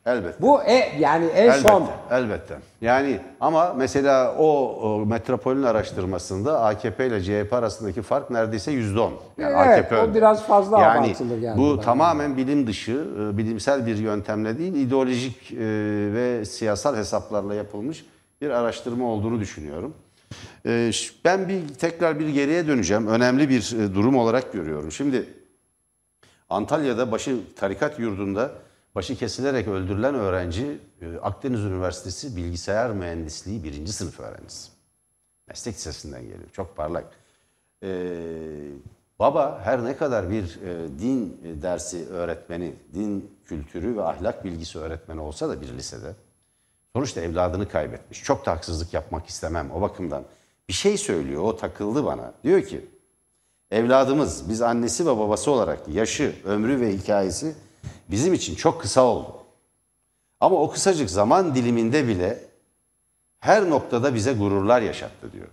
Elbette. 0.08 0.42
Bu 0.42 0.64
e, 0.64 0.92
yani 1.00 1.26
en 1.26 1.44
Elbette, 1.50 1.68
son 1.68 1.88
elbette. 2.12 2.58
Yani 2.82 3.20
ama 3.42 3.74
mesela 3.78 4.36
o, 4.38 4.48
o 4.82 5.06
metropolün 5.06 5.64
araştırmasında 5.64 6.62
AKP 6.62 7.08
ile 7.08 7.24
CHP 7.24 7.54
arasındaki 7.54 8.02
fark 8.02 8.30
neredeyse 8.30 8.72
yüzde 8.72 9.00
on. 9.00 9.14
Yani 9.38 9.68
Evet, 9.68 9.80
AKP 9.80 9.98
o 9.98 10.00
önde. 10.00 10.16
biraz 10.16 10.44
fazla 10.48 10.80
yani 10.82 11.00
abartılı 11.08 11.40
geldi 11.40 11.58
Bu 11.60 11.70
bana. 11.78 11.82
tamamen 11.82 12.38
bilim 12.38 12.68
dışı, 12.68 13.08
e, 13.34 13.38
bilimsel 13.38 13.86
bir 13.86 13.98
yöntemle 13.98 14.58
değil, 14.58 14.74
ideolojik 14.76 15.52
e, 15.52 15.58
ve 16.14 16.46
siyasal 16.46 16.96
hesaplarla 16.96 17.54
yapılmış 17.56 18.06
bir 18.42 18.50
araştırma 18.50 19.06
olduğunu 19.06 19.40
düşünüyorum. 19.40 19.94
E, 20.66 20.92
Ben 21.26 21.48
bir 21.50 21.68
tekrar 21.80 22.20
bir 22.20 22.30
geriye 22.30 22.68
döneceğim. 22.68 23.08
Önemli 23.08 23.50
bir 23.50 23.76
durum 23.96 24.18
olarak 24.18 24.54
görüyorum. 24.54 24.92
Şimdi 24.92 25.26
Antalya'da 26.50 27.12
başı 27.12 27.38
tarikat 27.56 28.00
yurdunda 28.00 28.52
başı 28.98 29.16
kesilerek 29.16 29.68
öldürülen 29.68 30.16
öğrenci 30.16 30.80
e, 31.02 31.18
Akdeniz 31.18 31.60
Üniversitesi 31.60 32.36
Bilgisayar 32.36 32.92
Mühendisliği 32.92 33.64
birinci 33.64 33.94
sınıf 33.94 34.20
öğrencisi. 34.20 34.72
Meslek 35.48 35.76
lisesinden 35.76 36.22
geliyor. 36.22 36.50
Çok 36.52 36.78
parlak. 36.78 37.06
Ee, 37.84 37.90
baba 39.20 39.62
her 39.64 39.86
ne 39.86 39.98
kadar 39.98 40.30
bir 40.30 40.44
e, 40.44 41.00
din 41.00 41.40
dersi 41.62 42.08
öğretmeni, 42.08 42.76
din 42.94 43.32
kültürü 43.46 43.98
ve 43.98 44.04
ahlak 44.04 44.46
bilgisi 44.46 44.80
öğretmeni 44.80 45.22
olsa 45.22 45.50
da 45.50 45.62
bir 45.62 45.74
lisede 45.74 46.16
sonuçta 46.96 47.22
evladını 47.22 47.70
kaybetmiş. 47.70 48.24
Çok 48.24 48.46
da 48.46 48.52
haksızlık 48.52 48.94
yapmak 48.94 49.28
istemem 49.28 49.72
o 49.72 49.82
bakımdan. 49.82 50.24
Bir 50.70 50.74
şey 50.74 50.98
söylüyor, 50.98 51.44
o 51.44 51.58
takıldı 51.58 52.06
bana. 52.06 52.34
Diyor 52.44 52.62
ki, 52.62 52.86
Evladımız, 53.72 54.50
biz 54.50 54.62
annesi 54.62 55.06
ve 55.06 55.18
babası 55.18 55.52
olarak 55.52 55.88
yaşı, 55.88 56.36
ömrü 56.46 56.82
ve 56.82 56.94
hikayesi 56.94 57.56
bizim 58.12 58.34
için 58.34 58.56
çok 58.56 58.82
kısa 58.82 59.02
oldu. 59.02 59.36
Ama 60.40 60.56
o 60.56 60.72
kısacık 60.72 61.10
zaman 61.10 61.56
diliminde 61.56 62.08
bile 62.08 62.44
her 63.40 63.70
noktada 63.70 64.16
bize 64.16 64.34
gururlar 64.34 64.82
yaşattı 64.82 65.32
diyor. 65.34 65.48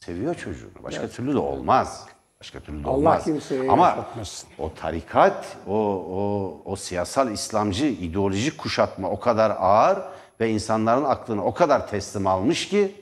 Seviyor 0.00 0.34
çocuğunu. 0.34 0.70
Başka 0.82 1.08
türlü 1.08 1.34
de 1.34 1.38
olmaz. 1.38 2.06
Başka 2.40 2.60
türlü 2.60 2.84
de 2.84 2.88
Allah 2.88 2.96
olmaz. 2.96 3.28
Ama 3.68 3.88
yaşatmasın. 3.88 4.48
o 4.58 4.74
tarikat, 4.74 5.56
o, 5.66 5.74
o, 5.74 6.62
o 6.64 6.76
siyasal 6.76 7.32
İslamcı 7.32 7.86
ideolojik 7.86 8.58
kuşatma 8.58 9.10
o 9.10 9.20
kadar 9.20 9.56
ağır 9.58 9.98
ve 10.40 10.50
insanların 10.50 11.04
aklını 11.04 11.44
o 11.44 11.54
kadar 11.54 11.88
teslim 11.88 12.26
almış 12.26 12.68
ki 12.68 12.94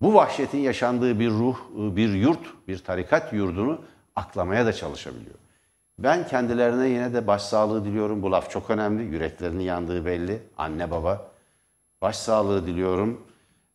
bu 0.00 0.14
vahşetin 0.14 0.58
yaşandığı 0.58 1.20
bir 1.20 1.30
ruh, 1.30 1.56
bir 1.74 2.12
yurt, 2.12 2.68
bir 2.68 2.78
tarikat 2.78 3.32
yurdunu 3.32 3.80
aklamaya 4.16 4.66
da 4.66 4.72
çalışabiliyor. 4.72 5.34
Ben 6.02 6.26
kendilerine 6.26 6.88
yine 6.88 7.14
de 7.14 7.26
başsağlığı 7.26 7.84
diliyorum. 7.84 8.22
Bu 8.22 8.32
laf 8.32 8.50
çok 8.50 8.70
önemli. 8.70 9.02
Yüreklerinin 9.02 9.62
yandığı 9.62 10.06
belli. 10.06 10.42
Anne 10.58 10.90
baba. 10.90 11.30
Başsağlığı 12.02 12.66
diliyorum. 12.66 13.20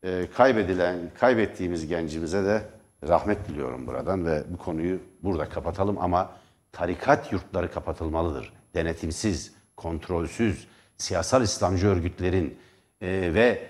Ee, 0.03 0.27
kaybedilen, 0.37 0.97
kaybettiğimiz 1.19 1.87
gencimize 1.87 2.43
de 2.43 2.61
rahmet 3.07 3.47
diliyorum 3.47 3.87
buradan 3.87 4.25
ve 4.25 4.43
bu 4.49 4.57
konuyu 4.57 4.99
burada 5.23 5.49
kapatalım 5.49 5.97
ama 5.99 6.29
tarikat 6.71 7.31
yurtları 7.31 7.71
kapatılmalıdır. 7.71 8.53
Denetimsiz, 8.75 9.53
kontrolsüz, 9.75 10.67
siyasal 10.97 11.43
İslamcı 11.43 11.87
örgütlerin 11.87 12.57
e, 13.01 13.07
ve 13.33 13.67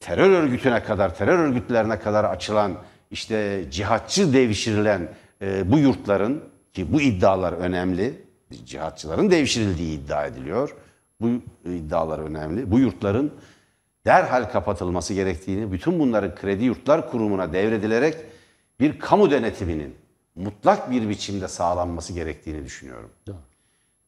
terör 0.00 0.30
örgütüne 0.30 0.82
kadar, 0.82 1.14
terör 1.14 1.38
örgütlerine 1.38 1.98
kadar 1.98 2.24
açılan 2.24 2.72
işte 3.10 3.64
cihatçı 3.70 4.32
devşirilen 4.32 5.08
e, 5.42 5.70
bu 5.72 5.78
yurtların 5.78 6.49
ki 6.72 6.92
bu 6.92 7.00
iddialar 7.00 7.52
önemli. 7.52 8.24
Cihatçıların 8.64 9.30
devşirildiği 9.30 9.98
iddia 9.98 10.26
ediliyor. 10.26 10.76
Bu 11.20 11.28
iddialar 11.64 12.18
önemli. 12.18 12.70
Bu 12.70 12.78
yurtların 12.78 13.32
derhal 14.06 14.44
kapatılması 14.44 15.14
gerektiğini, 15.14 15.72
bütün 15.72 15.98
bunların 15.98 16.34
kredi 16.34 16.64
yurtlar 16.64 17.10
kurumuna 17.10 17.52
devredilerek 17.52 18.16
bir 18.80 18.98
kamu 18.98 19.30
denetiminin 19.30 19.94
mutlak 20.34 20.90
bir 20.90 21.08
biçimde 21.08 21.48
sağlanması 21.48 22.12
gerektiğini 22.12 22.64
düşünüyorum. 22.64 23.10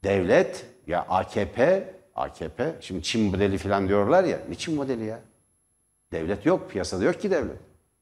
Devlet 0.04 0.66
ya 0.86 1.02
AKP, 1.08 1.94
AKP 2.14 2.76
şimdi 2.80 3.02
Çin 3.02 3.30
modeli 3.30 3.58
falan 3.58 3.88
diyorlar 3.88 4.24
ya. 4.24 4.38
Ne 4.48 4.54
Çin 4.54 4.74
modeli 4.74 5.04
ya? 5.04 5.20
Devlet 6.12 6.46
yok, 6.46 6.70
piyasada 6.70 7.04
yok 7.04 7.20
ki 7.20 7.30
devlet. 7.30 7.58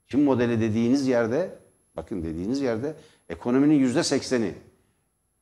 Çin 0.09 0.21
modeli 0.21 0.61
dediğiniz 0.61 1.07
yerde, 1.07 1.51
bakın 1.97 2.23
dediğiniz 2.23 2.61
yerde 2.61 2.95
ekonominin 3.31 3.74
yüzde 3.74 4.03
sekseni 4.03 4.55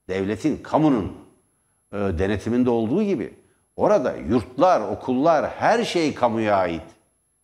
devletin, 0.09 0.57
kamunun 0.57 1.17
e, 1.93 1.97
denetiminde 1.97 2.71
olduğu 2.71 3.03
gibi 3.03 3.35
orada 3.77 4.17
yurtlar, 4.17 4.81
okullar, 4.81 5.51
her 5.51 5.85
şey 5.85 6.15
kamuya 6.15 6.57
ait 6.57 6.83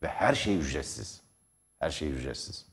ve 0.03 0.09
her 0.09 0.35
şey 0.35 0.59
ücretsiz. 0.59 1.21
Her 1.79 1.91
şey 1.91 2.13
ücretsiz. 2.13 2.67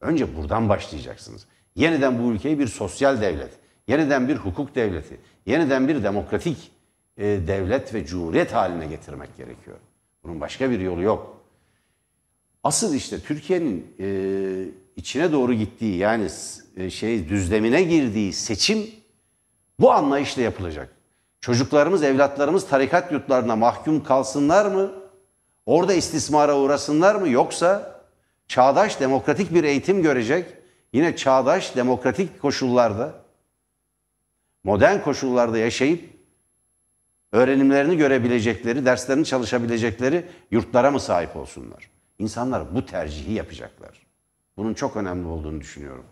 Önce 0.00 0.36
buradan 0.36 0.68
başlayacaksınız. 0.68 1.46
Yeniden 1.74 2.18
bu 2.22 2.32
ülkeyi 2.32 2.58
bir 2.58 2.66
sosyal 2.66 3.20
devlet, 3.20 3.52
yeniden 3.88 4.28
bir 4.28 4.36
hukuk 4.36 4.74
devleti, 4.74 5.20
yeniden 5.46 5.88
bir 5.88 6.02
demokratik 6.02 6.72
e, 7.16 7.24
devlet 7.24 7.94
ve 7.94 8.06
cumhuriyet 8.06 8.54
haline 8.54 8.86
getirmek 8.86 9.36
gerekiyor. 9.36 9.76
Bunun 10.24 10.40
başka 10.40 10.70
bir 10.70 10.80
yolu 10.80 11.02
yok. 11.02 11.44
Asıl 12.62 12.94
işte 12.94 13.20
Türkiye'nin 13.20 13.94
e, 14.00 14.08
içine 14.96 15.32
doğru 15.32 15.54
gittiği 15.54 15.96
yani 15.96 16.28
şey 16.90 17.28
düzlemine 17.28 17.82
girdiği 17.82 18.32
seçim 18.32 18.90
bu 19.80 19.92
anlayışla 19.92 20.42
yapılacak. 20.42 20.88
Çocuklarımız, 21.40 22.02
evlatlarımız 22.02 22.68
tarikat 22.68 23.12
yurtlarına 23.12 23.56
mahkum 23.56 24.04
kalsınlar 24.04 24.66
mı? 24.66 24.92
Orada 25.66 25.94
istismara 25.94 26.58
uğrasınlar 26.58 27.14
mı? 27.14 27.28
Yoksa 27.28 28.00
çağdaş 28.48 29.00
demokratik 29.00 29.54
bir 29.54 29.64
eğitim 29.64 30.02
görecek, 30.02 30.54
yine 30.92 31.16
çağdaş 31.16 31.76
demokratik 31.76 32.42
koşullarda, 32.42 33.14
modern 34.64 35.00
koşullarda 35.00 35.58
yaşayıp 35.58 36.04
öğrenimlerini 37.32 37.96
görebilecekleri, 37.96 38.84
derslerini 38.84 39.24
çalışabilecekleri 39.24 40.26
yurtlara 40.50 40.90
mı 40.90 41.00
sahip 41.00 41.36
olsunlar? 41.36 41.90
İnsanlar 42.18 42.74
bu 42.74 42.86
tercihi 42.86 43.32
yapacaklar. 43.32 44.06
Bunun 44.56 44.74
çok 44.74 44.96
önemli 44.96 45.26
olduğunu 45.26 45.60
düşünüyorum. 45.60 46.04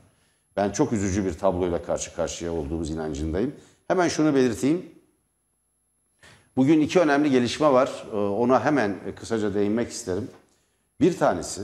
Ben 0.56 0.70
çok 0.70 0.92
üzücü 0.92 1.24
bir 1.24 1.34
tabloyla 1.34 1.82
karşı 1.82 2.14
karşıya 2.14 2.52
olduğumuz 2.52 2.90
inancındayım. 2.90 3.54
Hemen 3.88 4.08
şunu 4.08 4.34
belirteyim. 4.34 4.90
Bugün 6.56 6.80
iki 6.80 7.00
önemli 7.00 7.30
gelişme 7.30 7.72
var. 7.72 8.04
Ee, 8.12 8.16
Ona 8.16 8.64
hemen 8.64 8.96
kısaca 9.20 9.54
değinmek 9.54 9.90
isterim. 9.90 10.30
Bir 11.00 11.18
tanesi, 11.18 11.62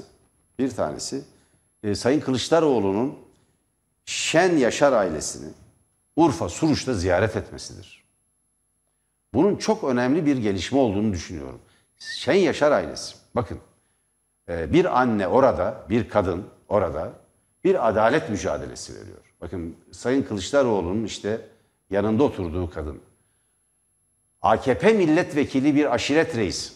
bir 0.58 0.70
tanesi 0.70 1.24
e, 1.82 1.94
Sayın 1.94 2.20
Kılıçdaroğlu'nun 2.20 3.14
Şen 4.04 4.56
Yaşar 4.56 4.92
ailesini 4.92 5.50
Urfa 6.16 6.48
Suruç'ta 6.48 6.94
ziyaret 6.94 7.36
etmesidir. 7.36 8.04
Bunun 9.34 9.56
çok 9.56 9.84
önemli 9.84 10.26
bir 10.26 10.36
gelişme 10.36 10.78
olduğunu 10.78 11.12
düşünüyorum. 11.12 11.60
Şen 11.98 12.34
Yaşar 12.34 12.72
ailesi, 12.72 13.16
bakın 13.34 13.58
e, 14.48 14.72
bir 14.72 15.00
anne 15.00 15.28
orada, 15.28 15.86
bir 15.90 16.08
kadın 16.08 16.46
orada 16.68 17.12
bir 17.64 17.88
adalet 17.88 18.30
mücadelesi 18.30 18.94
veriyor. 18.94 19.34
Bakın 19.40 19.76
Sayın 19.92 20.22
Kılıçdaroğlu'nun 20.22 21.04
işte 21.04 21.40
yanında 21.90 22.24
oturduğu 22.24 22.70
kadın. 22.70 23.00
AKP 24.42 24.92
milletvekili 24.92 25.74
bir 25.74 25.94
aşiret 25.94 26.36
reisi. 26.36 26.74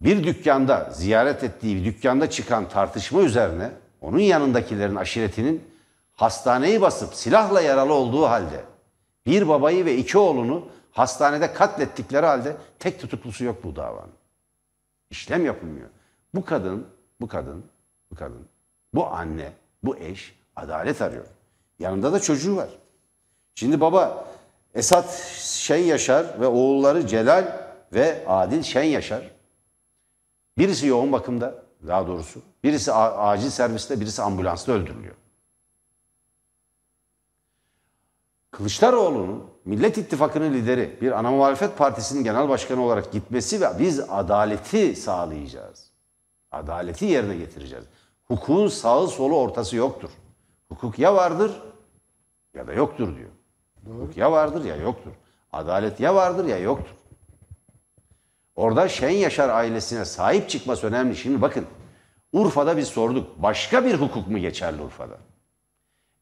Bir 0.00 0.24
dükkanda, 0.24 0.90
ziyaret 0.92 1.44
ettiği 1.44 1.76
bir 1.76 1.84
dükkanda 1.84 2.30
çıkan 2.30 2.68
tartışma 2.68 3.22
üzerine 3.22 3.70
onun 4.00 4.18
yanındakilerin 4.18 4.94
aşiretinin 4.94 5.64
hastaneyi 6.14 6.80
basıp 6.80 7.14
silahla 7.14 7.60
yaralı 7.60 7.92
olduğu 7.92 8.22
halde 8.22 8.64
bir 9.26 9.48
babayı 9.48 9.84
ve 9.84 9.96
iki 9.96 10.18
oğlunu 10.18 10.68
hastanede 10.92 11.52
katlettikleri 11.52 12.26
halde 12.26 12.56
tek 12.78 13.00
tutuklusu 13.00 13.44
yok 13.44 13.64
bu 13.64 13.76
davanın. 13.76 14.12
İşlem 15.10 15.46
yapılmıyor. 15.46 15.88
Bu 16.34 16.44
kadın, 16.44 16.86
bu 17.20 17.28
kadın, 17.28 17.64
bu 18.10 18.14
kadın, 18.14 18.48
bu 18.94 19.06
anne, 19.06 19.52
bu 19.82 19.96
eş 19.96 20.34
adalet 20.56 21.02
arıyor. 21.02 21.26
Yanında 21.78 22.12
da 22.12 22.20
çocuğu 22.20 22.56
var. 22.56 22.68
Şimdi 23.54 23.80
baba 23.80 24.24
Esat 24.74 25.10
Şen 25.38 25.76
Yaşar 25.76 26.40
ve 26.40 26.46
oğulları 26.46 27.06
Celal 27.06 27.44
ve 27.92 28.24
Adil 28.26 28.62
Şen 28.62 28.82
Yaşar. 28.82 29.30
Birisi 30.58 30.86
yoğun 30.86 31.12
bakımda 31.12 31.64
daha 31.86 32.06
doğrusu. 32.06 32.42
Birisi 32.64 32.92
acil 32.92 33.50
serviste, 33.50 34.00
birisi 34.00 34.22
ambulansta 34.22 34.72
öldürülüyor. 34.72 35.14
Kılıçdaroğlu'nun 38.50 39.44
Millet 39.64 39.98
İttifakı'nın 39.98 40.54
lideri, 40.54 40.98
bir 41.00 41.12
ana 41.12 41.30
muhalefet 41.30 41.78
partisinin 41.78 42.24
genel 42.24 42.48
başkanı 42.48 42.82
olarak 42.82 43.12
gitmesi 43.12 43.60
ve 43.60 43.66
biz 43.78 44.00
adaleti 44.00 44.96
sağlayacağız. 44.96 45.90
Adaleti 46.52 47.04
yerine 47.04 47.36
getireceğiz. 47.36 47.84
Hukukun 48.24 48.68
sağı 48.68 49.08
solu 49.08 49.38
ortası 49.38 49.76
yoktur. 49.76 50.10
Hukuk 50.68 50.98
ya 50.98 51.14
vardır 51.14 51.52
ya 52.54 52.66
da 52.66 52.72
yoktur 52.72 53.16
diyor. 53.16 53.30
Hukuk 53.86 54.16
ya 54.16 54.32
vardır 54.32 54.64
ya 54.64 54.76
yoktur. 54.76 55.10
Adalet 55.52 56.00
ya 56.00 56.14
vardır 56.14 56.44
ya 56.44 56.58
yoktur. 56.58 56.94
Orada 58.56 58.88
Şen 58.88 59.10
Yaşar 59.10 59.48
ailesine 59.48 60.04
sahip 60.04 60.50
çıkması 60.50 60.86
önemli. 60.86 61.16
Şimdi 61.16 61.42
bakın 61.42 61.66
Urfa'da 62.32 62.76
biz 62.76 62.88
sorduk. 62.88 63.42
Başka 63.42 63.84
bir 63.84 63.94
hukuk 63.94 64.28
mu 64.28 64.38
geçerli 64.38 64.82
Urfa'da? 64.82 65.16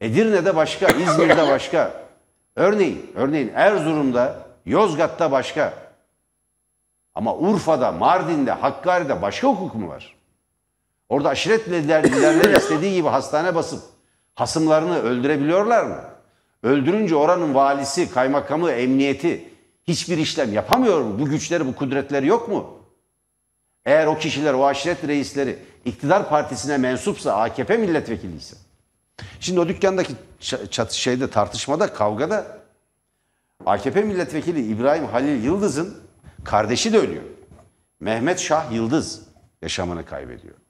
Edirne'de 0.00 0.57
başka, 0.57 0.86
İzmir'de 0.88 1.48
başka. 1.48 2.03
Örneğin, 2.57 3.11
örneğin 3.14 3.53
Erzurum'da, 3.55 4.46
Yozgat'ta 4.66 5.32
başka. 5.32 5.74
Ama 7.14 7.36
Urfa'da, 7.36 7.92
Mardin'de, 7.92 8.53
Hakkari'de 8.53 9.22
başka 9.22 9.48
hukuk 9.48 9.74
mu 9.74 9.88
var? 9.88 10.16
Orada 11.12 11.28
aşiret 11.28 11.68
lider- 11.68 12.04
liderleri 12.04 12.58
istediği 12.58 12.94
gibi 12.94 13.08
hastane 13.08 13.54
basıp 13.54 13.82
hasımlarını 14.34 14.98
öldürebiliyorlar 14.98 15.84
mı? 15.84 16.00
Öldürünce 16.62 17.16
oranın 17.16 17.54
valisi, 17.54 18.10
kaymakamı, 18.10 18.70
emniyeti 18.70 19.48
hiçbir 19.84 20.18
işlem 20.18 20.52
yapamıyor 20.52 21.00
mu? 21.00 21.18
Bu 21.18 21.28
güçleri, 21.28 21.66
bu 21.66 21.74
kudretleri 21.74 22.26
yok 22.26 22.48
mu? 22.48 22.78
Eğer 23.84 24.06
o 24.06 24.18
kişiler, 24.18 24.54
o 24.54 24.66
aşiret 24.66 25.08
reisleri 25.08 25.58
iktidar 25.84 26.28
partisine 26.28 26.78
mensupsa, 26.78 27.32
AKP 27.32 27.76
milletvekili 27.76 28.36
ise. 28.36 28.56
Şimdi 29.40 29.60
o 29.60 29.68
dükkandaki 29.68 30.12
çatı 30.70 30.98
şeyde 30.98 31.30
tartışmada, 31.30 31.92
kavgada 31.92 32.58
AKP 33.66 34.02
milletvekili 34.02 34.66
İbrahim 34.66 35.06
Halil 35.06 35.44
Yıldız'ın 35.44 35.96
kardeşi 36.44 36.92
de 36.92 36.98
ölüyor. 36.98 37.24
Mehmet 38.00 38.40
Şah 38.40 38.72
Yıldız 38.72 39.22
yaşamını 39.62 40.04
kaybediyor. 40.04 40.61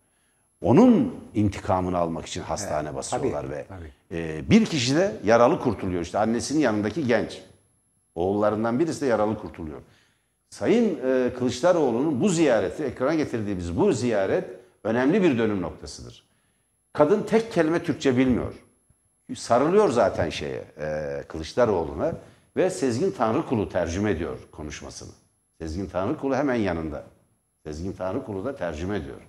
Onun 0.63 1.15
intikamını 1.35 1.99
almak 1.99 2.27
için 2.27 2.43
hastane 2.43 2.95
basıyorlar 2.95 3.43
tabii, 3.43 3.53
ve 3.53 3.67
tabii. 3.69 4.19
e, 4.19 4.51
bir 4.51 4.65
kişi 4.65 4.97
de 4.97 5.17
yaralı 5.25 5.61
kurtuluyor. 5.61 6.03
İşte 6.03 6.19
annesinin 6.19 6.61
yanındaki 6.61 7.07
genç. 7.07 7.43
Oğullarından 8.15 8.79
birisi 8.79 9.01
de 9.01 9.07
yaralı 9.07 9.39
kurtuluyor. 9.39 9.81
Sayın 10.51 10.99
e, 11.05 11.35
Kılıçdaroğlu'nun 11.39 12.21
bu 12.21 12.29
ziyareti, 12.29 12.85
ekrana 12.85 13.15
getirdiğimiz 13.15 13.77
bu 13.77 13.93
ziyaret 13.93 14.45
önemli 14.85 15.23
bir 15.23 15.39
dönüm 15.39 15.63
noktasıdır. 15.63 16.25
Kadın 16.93 17.23
tek 17.23 17.53
kelime 17.53 17.83
Türkçe 17.83 18.17
bilmiyor. 18.17 18.55
Sarılıyor 19.35 19.89
zaten 19.89 20.31
şeye, 20.31 20.65
e, 20.81 21.23
Kılıçdaroğlu'na 21.29 22.13
ve 22.57 22.71
Sezgin 22.71 23.11
Tanrıkulu 23.11 23.69
tercüme 23.69 24.11
ediyor 24.11 24.39
konuşmasını. 24.53 25.11
Sezgin 25.61 25.87
Tanrıkulu 25.87 26.37
hemen 26.37 26.55
yanında. 26.55 27.05
Sezgin 27.67 27.93
Tanrıkulu 27.93 28.45
da 28.45 28.57
tercüme 28.57 28.97
ediyor. 28.97 29.21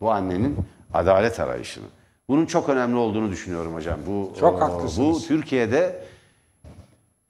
Bu 0.00 0.12
annenin 0.12 0.58
adalet 0.94 1.40
arayışını. 1.40 1.86
Bunun 2.28 2.46
çok 2.46 2.68
önemli 2.68 2.96
olduğunu 2.96 3.30
düşünüyorum 3.30 3.74
hocam. 3.74 4.00
Bu 4.06 4.32
Çok 4.40 4.60
haklısınız. 4.60 4.98
Bu 4.98 5.26
Türkiye'de 5.26 6.04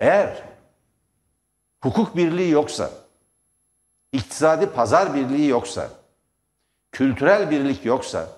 eğer 0.00 0.42
hukuk 1.82 2.16
birliği 2.16 2.50
yoksa, 2.50 2.90
iktisadi 4.12 4.66
pazar 4.66 5.14
birliği 5.14 5.48
yoksa, 5.48 5.88
kültürel 6.92 7.50
birlik 7.50 7.84
yoksa, 7.84 8.28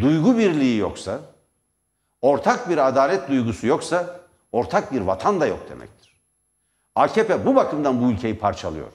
duygu 0.00 0.38
birliği 0.38 0.78
yoksa, 0.78 1.20
ortak 2.22 2.68
bir 2.70 2.88
adalet 2.88 3.28
duygusu 3.28 3.66
yoksa, 3.66 4.20
ortak 4.52 4.92
bir 4.92 5.00
vatan 5.00 5.40
da 5.40 5.46
yok 5.46 5.70
demektir. 5.70 6.20
AKP 6.94 7.46
bu 7.46 7.54
bakımdan 7.54 8.02
bu 8.02 8.10
ülkeyi 8.10 8.38
parçalıyor. 8.38 8.92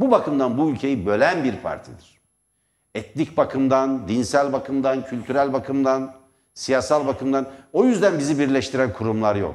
Bu 0.00 0.10
bakımdan 0.10 0.58
bu 0.58 0.70
ülkeyi 0.70 1.06
bölen 1.06 1.44
bir 1.44 1.56
partidir. 1.56 2.15
Etnik 2.96 3.36
bakımdan, 3.36 4.08
dinsel 4.08 4.52
bakımdan, 4.52 5.04
kültürel 5.04 5.52
bakımdan, 5.52 6.14
siyasal 6.54 7.06
bakımdan. 7.06 7.48
O 7.72 7.84
yüzden 7.84 8.18
bizi 8.18 8.38
birleştiren 8.38 8.92
kurumlar 8.92 9.36
yok. 9.36 9.54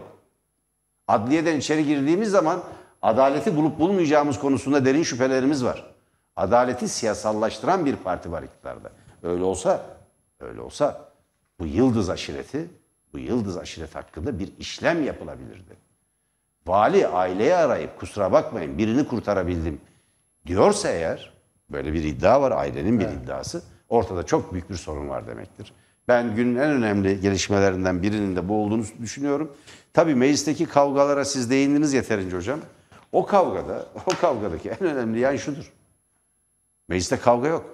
Adliyeden 1.07 1.57
içeri 1.57 1.85
girdiğimiz 1.85 2.29
zaman 2.29 2.63
adaleti 3.01 3.55
bulup 3.55 3.79
bulmayacağımız 3.79 4.39
konusunda 4.39 4.85
derin 4.85 5.03
şüphelerimiz 5.03 5.65
var. 5.65 5.93
Adaleti 6.35 6.89
siyasallaştıran 6.89 7.85
bir 7.85 7.95
parti 7.95 8.31
var 8.31 8.43
iktidarda. 8.43 8.89
Öyle 9.23 9.43
olsa, 9.43 9.81
öyle 10.39 10.61
olsa 10.61 11.11
bu 11.59 11.65
Yıldız 11.65 12.09
aşireti, 12.09 12.69
bu 13.13 13.19
Yıldız 13.19 13.57
aşiret 13.57 13.95
hakkında 13.95 14.39
bir 14.39 14.49
işlem 14.59 15.03
yapılabilirdi. 15.03 15.75
Vali 16.67 17.07
aileyi 17.07 17.55
arayıp 17.55 17.99
kusura 17.99 18.31
bakmayın 18.31 18.77
birini 18.77 19.07
kurtarabildim 19.07 19.81
diyorsa 20.45 20.89
eğer 20.89 21.40
böyle 21.71 21.93
bir 21.93 22.03
iddia 22.03 22.41
var 22.41 22.51
ailenin 22.51 22.99
bir 22.99 23.07
iddiası 23.07 23.61
ortada 23.89 24.25
çok 24.25 24.53
büyük 24.53 24.69
bir 24.69 24.75
sorun 24.75 25.09
var 25.09 25.27
demektir. 25.27 25.73
Ben 26.07 26.35
günün 26.35 26.55
en 26.55 26.69
önemli 26.69 27.21
gelişmelerinden 27.21 28.03
birinin 28.03 28.35
de 28.35 28.49
bu 28.49 28.63
olduğunu 28.63 28.83
düşünüyorum. 29.01 29.51
Tabii 29.93 30.15
meclisteki 30.15 30.65
kavgalara 30.65 31.25
siz 31.25 31.49
değindiniz 31.49 31.93
yeterince 31.93 32.37
hocam. 32.37 32.59
O 33.11 33.25
kavgada, 33.25 33.85
o 34.05 34.09
kavgadaki 34.21 34.69
en 34.69 34.87
önemli 34.87 35.19
yan 35.19 35.35
şudur. 35.35 35.73
Mecliste 36.87 37.17
kavga 37.17 37.47
yok. 37.47 37.65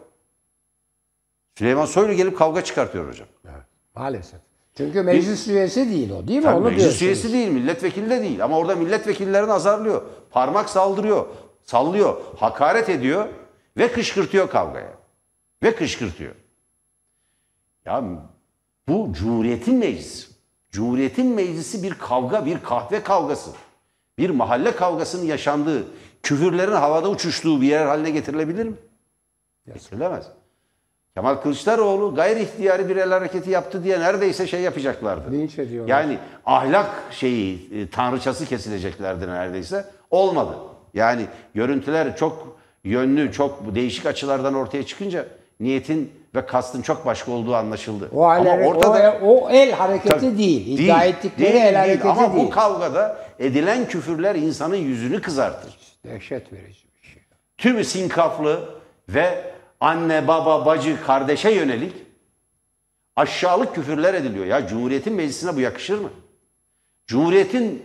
Süleyman 1.55 1.85
Soylu 1.85 2.13
gelip 2.13 2.37
kavga 2.37 2.63
çıkartıyor 2.63 3.09
hocam. 3.09 3.27
Evet, 3.45 3.65
maalesef. 3.95 4.39
Çünkü 4.77 5.01
meclis 5.01 5.47
üyesi 5.47 5.89
değil 5.89 6.11
o 6.11 6.27
değil 6.27 6.43
mi? 6.43 6.49
Onu 6.49 6.63
meclis 6.63 6.79
diyorsunuz. 6.79 7.01
üyesi 7.01 7.33
değil, 7.33 7.47
milletvekili 7.47 8.09
de 8.09 8.21
değil. 8.21 8.43
Ama 8.43 8.57
orada 8.57 8.75
milletvekillerini 8.75 9.51
azarlıyor. 9.51 10.01
Parmak 10.31 10.69
saldırıyor, 10.69 11.25
sallıyor, 11.63 12.15
hakaret 12.37 12.89
ediyor 12.89 13.27
ve 13.77 13.91
kışkırtıyor 13.91 14.49
kavgaya. 14.49 14.93
Ve 15.63 15.75
kışkırtıyor. 15.75 16.35
Ya 17.85 18.03
bu 18.87 19.13
Cumhuriyet'in 19.13 19.75
meclisi. 19.75 20.27
Cumhuriyet'in 20.71 21.35
meclisi 21.35 21.83
bir 21.83 21.93
kavga, 21.93 22.45
bir 22.45 22.63
kahve 22.63 23.03
kavgası. 23.03 23.51
Bir 24.17 24.29
mahalle 24.29 24.75
kavgasının 24.75 25.25
yaşandığı, 25.25 25.87
küfürlerin 26.23 26.71
havada 26.71 27.09
uçuştuğu 27.09 27.61
bir 27.61 27.67
yer 27.67 27.85
haline 27.85 28.09
getirilebilir 28.09 28.65
mi? 28.65 28.75
Getirilemez. 29.65 30.27
Kemal 31.15 31.35
Kılıçdaroğlu 31.35 32.15
gayri 32.15 32.41
ihtiyari 32.41 32.89
bir 32.89 32.95
el 32.95 33.09
hareketi 33.09 33.49
yaptı 33.49 33.83
diye 33.83 33.99
neredeyse 33.99 34.47
şey 34.47 34.61
yapacaklardı. 34.61 35.31
Linç 35.31 35.59
ediyorlar. 35.59 35.89
Yani 35.89 36.19
ahlak 36.45 36.89
şeyi, 37.11 37.81
e, 37.81 37.89
tanrıçası 37.89 38.45
kesileceklerdi 38.45 39.27
neredeyse. 39.27 39.85
Olmadı. 40.11 40.57
Yani 40.93 41.25
görüntüler 41.53 42.17
çok 42.17 42.56
yönlü, 42.87 43.31
çok 43.31 43.75
değişik 43.75 44.05
açılardan 44.05 44.53
ortaya 44.53 44.85
çıkınca 44.85 45.25
niyetin 45.59 46.11
ve 46.35 46.45
kastın 46.45 46.81
çok 46.81 47.05
başka 47.05 47.31
olduğu 47.31 47.55
anlaşıldı. 47.55 48.09
O, 48.13 48.33
el, 48.33 48.65
o, 48.65 48.73
o 49.21 49.49
el 49.49 49.71
hareketi 49.71 50.19
Tabii. 50.19 50.37
değil. 50.37 50.79
İddia 50.79 51.03
ettikleri 51.03 51.53
değil, 51.53 51.55
el 51.55 51.63
değil. 51.63 51.75
hareketi 51.75 52.07
Ama 52.07 52.33
değil. 52.33 52.45
bu 52.45 52.49
kavgada 52.49 53.17
edilen 53.39 53.87
küfürler 53.87 54.35
insanın 54.35 54.75
yüzünü 54.75 55.21
kızartır. 55.21 55.77
Dehşet 56.05 56.53
verici 56.53 56.79
bir 57.03 57.07
şey. 57.07 57.21
Tümü 57.57 57.83
sinkaflı 57.83 58.69
ve 59.09 59.43
anne, 59.79 60.27
baba, 60.27 60.65
bacı, 60.65 61.03
kardeşe 61.05 61.49
yönelik 61.49 61.93
aşağılık 63.15 63.75
küfürler 63.75 64.13
ediliyor. 64.13 64.45
Ya 64.45 64.67
Cumhuriyet'in 64.67 65.13
meclisine 65.13 65.55
bu 65.55 65.59
yakışır 65.59 65.99
mı? 65.99 66.09
Cumhuriyet'in 67.07 67.83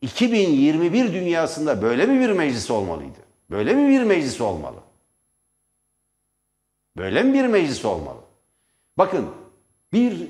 2021 0.00 1.12
dünyasında 1.12 1.82
böyle 1.82 2.06
mi 2.06 2.20
bir 2.20 2.30
meclis 2.30 2.70
olmalıydı? 2.70 3.18
Böyle 3.52 3.74
mi 3.74 3.88
bir 3.88 4.02
meclis 4.02 4.40
olmalı? 4.40 4.76
Böyle 6.96 7.22
mi 7.22 7.34
bir 7.34 7.46
meclis 7.46 7.84
olmalı? 7.84 8.18
Bakın 8.98 9.26
bir 9.92 10.28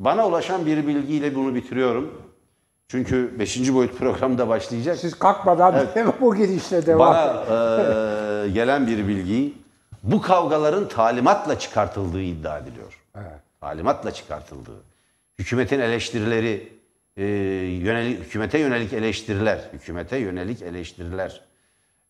bana 0.00 0.28
ulaşan 0.28 0.66
bir 0.66 0.86
bilgiyle 0.86 1.34
bunu 1.34 1.54
bitiriyorum. 1.54 2.22
Çünkü 2.88 3.38
5. 3.38 3.74
boyut 3.74 3.98
programda 3.98 4.48
başlayacak. 4.48 4.98
Siz 4.98 5.18
kalkmadan 5.18 5.86
bu 6.20 6.34
gidişle 6.36 6.86
devam 6.86 6.98
Bana 6.98 7.34
eee, 7.34 8.50
gelen 8.50 8.86
bir 8.86 9.08
bilgi 9.08 9.54
bu 10.02 10.22
kavgaların 10.22 10.88
talimatla 10.88 11.58
çıkartıldığı 11.58 12.22
iddia 12.22 12.58
ediliyor. 12.58 13.00
Evet. 13.16 13.40
Talimatla 13.60 14.10
çıkartıldığı. 14.10 14.82
Hükümetin 15.38 15.80
eleştirileri, 15.80 16.72
eee, 17.16 17.24
yönelik, 17.76 18.20
hükümete 18.20 18.58
yönelik 18.58 18.92
eleştiriler, 18.92 19.60
hükümete 19.72 20.16
yönelik 20.16 20.62
eleştiriler, 20.62 21.47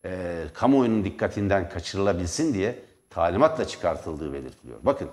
e, 0.04 0.44
kamuoyunun 0.54 1.04
dikkatinden 1.04 1.68
kaçırılabilsin 1.68 2.54
diye 2.54 2.78
talimatla 3.10 3.66
çıkartıldığı 3.66 4.32
belirtiliyor. 4.32 4.78
Bakın 4.82 5.08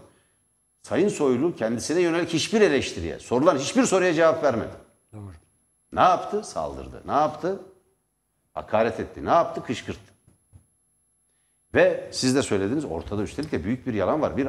Sayın 0.81 1.09
Soylu 1.09 1.55
kendisine 1.55 2.01
yönelik 2.01 2.29
hiçbir 2.29 2.61
eleştiriye, 2.61 3.19
sorulan 3.19 3.57
hiçbir 3.57 3.83
soruya 3.83 4.13
cevap 4.13 4.43
vermedi. 4.43 4.73
Doğru. 5.13 5.31
Ne 5.93 6.01
yaptı? 6.01 6.43
Saldırdı. 6.43 7.01
Ne 7.05 7.11
yaptı? 7.11 7.59
Hakaret 8.53 8.99
etti. 8.99 9.25
Ne 9.25 9.29
yaptı? 9.29 9.63
Kışkırttı. 9.63 10.13
Ve 11.73 12.09
siz 12.11 12.35
de 12.35 12.41
söylediniz 12.41 12.85
ortada 12.85 13.23
üstelik 13.23 13.51
de 13.51 13.63
büyük 13.63 13.87
bir 13.87 13.93
yalan 13.93 14.21
var. 14.21 14.37
Bir 14.37 14.47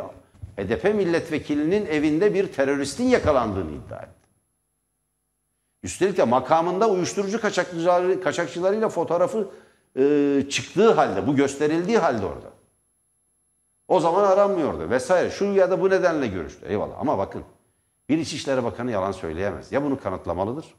HDP 0.57 0.85
milletvekilinin 0.85 1.87
evinde 1.87 2.35
bir 2.35 2.53
teröristin 2.53 3.05
yakalandığını 3.05 3.71
iddia 3.71 3.99
etti. 3.99 4.29
Üstelik 5.83 6.17
de 6.17 6.25
makamında 6.25 6.91
uyuşturucu 6.91 7.41
kaçakçıları, 7.41 8.23
kaçakçılarıyla 8.23 8.89
fotoğrafı 8.89 9.49
e, 9.97 10.47
çıktığı 10.51 10.93
halde, 10.93 11.27
bu 11.27 11.37
gösterildiği 11.37 11.99
halde 11.99 12.27
orada. 12.27 12.51
O 13.89 14.01
zaman 14.01 14.25
aranmıyordu 14.25 14.91
vesaire. 14.91 15.31
Şu 15.31 15.45
ya 15.45 15.71
da 15.71 15.81
bu 15.81 15.91
nedenle 15.91 16.27
görüştü. 16.27 16.67
Eyvallah 16.67 17.01
ama 17.01 17.19
bakın 17.19 17.45
bir 18.09 18.19
İçişleri 18.19 18.65
Bakanı 18.65 18.91
yalan 18.91 19.13
söyleyemez. 19.13 19.73
Ya 19.73 19.85
bunu 19.85 20.01
kanıtlamalıdır 20.01 20.75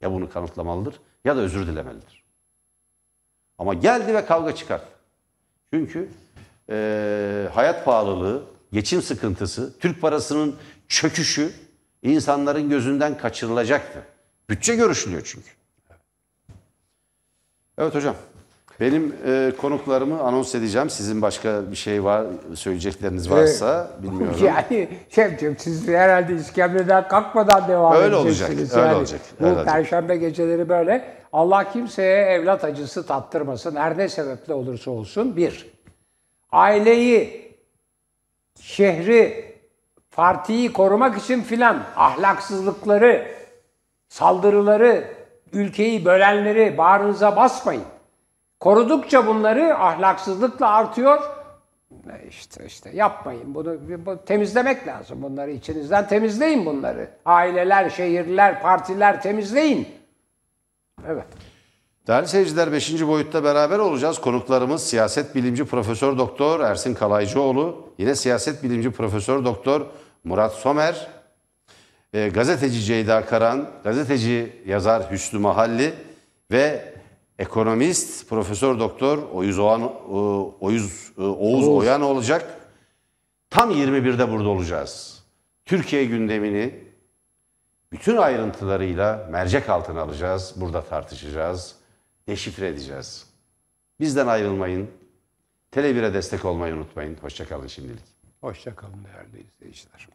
ya 0.00 0.12
bunu 0.12 0.30
kanıtlamalıdır 0.30 1.00
ya 1.24 1.36
da 1.36 1.40
özür 1.40 1.66
dilemelidir. 1.66 2.24
Ama 3.58 3.74
geldi 3.74 4.14
ve 4.14 4.24
kavga 4.24 4.54
çıkarttı. 4.54 4.92
Çünkü 5.72 6.08
eee, 6.68 7.48
hayat 7.54 7.84
pahalılığı, 7.84 8.44
geçim 8.72 9.02
sıkıntısı, 9.02 9.78
Türk 9.78 10.00
parasının 10.00 10.56
çöküşü 10.88 11.52
insanların 12.02 12.70
gözünden 12.70 13.18
kaçırılacaktı. 13.18 14.02
Bütçe 14.50 14.76
görüşülüyor 14.76 15.22
çünkü. 15.24 15.57
Evet 17.78 17.94
hocam. 17.94 18.14
Benim 18.80 19.14
eee, 19.26 19.52
konuklarımı 19.60 20.20
anons 20.22 20.54
edeceğim. 20.54 20.90
Sizin 20.90 21.22
başka 21.22 21.70
bir 21.70 21.76
şey 21.76 22.04
var, 22.04 22.26
söyleyecekleriniz 22.54 23.30
varsa 23.30 23.90
bilmiyorum. 24.02 24.36
Yani 24.44 24.88
Şevcim 25.10 25.56
siz 25.58 25.88
herhalde 25.88 26.34
iskemleden 26.34 27.08
kalkmadan 27.08 27.68
devam 27.68 27.96
Öyle 27.96 28.16
olacak, 28.16 28.50
edeceksiniz. 28.50 28.76
öyle 28.76 28.86
yani. 28.86 28.96
olacak, 28.96 29.20
Bu 29.40 29.44
öyle 29.44 29.54
olacak. 29.56 29.74
perşembe 29.74 30.16
geceleri 30.16 30.68
böyle. 30.68 31.14
Allah 31.32 31.72
kimseye 31.72 32.24
evlat 32.24 32.64
acısı 32.64 33.06
tattırmasın. 33.06 33.76
Her 33.76 33.98
ne 33.98 34.08
sebeple 34.08 34.54
olursa 34.54 34.90
olsun. 34.90 35.36
Bir, 35.36 35.66
aileyi, 36.52 37.48
şehri, 38.60 39.54
partiyi 40.10 40.72
korumak 40.72 41.18
için 41.18 41.42
filan 41.42 41.82
ahlaksızlıkları, 41.96 43.26
saldırıları, 44.08 45.04
ülkeyi 45.52 46.04
bölenleri 46.04 46.78
bağrınıza 46.78 47.36
basmayın. 47.36 47.84
Korudukça 48.60 49.26
bunları 49.26 49.78
ahlaksızlıkla 49.78 50.68
artıyor. 50.70 51.20
E 51.92 52.28
İşte 52.28 52.66
işte 52.66 52.90
yapmayın 52.94 53.54
bunu 53.54 53.76
bu- 54.06 54.24
temizlemek 54.24 54.86
lazım 54.86 55.22
bunları 55.22 55.50
içinizden 55.50 56.08
temizleyin 56.08 56.66
bunları. 56.66 57.10
Aileler, 57.24 57.90
şehirler, 57.90 58.62
partiler 58.62 59.22
temizleyin. 59.22 59.88
Evet. 61.06 61.24
Değerli 62.06 62.28
seyirciler 62.28 62.72
5. 62.72 63.06
boyutta 63.08 63.44
beraber 63.44 63.78
olacağız. 63.78 64.20
Konuklarımız 64.20 64.82
siyaset 64.86 65.34
bilimci 65.34 65.64
Profesör 65.64 66.18
Doktor 66.18 66.60
Ersin 66.60 66.94
Kalaycıoğlu, 66.94 67.88
yine 67.98 68.14
siyaset 68.14 68.62
bilimci 68.62 68.90
Profesör 68.90 69.44
Doktor 69.44 69.86
Murat 70.24 70.52
Somer, 70.52 71.08
e, 72.12 72.28
gazeteci 72.28 72.80
Ceyda 72.80 73.26
Karan, 73.26 73.70
gazeteci 73.84 74.62
yazar 74.66 75.10
Hüsnü 75.10 75.38
Mahalli 75.38 75.94
ve 76.50 76.94
ekonomist 77.38 78.28
Profesör 78.28 78.78
Doktor 78.78 79.18
Oyuz 79.18 79.58
Oğan, 79.58 79.82
e, 79.82 79.86
Oyuz, 80.60 81.12
e, 81.18 81.22
Oğuz 81.22 81.68
Oyan 81.68 82.02
olacak. 82.02 82.54
Tam 83.50 83.70
21'de 83.70 84.30
burada 84.30 84.48
olacağız. 84.48 85.22
Türkiye 85.64 86.04
gündemini 86.04 86.74
bütün 87.92 88.16
ayrıntılarıyla 88.16 89.28
mercek 89.30 89.68
altına 89.68 90.00
alacağız. 90.00 90.54
Burada 90.56 90.82
tartışacağız, 90.84 91.76
deşifre 92.28 92.68
edeceğiz. 92.68 93.26
Bizden 94.00 94.26
ayrılmayın. 94.26 94.90
Tele 95.70 95.90
1'e 95.90 96.14
destek 96.14 96.44
olmayı 96.44 96.74
unutmayın. 96.74 97.16
Hoşçakalın 97.20 97.66
şimdilik. 97.66 98.04
Hoşçakalın 98.40 99.04
değerli 99.04 99.46
izleyiciler. 99.46 100.08